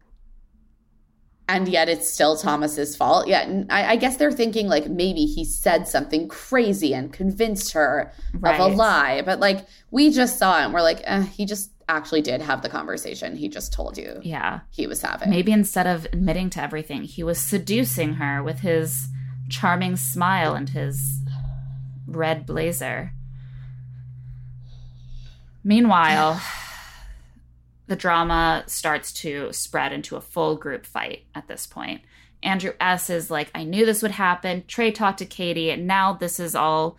[1.48, 3.26] And yet it's still Thomas's fault.
[3.26, 8.12] Yeah, I, I guess they're thinking like maybe he said something crazy and convinced her
[8.42, 11.70] of a lie, but like we just saw it and we're like, eh, he just
[11.88, 13.36] actually did have the conversation.
[13.36, 14.60] He just told you Yeah.
[14.70, 15.30] he was having.
[15.30, 19.08] Maybe instead of admitting to everything, he was seducing her with his
[19.48, 21.20] charming smile and his
[22.06, 23.12] red blazer.
[25.64, 26.40] Meanwhile,
[27.86, 32.02] the drama starts to spread into a full group fight at this point.
[32.42, 33.10] Andrew S.
[33.10, 34.64] is like, I knew this would happen.
[34.66, 36.98] Trey talked to Katie, and now this is all.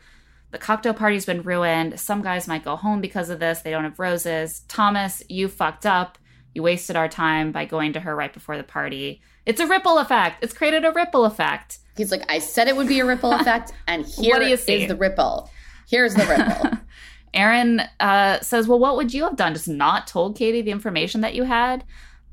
[0.51, 1.99] The cocktail party's been ruined.
[1.99, 3.61] Some guys might go home because of this.
[3.61, 4.61] They don't have roses.
[4.67, 6.19] Thomas, you fucked up.
[6.53, 9.21] You wasted our time by going to her right before the party.
[9.47, 10.43] It's a ripple effect.
[10.43, 11.79] It's created a ripple effect.
[11.97, 14.53] He's like, I said it would be a ripple effect, and here What do you
[14.53, 15.49] is the ripple.
[15.89, 16.79] Here's the ripple.
[17.33, 19.53] Aaron uh, says, Well, what would you have done?
[19.53, 21.83] Just not told Katie the information that you had?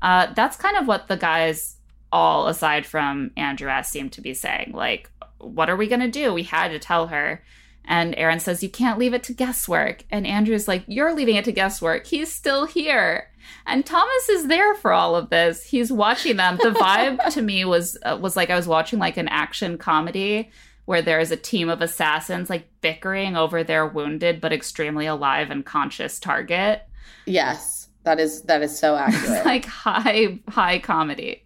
[0.01, 1.77] Uh, that's kind of what the guys,
[2.11, 4.71] all aside from Andrew S., seem to be saying.
[4.73, 6.33] Like, what are we going to do?
[6.33, 7.43] We had to tell her.
[7.85, 10.05] And Aaron says, You can't leave it to guesswork.
[10.11, 12.05] And Andrew's like, You're leaving it to guesswork.
[12.07, 13.27] He's still here.
[13.65, 15.63] And Thomas is there for all of this.
[15.63, 16.57] He's watching them.
[16.61, 20.51] The vibe to me was uh, was like I was watching like an action comedy
[20.91, 25.49] where there is a team of assassins like bickering over their wounded but extremely alive
[25.49, 26.81] and conscious target.
[27.25, 29.37] yes, that is that is so accurate.
[29.37, 31.45] It's like high high comedy.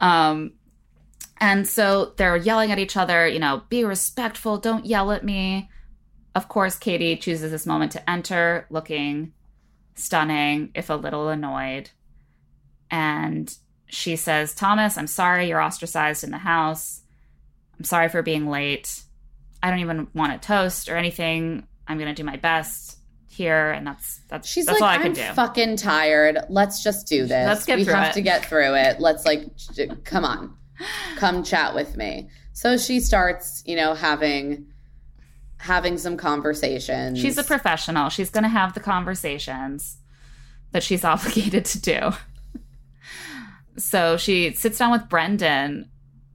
[0.00, 0.52] Um,
[1.40, 5.70] and so they're yelling at each other, you know, be respectful, don't yell at me.
[6.34, 9.32] Of course, Katie chooses this moment to enter, looking
[9.94, 11.88] stunning, if a little annoyed.
[12.90, 13.50] And
[13.86, 17.00] she says, Thomas, I'm sorry you're ostracized in the house.
[17.78, 19.02] I'm sorry for being late.
[19.62, 21.66] I don't even want a toast or anything.
[21.86, 22.98] I'm going to do my best
[23.28, 23.70] here.
[23.70, 25.34] And that's, that's, She's that's like, all I I'm can do.
[25.34, 26.38] fucking tired.
[26.48, 27.46] Let's just do this.
[27.46, 29.00] Let's get we through have it." to get through it.
[29.00, 29.44] Let's like,
[30.04, 30.54] come on,
[31.16, 32.28] come chat with me.
[32.52, 34.66] So she starts, you know, having
[35.58, 37.18] having some conversations.
[37.18, 38.08] She's a professional.
[38.08, 39.98] She's going to have the conversations
[40.72, 42.10] that she's obligated to do.
[43.76, 45.90] so she sits down with Brendan,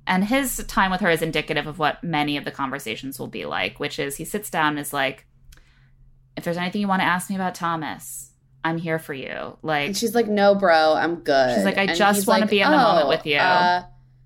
[0.07, 3.45] and his time with her is indicative of what many of the conversations will be
[3.45, 5.25] like, which is he sits down and is like,
[6.37, 8.31] if there's anything you want to ask me about Thomas,
[8.63, 9.57] I'm here for you.
[9.61, 11.55] Like, And she's like, no, bro, I'm good.
[11.55, 13.83] She's like, I And just wanna like, be in the moment "Oh, with you." Uh,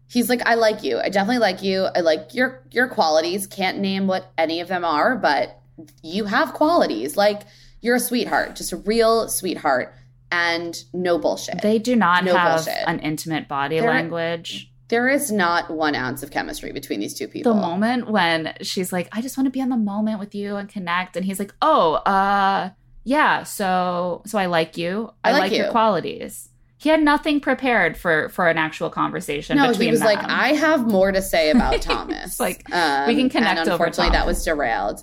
[0.07, 0.99] he's like, I like you.
[0.99, 1.85] I definitely like you.
[1.95, 3.47] I like your your qualities.
[3.47, 5.59] Can't name what any of them are, but
[6.03, 7.15] you have qualities.
[7.17, 7.41] Like
[7.81, 9.93] you're a sweetheart, just a real sweetheart,
[10.31, 11.61] and no bullshit.
[11.61, 12.83] they do not No have bullshit.
[12.87, 14.71] an intimate body They're- language.
[14.87, 17.53] There is not one ounce of chemistry between these two people.
[17.53, 20.55] the moment when she's like i just want to be in the moment with you
[20.55, 22.69] and connect and he's like oh uh
[23.03, 26.49] yeah so so i like you i, I like like, your qualities
[26.85, 30.09] he had nothing prepared for for an actual conversation no, between he was them.
[30.09, 32.39] like, I have more to say about Thomas.
[32.39, 35.01] like, um, we can connect and unfortunately, that was derailed.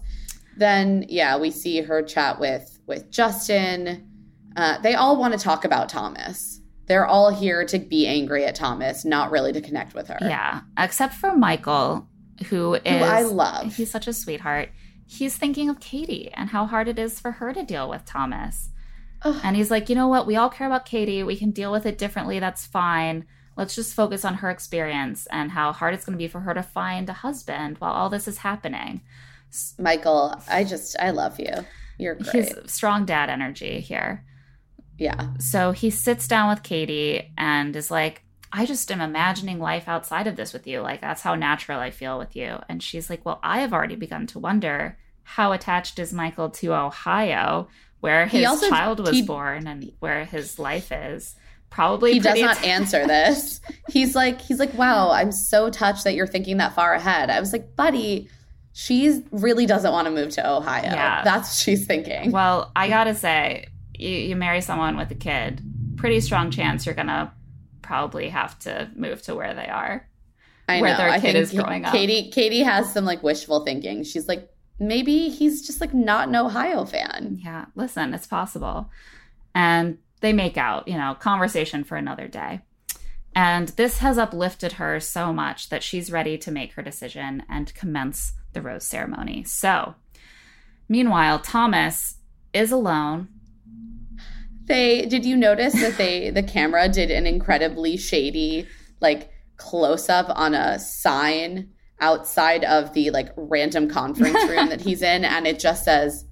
[0.56, 4.08] Then, yeah, we see her chat with with Justin.
[4.54, 6.51] Uh, they all want to talk about Thomas.
[6.86, 10.18] They're all here to be angry at Thomas, not really to connect with her.
[10.20, 12.06] yeah except for michael
[12.48, 13.74] who is who I love.
[13.76, 14.70] he's such a sweetheart
[15.06, 18.70] he's thinking of katie and how hard it is for her to deal with thomas
[19.24, 19.40] Ugh.
[19.44, 20.26] And he's like, you know what?
[20.26, 21.22] We all care about Katie.
[21.22, 22.40] We can deal with it differently.
[22.40, 23.24] That's fine.
[23.56, 26.54] Let's just focus on her experience and how hard it's going to be for her
[26.54, 29.02] to find a husband while all this is happening.
[29.78, 31.52] Michael, I just I love you.
[31.98, 32.46] You're great.
[32.46, 34.24] He's strong dad energy here.
[34.98, 35.28] Yeah.
[35.38, 40.26] So he sits down with Katie and is like, I just am imagining life outside
[40.26, 40.80] of this with you.
[40.80, 42.58] Like, that's how natural I feel with you.
[42.68, 46.74] And she's like, Well, I have already begun to wonder how attached is Michael to
[46.74, 47.68] Ohio,
[48.00, 51.34] where his also- child was he- born and where his life is.
[51.70, 53.62] Probably He does not atta- answer this.
[53.88, 57.30] He's like, he's like, wow, I'm so touched that you're thinking that far ahead.
[57.30, 58.28] I was like, buddy,
[58.74, 60.82] she really doesn't want to move to Ohio.
[60.84, 61.24] Yeah.
[61.24, 62.30] That's what she's thinking.
[62.30, 63.68] Well, I gotta say,
[64.02, 65.62] you, you marry someone with a kid,
[65.96, 67.32] pretty strong chance you're gonna
[67.82, 70.08] probably have to move to where they are.
[70.68, 70.82] I know.
[70.82, 71.92] where their kid is growing up.
[71.92, 74.04] Katie Katie has some like wishful thinking.
[74.04, 74.48] She's like,
[74.78, 77.38] maybe he's just like not an Ohio fan.
[77.42, 78.90] Yeah, listen, it's possible.
[79.54, 82.60] And they make out, you know, conversation for another day.
[83.34, 87.74] And this has uplifted her so much that she's ready to make her decision and
[87.74, 89.42] commence the rose ceremony.
[89.44, 89.94] So,
[90.88, 92.16] meanwhile, Thomas
[92.52, 93.28] is alone.
[94.66, 98.66] They did you notice that they the camera did an incredibly shady
[99.00, 101.70] like close up on a sign
[102.00, 106.24] outside of the like random conference room that he's in and it just says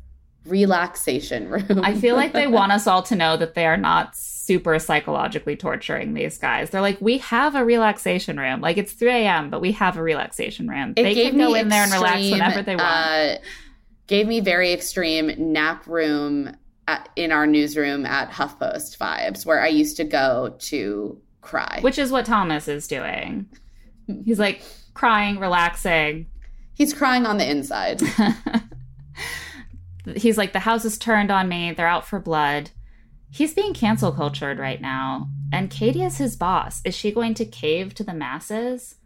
[0.47, 1.81] relaxation room.
[1.82, 5.57] I feel like they want us all to know that they are not super psychologically
[5.57, 6.70] torturing these guys.
[6.70, 8.61] They're like, we have a relaxation room.
[8.61, 10.94] Like it's 3 a.m., but we have a relaxation room.
[10.97, 12.89] It they can go me in there and relax extreme, whenever they want.
[12.89, 13.39] Uh,
[14.07, 16.57] gave me very extreme nap room
[16.91, 21.79] at, in our newsroom at HuffPost vibes, where I used to go to cry.
[21.83, 23.47] Which is what Thomas is doing.
[24.25, 24.62] He's like
[24.95, 26.27] crying, relaxing.
[26.75, 28.01] He's crying on the inside.
[30.17, 31.73] He's like, the house is turned on me.
[31.73, 32.71] They're out for blood.
[33.31, 35.29] He's being cancel cultured right now.
[35.53, 36.81] And Katie is his boss.
[36.85, 38.97] Is she going to cave to the masses?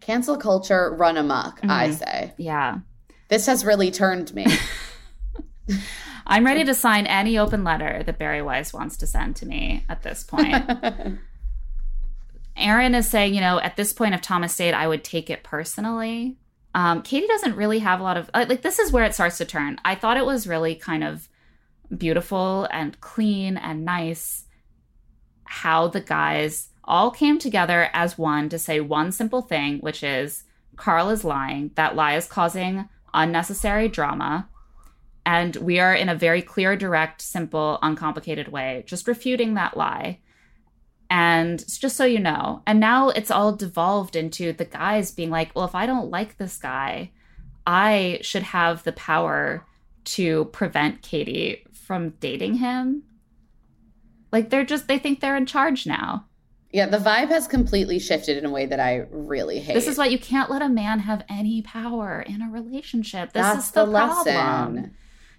[0.00, 1.98] Cancel culture run amok, I Mhm.
[1.98, 2.32] say.
[2.36, 2.78] Yeah.
[3.28, 4.46] This has really turned me.
[6.26, 9.84] I'm ready to sign any open letter that Bari Weiss wants to send to me
[9.88, 10.70] at this point.
[12.56, 15.42] Aaron is saying, you know, at this point, if Thomas stayed, I would take it
[15.42, 16.36] personally.
[16.74, 18.62] Um, Katie doesn't really have a lot of uh, like.
[18.62, 19.78] This is where it starts to turn.
[19.84, 21.28] I thought it was really kind of
[21.96, 24.44] beautiful and clean and nice
[25.44, 30.44] how the guys all came together as one to say one simple thing, which is
[30.76, 31.72] Carl is lying.
[31.74, 34.48] That lie is causing unnecessary drama.
[35.26, 40.18] And we are in a very clear, direct, simple, uncomplicated way, just refuting that lie.
[41.10, 42.62] And it's just so you know.
[42.66, 46.38] And now it's all devolved into the guys being like, well, if I don't like
[46.38, 47.10] this guy,
[47.66, 49.66] I should have the power
[50.04, 53.02] to prevent Katie from dating him.
[54.32, 56.26] Like they're just, they think they're in charge now.
[56.72, 59.74] Yeah, the vibe has completely shifted in a way that I really hate.
[59.74, 63.32] This is why you can't let a man have any power in a relationship.
[63.32, 64.92] This That's is the, the problem.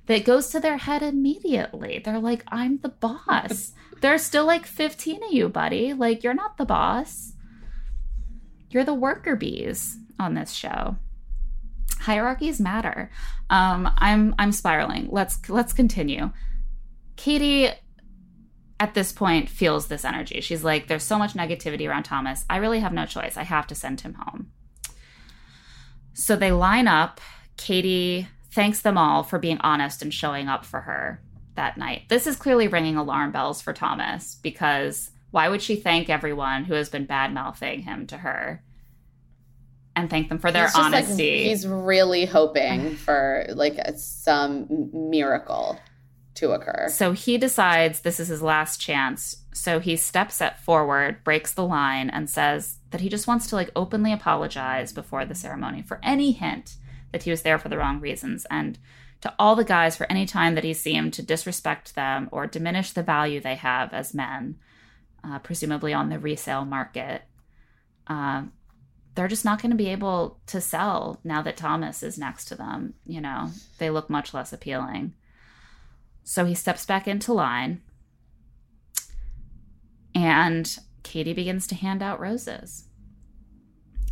[0.07, 2.01] That goes to their head immediately.
[2.03, 3.73] They're like, I'm the boss.
[4.01, 5.93] There's still like 15 of you, buddy.
[5.93, 7.33] Like, you're not the boss.
[8.69, 10.97] You're the worker bees on this show.
[11.99, 13.11] Hierarchies matter.
[13.49, 15.09] Um, I'm I'm spiraling.
[15.11, 16.31] Let's let's continue.
[17.15, 17.69] Katie
[18.79, 20.41] at this point feels this energy.
[20.41, 22.45] She's like, there's so much negativity around Thomas.
[22.49, 23.37] I really have no choice.
[23.37, 24.51] I have to send him home.
[26.13, 27.21] So they line up.
[27.57, 31.21] Katie thanks them all for being honest and showing up for her
[31.55, 32.03] that night.
[32.09, 36.73] This is clearly ringing alarm bells for Thomas because why would she thank everyone who
[36.73, 38.63] has been bad mouthing him to her
[39.95, 41.43] and thank them for their He's just, like, honesty?
[41.43, 45.79] he's really hoping for like some miracle
[46.35, 46.87] to occur.
[46.89, 49.37] So he decides this is his last chance.
[49.53, 53.55] So he steps it forward, breaks the line, and says that he just wants to
[53.55, 56.75] like openly apologize before the ceremony for any hint
[57.11, 58.45] that he was there for the wrong reasons.
[58.49, 58.77] And
[59.21, 62.91] to all the guys for any time that he seemed to disrespect them or diminish
[62.91, 64.57] the value they have as men,
[65.23, 67.23] uh, presumably on the resale market.
[68.07, 68.43] Uh,
[69.13, 72.55] they're just not going to be able to sell now that Thomas is next to
[72.55, 72.93] them.
[73.05, 75.13] You know, they look much less appealing.
[76.23, 77.81] So he steps back into line,
[80.13, 82.85] and Katie begins to hand out roses.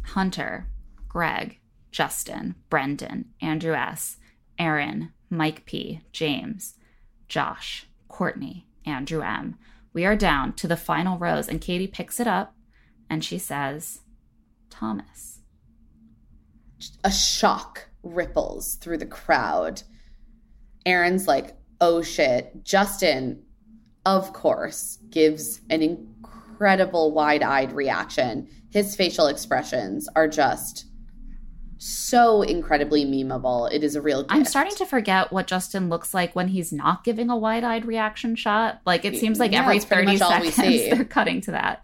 [0.07, 0.67] Hunter,
[1.07, 1.58] Greg,
[1.91, 4.17] Justin, Brendan, Andrew S.,
[4.57, 6.75] Aaron, Mike P., James,
[7.27, 9.57] Josh, Quartney, Andrew M.
[9.93, 12.55] We are down to the final rose, and Katie picks it up
[13.09, 14.01] and she says,
[14.69, 15.39] Thomas.
[17.03, 19.81] A shock ripples through the crowd.
[20.85, 22.63] Aaron's like, oh shit.
[22.63, 23.43] Justin,
[24.05, 28.47] of course, gives an incredible wide eyed reaction.
[28.69, 30.85] His facial expressions are just
[31.81, 33.71] so incredibly memeable.
[33.71, 34.33] It is a real gift.
[34.33, 37.85] I'm starting to forget what Justin looks like when he's not giving a wide eyed
[37.85, 38.81] reaction shot.
[38.85, 41.83] Like it seems like Yeah, every 30 much all we seconds they're cutting to that.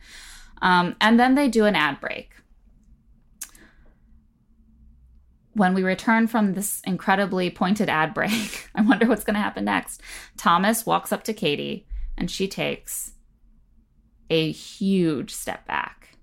[0.62, 2.32] Um, and then they do an ad break.
[5.54, 9.64] When we return from this incredibly pointed ad break, I wonder what's going to happen
[9.64, 10.02] next.
[10.36, 13.14] Thomas walks up to Katie and she takes
[14.30, 16.18] a huge step back.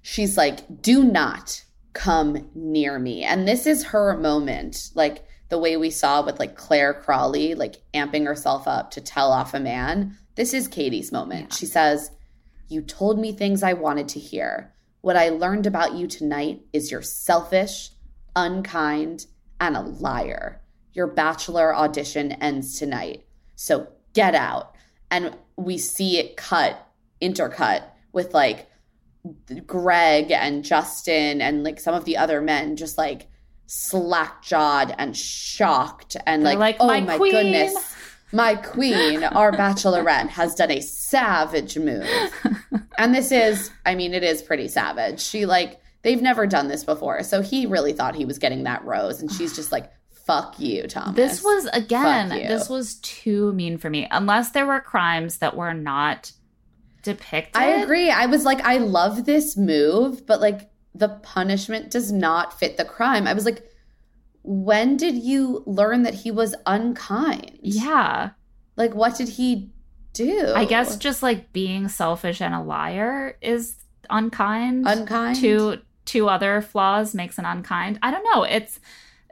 [0.00, 1.64] she's like, do not
[1.94, 3.22] come near me.
[3.22, 7.76] And this is her moment, like the way we saw with like Clare Crawley, like
[7.94, 10.18] amping herself up to tell off a man.
[10.34, 11.54] This is Katie's moment.
[11.54, 12.10] She says,
[12.68, 14.74] You told me things I wanted to hear.
[15.00, 17.90] What I learned about you tonight is you're selfish,
[18.34, 19.26] unkind,
[19.60, 20.60] and a liar.
[20.92, 23.24] Your bachelor audition ends tonight.
[23.54, 24.74] So get out.
[25.10, 26.88] And we see it cut,
[27.22, 28.68] intercut with like
[29.66, 33.28] Greg and Justin and like some of the other men just like
[33.66, 37.74] slack jawed and shocked and like, like, oh "My my, goodness,
[38.32, 42.08] my queen, our bachelorette has done a savage move.
[42.98, 45.20] and this is, I mean, it is pretty savage.
[45.20, 47.22] She like, they've never done this before.
[47.22, 49.20] So he really thought he was getting that rose.
[49.20, 51.14] And she's just like, fuck you, Thomas.
[51.14, 54.08] This was again, this was too mean for me.
[54.10, 56.32] Unless there were crimes that were not
[57.04, 57.62] depicted.
[57.62, 58.10] I agree.
[58.10, 62.84] I was like, I love this move, but like the punishment does not fit the
[62.84, 63.26] crime.
[63.26, 63.64] I was like,
[64.42, 67.58] when did you learn that he was unkind?
[67.62, 68.30] Yeah.
[68.76, 69.70] Like, what did he
[70.12, 70.52] do?
[70.54, 73.76] I guess just like being selfish and a liar is
[74.10, 74.86] unkind.
[74.86, 75.38] unkind.
[75.38, 77.98] Two two other flaws makes an unkind.
[78.02, 78.42] I don't know.
[78.44, 78.80] It's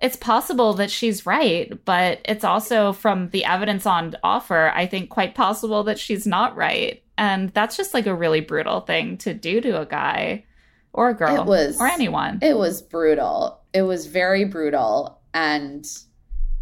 [0.01, 5.11] it's possible that she's right, but it's also from the evidence on offer, I think
[5.11, 7.03] quite possible that she's not right.
[7.23, 10.45] And that's just like a really brutal thing to do to a guy
[10.93, 12.41] or a girl was- or anyone.
[12.43, 13.61] It was brutal.
[13.73, 15.21] It was very brutal.
[15.33, 15.87] And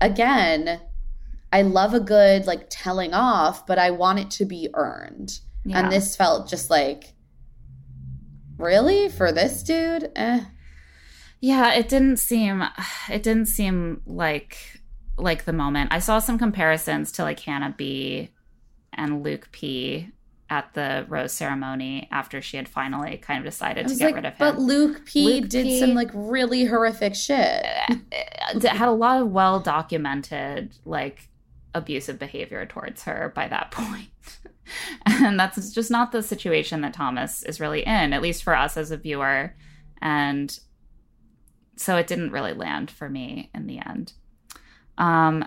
[0.03, 0.83] again,
[1.51, 5.41] I love a good like telling off, but I want it to be earned.
[5.65, 5.79] Yeah.
[5.79, 7.15] And this felt just like,
[8.59, 10.13] really for this dude?
[10.15, 10.45] Eh.
[11.41, 12.63] Yeah, it didn't seem
[13.09, 14.59] it didn't seem like
[15.17, 15.91] like the moment.
[15.91, 18.29] I saw some comparisons to like Hannah B
[18.93, 20.11] and Luke P
[20.51, 24.27] at the rose ceremony after she had finally kind of decided to get like, rid
[24.27, 24.39] of him.
[24.39, 27.65] but Luke P Luke did P- some like really horrific shit.
[27.65, 31.29] had a lot of well documented like
[31.73, 34.09] abusive behavior towards her by that point.
[35.07, 38.77] and that's just not the situation that Thomas is really in, at least for us
[38.77, 39.55] as a viewer.
[40.03, 40.59] And
[41.77, 44.15] so it didn't really land for me in the end.
[44.99, 45.45] Um,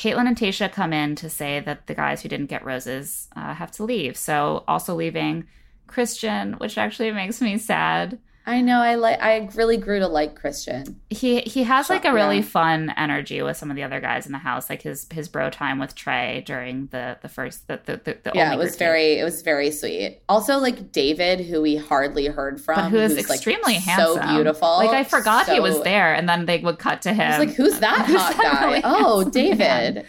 [0.00, 3.52] Kaitlyn and Tayshia come in to say that the guys who didn't get roses uh,
[3.52, 4.16] have to leave.
[4.16, 5.46] So also leaving
[5.88, 8.18] Christian, which actually makes me sad.
[8.50, 8.80] I know.
[8.80, 9.20] I like.
[9.22, 11.00] I really grew to like Christian.
[11.08, 12.42] He he has like a really Yeah.
[12.42, 15.50] fun energy with some of the other guys in the house, like his his bro
[15.50, 18.78] time with Trey during the the first the the, the, the yeah, it was date.
[18.78, 19.18] very.
[19.20, 20.20] It was very sweet.
[20.28, 24.16] Also, like David, who we hardly heard from, but who is who's, like, extremely handsome,
[24.22, 24.68] so beautiful.
[24.78, 27.32] Like I forgot he was there, and then they would cut to him.
[27.32, 28.66] I was like, "Who's that Who's hot that guy?
[28.66, 30.06] really oh, David."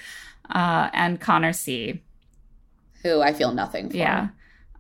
[0.49, 2.01] Uh, and Connor C.
[3.03, 3.97] Who I feel nothing for.
[3.97, 4.30] Yeah.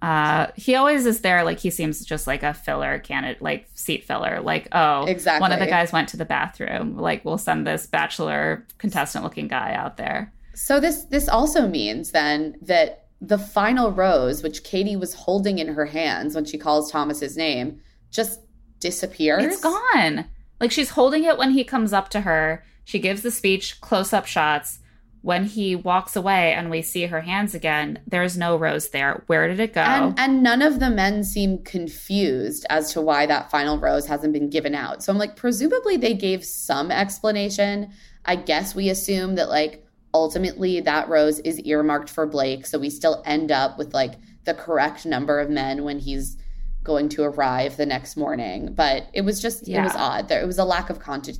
[0.01, 1.43] Uh, he always is there.
[1.43, 4.41] Like he seems just like a filler candidate, like seat filler.
[4.41, 5.41] Like, oh, Exactly.
[5.41, 6.97] One of the guys went to the bathroom.
[6.97, 10.33] Like, we'll send this bachelor contestant looking guy out there.
[10.53, 15.69] So this this also means then that the final rose, which Katie was holding in
[15.69, 17.79] her hands when she calls Thomas's name,
[18.09, 18.39] just
[18.79, 19.43] disappears.
[19.43, 20.25] It's gone.
[20.59, 22.63] Like she's holding it when he comes up to her.
[22.83, 24.79] She gives the speech, close up shots.
[25.23, 29.23] When he walks away and we see her hands again, there's no rose there.
[29.27, 29.81] Where did it go?
[29.81, 34.33] And, and none of the men seem confused as to why that final rose hasn't
[34.33, 35.03] been given out.
[35.03, 37.91] So I'm like, presumably they gave some explanation.
[38.25, 42.65] I guess we assume that, like, ultimately that rose is earmarked for Blake.
[42.65, 44.15] So we still end up with, like,
[44.45, 46.35] the correct number of men when he's
[46.83, 48.73] going to arrive the next morning.
[48.73, 50.29] But it was just, it was odd.
[50.29, 51.37] There, it was a lack of conti-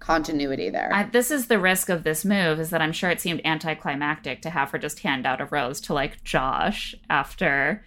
[0.00, 0.90] continuity there.
[0.92, 4.42] I, this is the risk of this move is that I'm sure it seemed anticlimactic
[4.42, 7.84] to have her just hand out a rose to like Josh after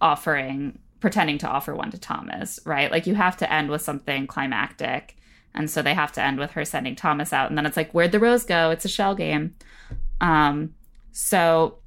[0.00, 2.90] offering pretending to offer one to Thomas, right?
[2.90, 5.16] Like you have to end with something climactic.
[5.54, 7.92] And so they have to end with her sending Thomas out and then it's like
[7.92, 8.70] where'd the rose go?
[8.70, 9.54] It's a shell game.
[10.20, 10.74] Um
[11.12, 11.78] so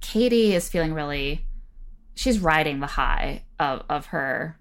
[0.00, 1.46] Katie is feeling really
[2.14, 4.58] she's riding the high of of her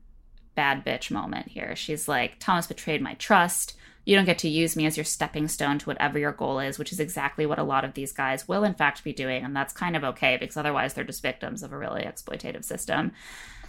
[0.58, 1.76] bad bitch moment here.
[1.78, 3.77] She's like, Thomas betrayed my trust.
[4.08, 6.80] You don't get to use me as your stepping stone to whatever your goal is,
[6.80, 9.44] which is exactly what a lot of these guys will, in fact, be doing.
[9.44, 13.12] And that's kind of okay because otherwise they're just victims of a really exploitative system.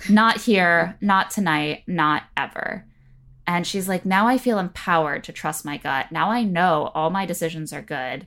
[0.09, 2.85] Not here, not tonight, not ever.
[3.49, 6.13] And she's like, now I feel empowered to trust my gut.
[6.13, 8.25] Now I know all my decisions are good.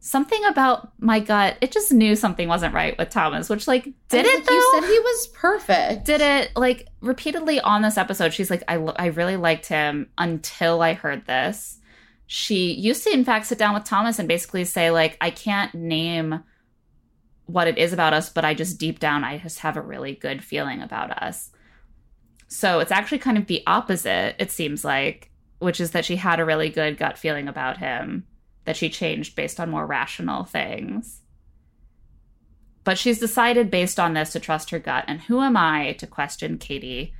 [0.00, 4.24] Something about my gut, it just knew something wasn't right with Thomas, which, like, did
[4.26, 4.54] it like, though?
[4.54, 6.04] You said he was perfect.
[6.04, 10.08] did it like repeatedly on this episode she's like I, lo- I really liked him
[10.18, 11.78] until i heard this
[12.26, 15.74] she used to in fact sit down with thomas and basically say like i can't
[15.74, 16.42] name
[17.46, 20.14] what it is about us but i just deep down i just have a really
[20.14, 21.50] good feeling about us
[22.48, 25.30] so it's actually kind of the opposite it seems like
[25.60, 28.24] which is that she had a really good gut feeling about him
[28.68, 31.22] that she changed based on more rational things
[32.88, 35.04] but she's decided based on this to trust her gut.
[35.06, 37.12] And who am I to question Katie,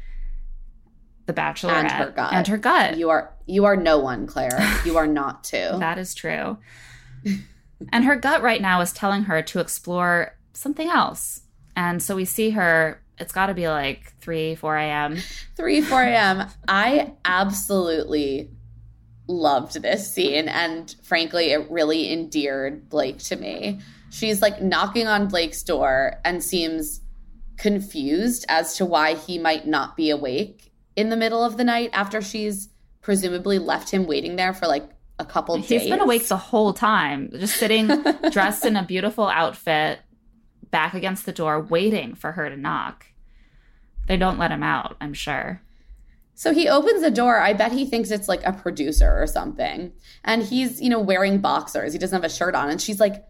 [1.26, 2.32] the bachelorette, And her gut.
[2.32, 2.96] And her gut.
[2.96, 4.58] You are you are no one, Claire.
[4.86, 5.76] You are not too.
[5.78, 6.56] That is true.
[7.92, 11.42] and her gut right now is telling her to explore something else.
[11.76, 15.18] And so we see her, it's got to be like 3, 4 a.m.
[15.54, 16.46] 3 4 a.m.
[16.66, 18.48] I absolutely
[19.28, 20.48] loved this scene.
[20.48, 23.78] And frankly, it really endeared Blake to me.
[24.10, 27.02] She's like knocking on Blake's door and seems
[27.58, 31.90] confused as to why he might not be awake in the middle of the night
[31.92, 32.68] after she's
[33.02, 34.88] presumably left him waiting there for like
[35.18, 35.82] a couple He's days.
[35.82, 37.88] He's been awake the whole time, just sitting
[38.30, 40.00] dressed in a beautiful outfit,
[40.70, 43.06] back against the door, waiting for her to knock.
[44.06, 45.60] They don't let him out, I'm sure.
[46.38, 47.40] So he opens the door.
[47.40, 49.90] I bet he thinks it's like a producer or something.
[50.22, 51.92] And he's, you know, wearing boxers.
[51.92, 52.70] He doesn't have a shirt on.
[52.70, 53.24] And she's like,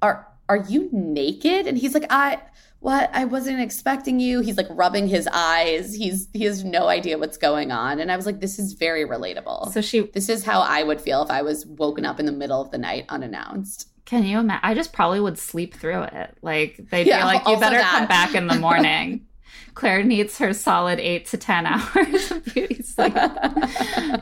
[0.00, 1.66] Are are you naked?
[1.66, 2.40] And he's like, I
[2.80, 3.10] what?
[3.12, 4.40] I wasn't expecting you.
[4.40, 5.94] He's like rubbing his eyes.
[5.94, 8.00] He's he has no idea what's going on.
[8.00, 9.70] And I was like, this is very relatable.
[9.74, 12.32] So she this is how I would feel if I was woken up in the
[12.32, 13.88] middle of the night unannounced.
[14.06, 14.60] Can you imagine?
[14.62, 16.38] I just probably would sleep through it.
[16.40, 17.90] Like they'd Yeah, be like, "You better that.
[17.90, 19.26] come back in the morning."
[19.74, 23.14] Claire needs her solid eight to ten hours of beauty sleep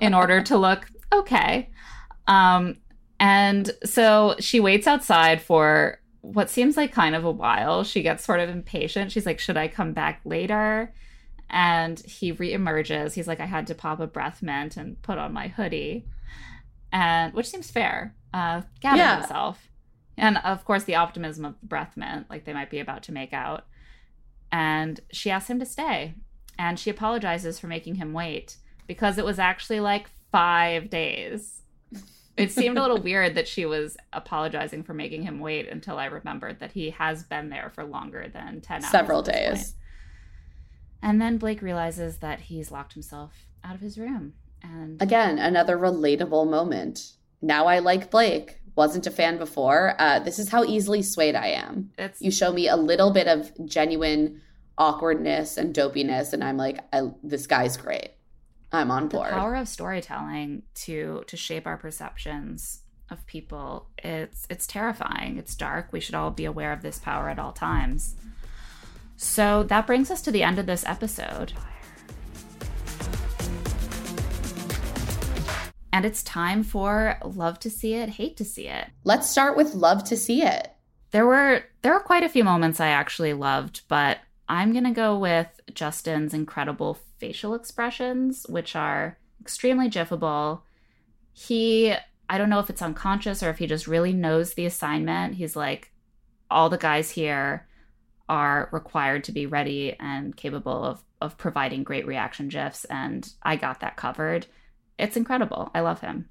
[0.01, 1.71] in order to look okay.
[2.27, 2.79] Um,
[3.21, 7.85] and so she waits outside for what seems like kind of a while.
[7.85, 9.13] She gets sort of impatient.
[9.13, 10.93] She's like, "Should I come back later?"
[11.51, 13.13] And he reemerges.
[13.15, 16.07] He's like, "I had to pop a breath mint and put on my hoodie,"
[16.93, 18.15] and which seems fair.
[18.33, 19.19] Uh, gather Yeah.
[19.19, 19.69] himself,
[20.17, 23.13] and of course the optimism of the breath mint, like they might be about to
[23.13, 23.67] make out.
[24.53, 26.15] And she asks him to stay,
[26.59, 31.63] and she apologizes for making him wait because it was actually like five days.
[32.37, 36.07] It seemed a little weird that she was apologizing for making him wait until I
[36.07, 38.91] remembered that he has been there for longer than 10 hours.
[38.91, 39.75] Several days.
[41.03, 44.35] And then Blake realizes that he's locked himself out of his room.
[44.63, 47.13] And Again, another relatable moment.
[47.41, 48.61] Now I like Blake.
[48.75, 49.95] Wasn't a fan before.
[49.99, 51.91] Uh, this is how easily swayed I am.
[51.99, 54.41] it's You show me a little bit of genuine
[54.79, 58.13] awkwardness and dopiness and I'm like I, this guy's great.
[58.73, 59.29] I'm on board.
[59.29, 62.81] The power of storytelling to to shape our perceptions
[63.11, 63.91] of people.
[63.99, 65.37] It's it's terrifying.
[65.37, 65.89] It's dark.
[65.93, 68.17] We should all be aware of this power at all times.
[69.17, 71.53] So that brings us to the end of this episode.
[75.93, 78.89] And it's time for love to see it, hate to see it.
[79.05, 80.69] Let's start with love to see it.
[81.11, 84.91] There were there were quite a few moments I actually loved, but I'm going to
[84.91, 90.63] go with Justin's incredible facial expressions, which are extremely jiffable.
[91.33, 91.95] He
[92.29, 95.35] I don't know if it's unconscious or if he just really knows the assignment.
[95.35, 95.93] He's like
[96.51, 97.67] all the guys here
[98.29, 103.57] are required to be ready and capable of of providing great reaction gifs and I
[103.57, 104.47] got that covered
[105.03, 105.71] it's incredible.
[105.75, 106.29] I love him.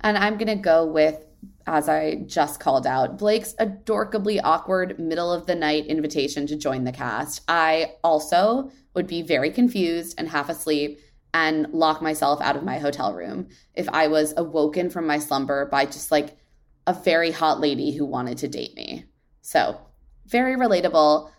[0.00, 1.26] And I'm going to go with,
[1.66, 6.84] as I just called out, Blake's adorably awkward middle of the night invitation to join
[6.84, 7.42] the cast.
[7.48, 10.98] I also would be very confused and half asleep
[11.34, 15.66] and lock myself out of my hotel room if I was awoken from my slumber
[15.66, 16.38] by just like
[16.86, 19.04] a very hot lady who wanted to date me.
[19.42, 19.78] So,
[20.26, 21.30] very relatable.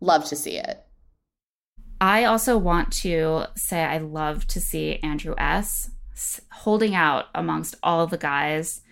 [0.00, 0.84] Love to see it.
[2.00, 5.90] I also want to say I love to see Andrew S.
[6.50, 8.82] holding out amongst all the guys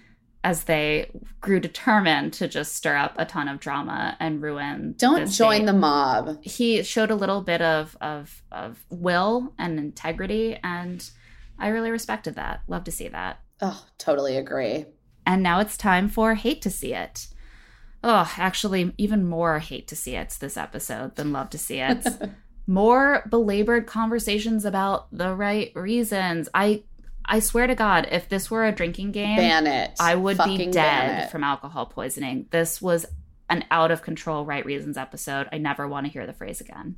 [0.47, 1.11] as they
[1.41, 4.95] grew determined to just stir up a ton of drama and ruin.
[4.97, 6.39] Don't join the mob.
[6.43, 11.11] He showed a little bit of, of of will and integrity, and
[11.59, 12.61] I really respected that.
[12.69, 13.41] Love to see that.
[13.61, 14.87] Oh, totally agree.
[15.27, 17.27] And now it's time for hate to see it.
[18.05, 22.07] Oh, actually, even more hate to see it this episode than love to see it.
[22.67, 26.49] more belabored conversations about the right reasons.
[26.55, 26.83] I
[27.25, 29.93] I swear to God, if this were a drinking game, ban it.
[29.99, 32.47] I would Fucking be dead from alcohol poisoning.
[32.51, 33.07] This was
[33.49, 35.49] an out of control right reasons episode.
[35.53, 36.97] I never want to hear the phrase again.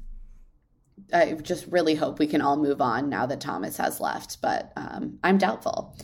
[1.12, 4.72] I just really hope we can all move on now that Thomas has left, but
[4.76, 5.96] um, I'm doubtful.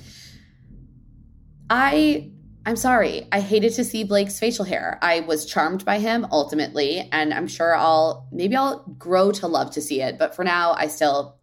[1.69, 2.31] I
[2.67, 3.27] I'm sorry.
[3.31, 4.99] I hated to see Blake's facial hair.
[5.03, 9.71] I was charmed by him ultimately, and I'm sure I'll maybe I'll grow to love
[9.73, 10.19] to see it.
[10.19, 11.37] But for now, I still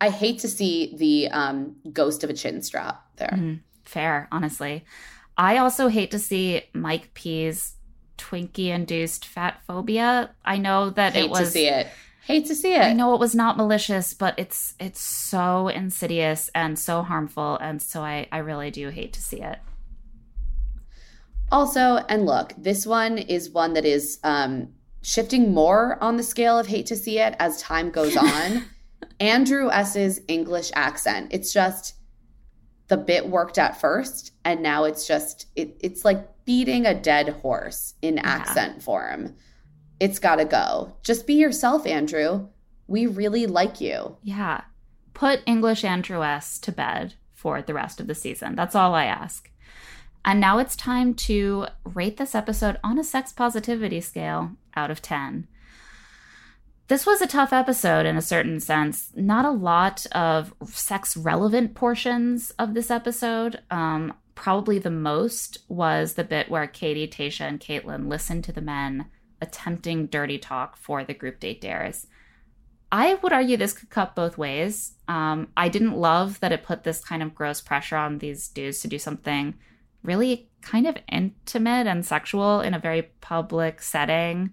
[0.00, 3.32] I hate to see the um, ghost of a chin strap there.
[3.32, 3.54] Mm-hmm.
[3.84, 4.84] Fair, honestly.
[5.38, 7.76] I also hate to see Mike P's
[8.18, 10.34] Twinkie induced fat phobia.
[10.44, 11.86] I know that hate it was Hate to see it.
[12.26, 12.82] Hate to see it.
[12.82, 17.80] I know it was not malicious, but it's it's so insidious and so harmful, and
[17.80, 19.58] so I I really do hate to see it.
[21.52, 24.68] Also, and look, this one is one that is um,
[25.02, 28.64] shifting more on the scale of hate to see it as time goes on.
[29.20, 31.28] Andrew S's English accent.
[31.30, 31.94] It's just
[32.88, 37.28] the bit worked at first, and now it's just it, it's like beating a dead
[37.28, 38.22] horse in yeah.
[38.24, 39.34] accent form.
[39.98, 40.96] It's got to go.
[41.02, 42.48] Just be yourself, Andrew.
[42.86, 44.16] We really like you.
[44.22, 44.62] Yeah.
[45.14, 48.54] Put English Andrew S to bed for the rest of the season.
[48.54, 49.50] That's all I ask.
[50.26, 55.00] And now it's time to rate this episode on a sex positivity scale out of
[55.00, 55.46] 10.
[56.88, 59.12] This was a tough episode in a certain sense.
[59.14, 63.60] Not a lot of sex relevant portions of this episode.
[63.70, 68.60] Um, probably the most was the bit where Katie, Tayshia, and Kaitlyn listened to the
[68.60, 69.06] men
[69.40, 72.08] attempting dirty talk for the group date dares.
[72.90, 74.94] I would argue this could cut both ways.
[75.06, 78.80] Um, I didn't love that it put this kind of gross pressure on these dudes
[78.80, 79.54] to do something
[80.02, 84.52] really kind of intimate and sexual in a very public setting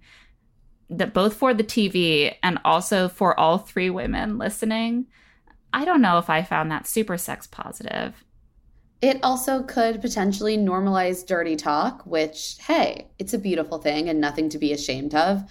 [0.90, 5.08] that both for the TV and also for all three women listening.
[5.74, 8.24] I don't know if I found that super sex positive.
[9.02, 14.50] It also could potentially normalize dirty talk, which, hey, it's a beautiful thing and nothing
[14.50, 15.44] to be ashamed of.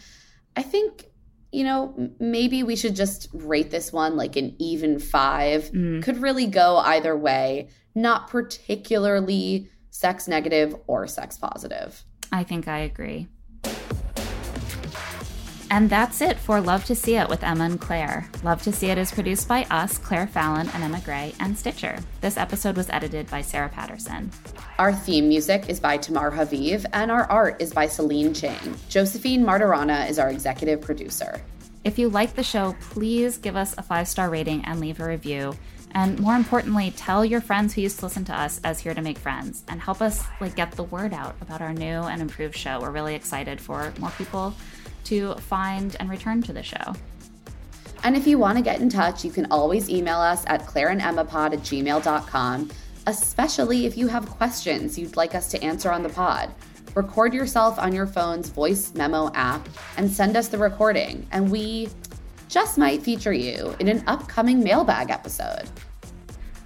[0.57, 1.07] I think,
[1.51, 5.65] you know, maybe we should just rate this one like an even five.
[5.65, 6.03] Mm.
[6.03, 7.69] Could really go either way.
[7.95, 12.03] Not particularly sex negative or sex positive.
[12.33, 13.29] I think I agree.
[15.71, 18.29] And that's it for Love to See It with Emma and Claire.
[18.43, 21.99] Love to See It is produced by us, Claire Fallon and Emma Gray, and Stitcher.
[22.21, 24.31] This episode was edited by Sarah Patterson.
[24.79, 28.75] Our theme music is by Tamar Haviv, and our art is by Celine Chang.
[28.91, 31.41] Josephine Martirana is our executive producer.
[31.85, 35.07] If you like the show, please give us a five star rating and leave a
[35.07, 35.55] review.
[35.95, 39.03] And more importantly, tell your friends who used to listen to us as Here to
[39.03, 42.57] Make Friends and help us like get the word out about our new and improved
[42.57, 42.81] show.
[42.81, 44.55] We're really excited for more people
[45.05, 46.95] to find and return to the show.
[48.05, 51.53] And if you want to get in touch, you can always email us at claireandemmapod
[51.53, 52.71] at gmail.com,
[53.07, 56.53] especially if you have questions you'd like us to answer on the pod.
[56.95, 59.67] record yourself on your phone's voice memo app
[59.97, 61.89] and send us the recording, and we
[62.53, 65.71] just might feature you in an upcoming mailbag episode.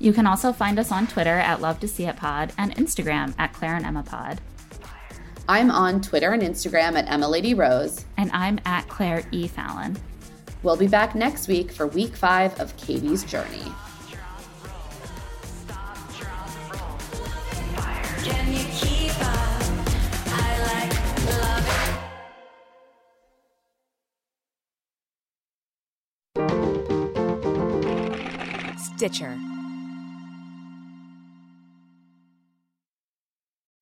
[0.01, 3.33] You can also find us on Twitter at Love to See It Pod and Instagram
[3.39, 4.41] at Claire and Emma Pod.
[5.49, 8.05] I'm on Twitter and Instagram at Emma Lady Rose.
[8.17, 9.47] And I'm at Claire E.
[9.47, 9.97] Fallon.
[10.65, 13.63] We'll be back next week for week five of Katie's journey.
[18.25, 18.96] Can you keep up?
[28.97, 29.37] Stitcher.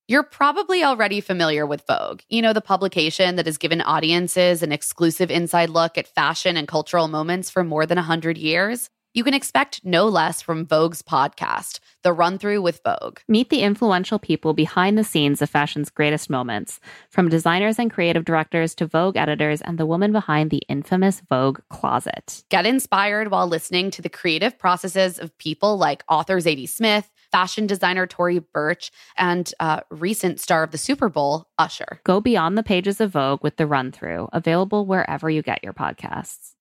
[0.09, 4.73] You're probably already familiar with Vogue, you know, the publication that has given audiences an
[4.73, 8.91] exclusive inside look at fashion and cultural moments for more than 100 years.
[9.17, 13.21] You can expect no less from Vogue's podcast, The Run Through with Vogue.
[13.29, 16.81] Meet the influential people behind the scenes of fashion's greatest moments,
[17.11, 21.61] from designers and creative directors to Vogue editors and the woman behind the infamous Vogue
[21.71, 22.43] closet.
[22.51, 27.69] Get inspired while listening to the creative processes of people like author Zadie Smith, fashion
[27.69, 32.01] designer Tory Burch, and uh, recent star of the Super Bowl, Usher.
[32.03, 35.73] Go beyond the pages of Vogue with The Run Through, available wherever you get your
[35.73, 36.54] podcasts.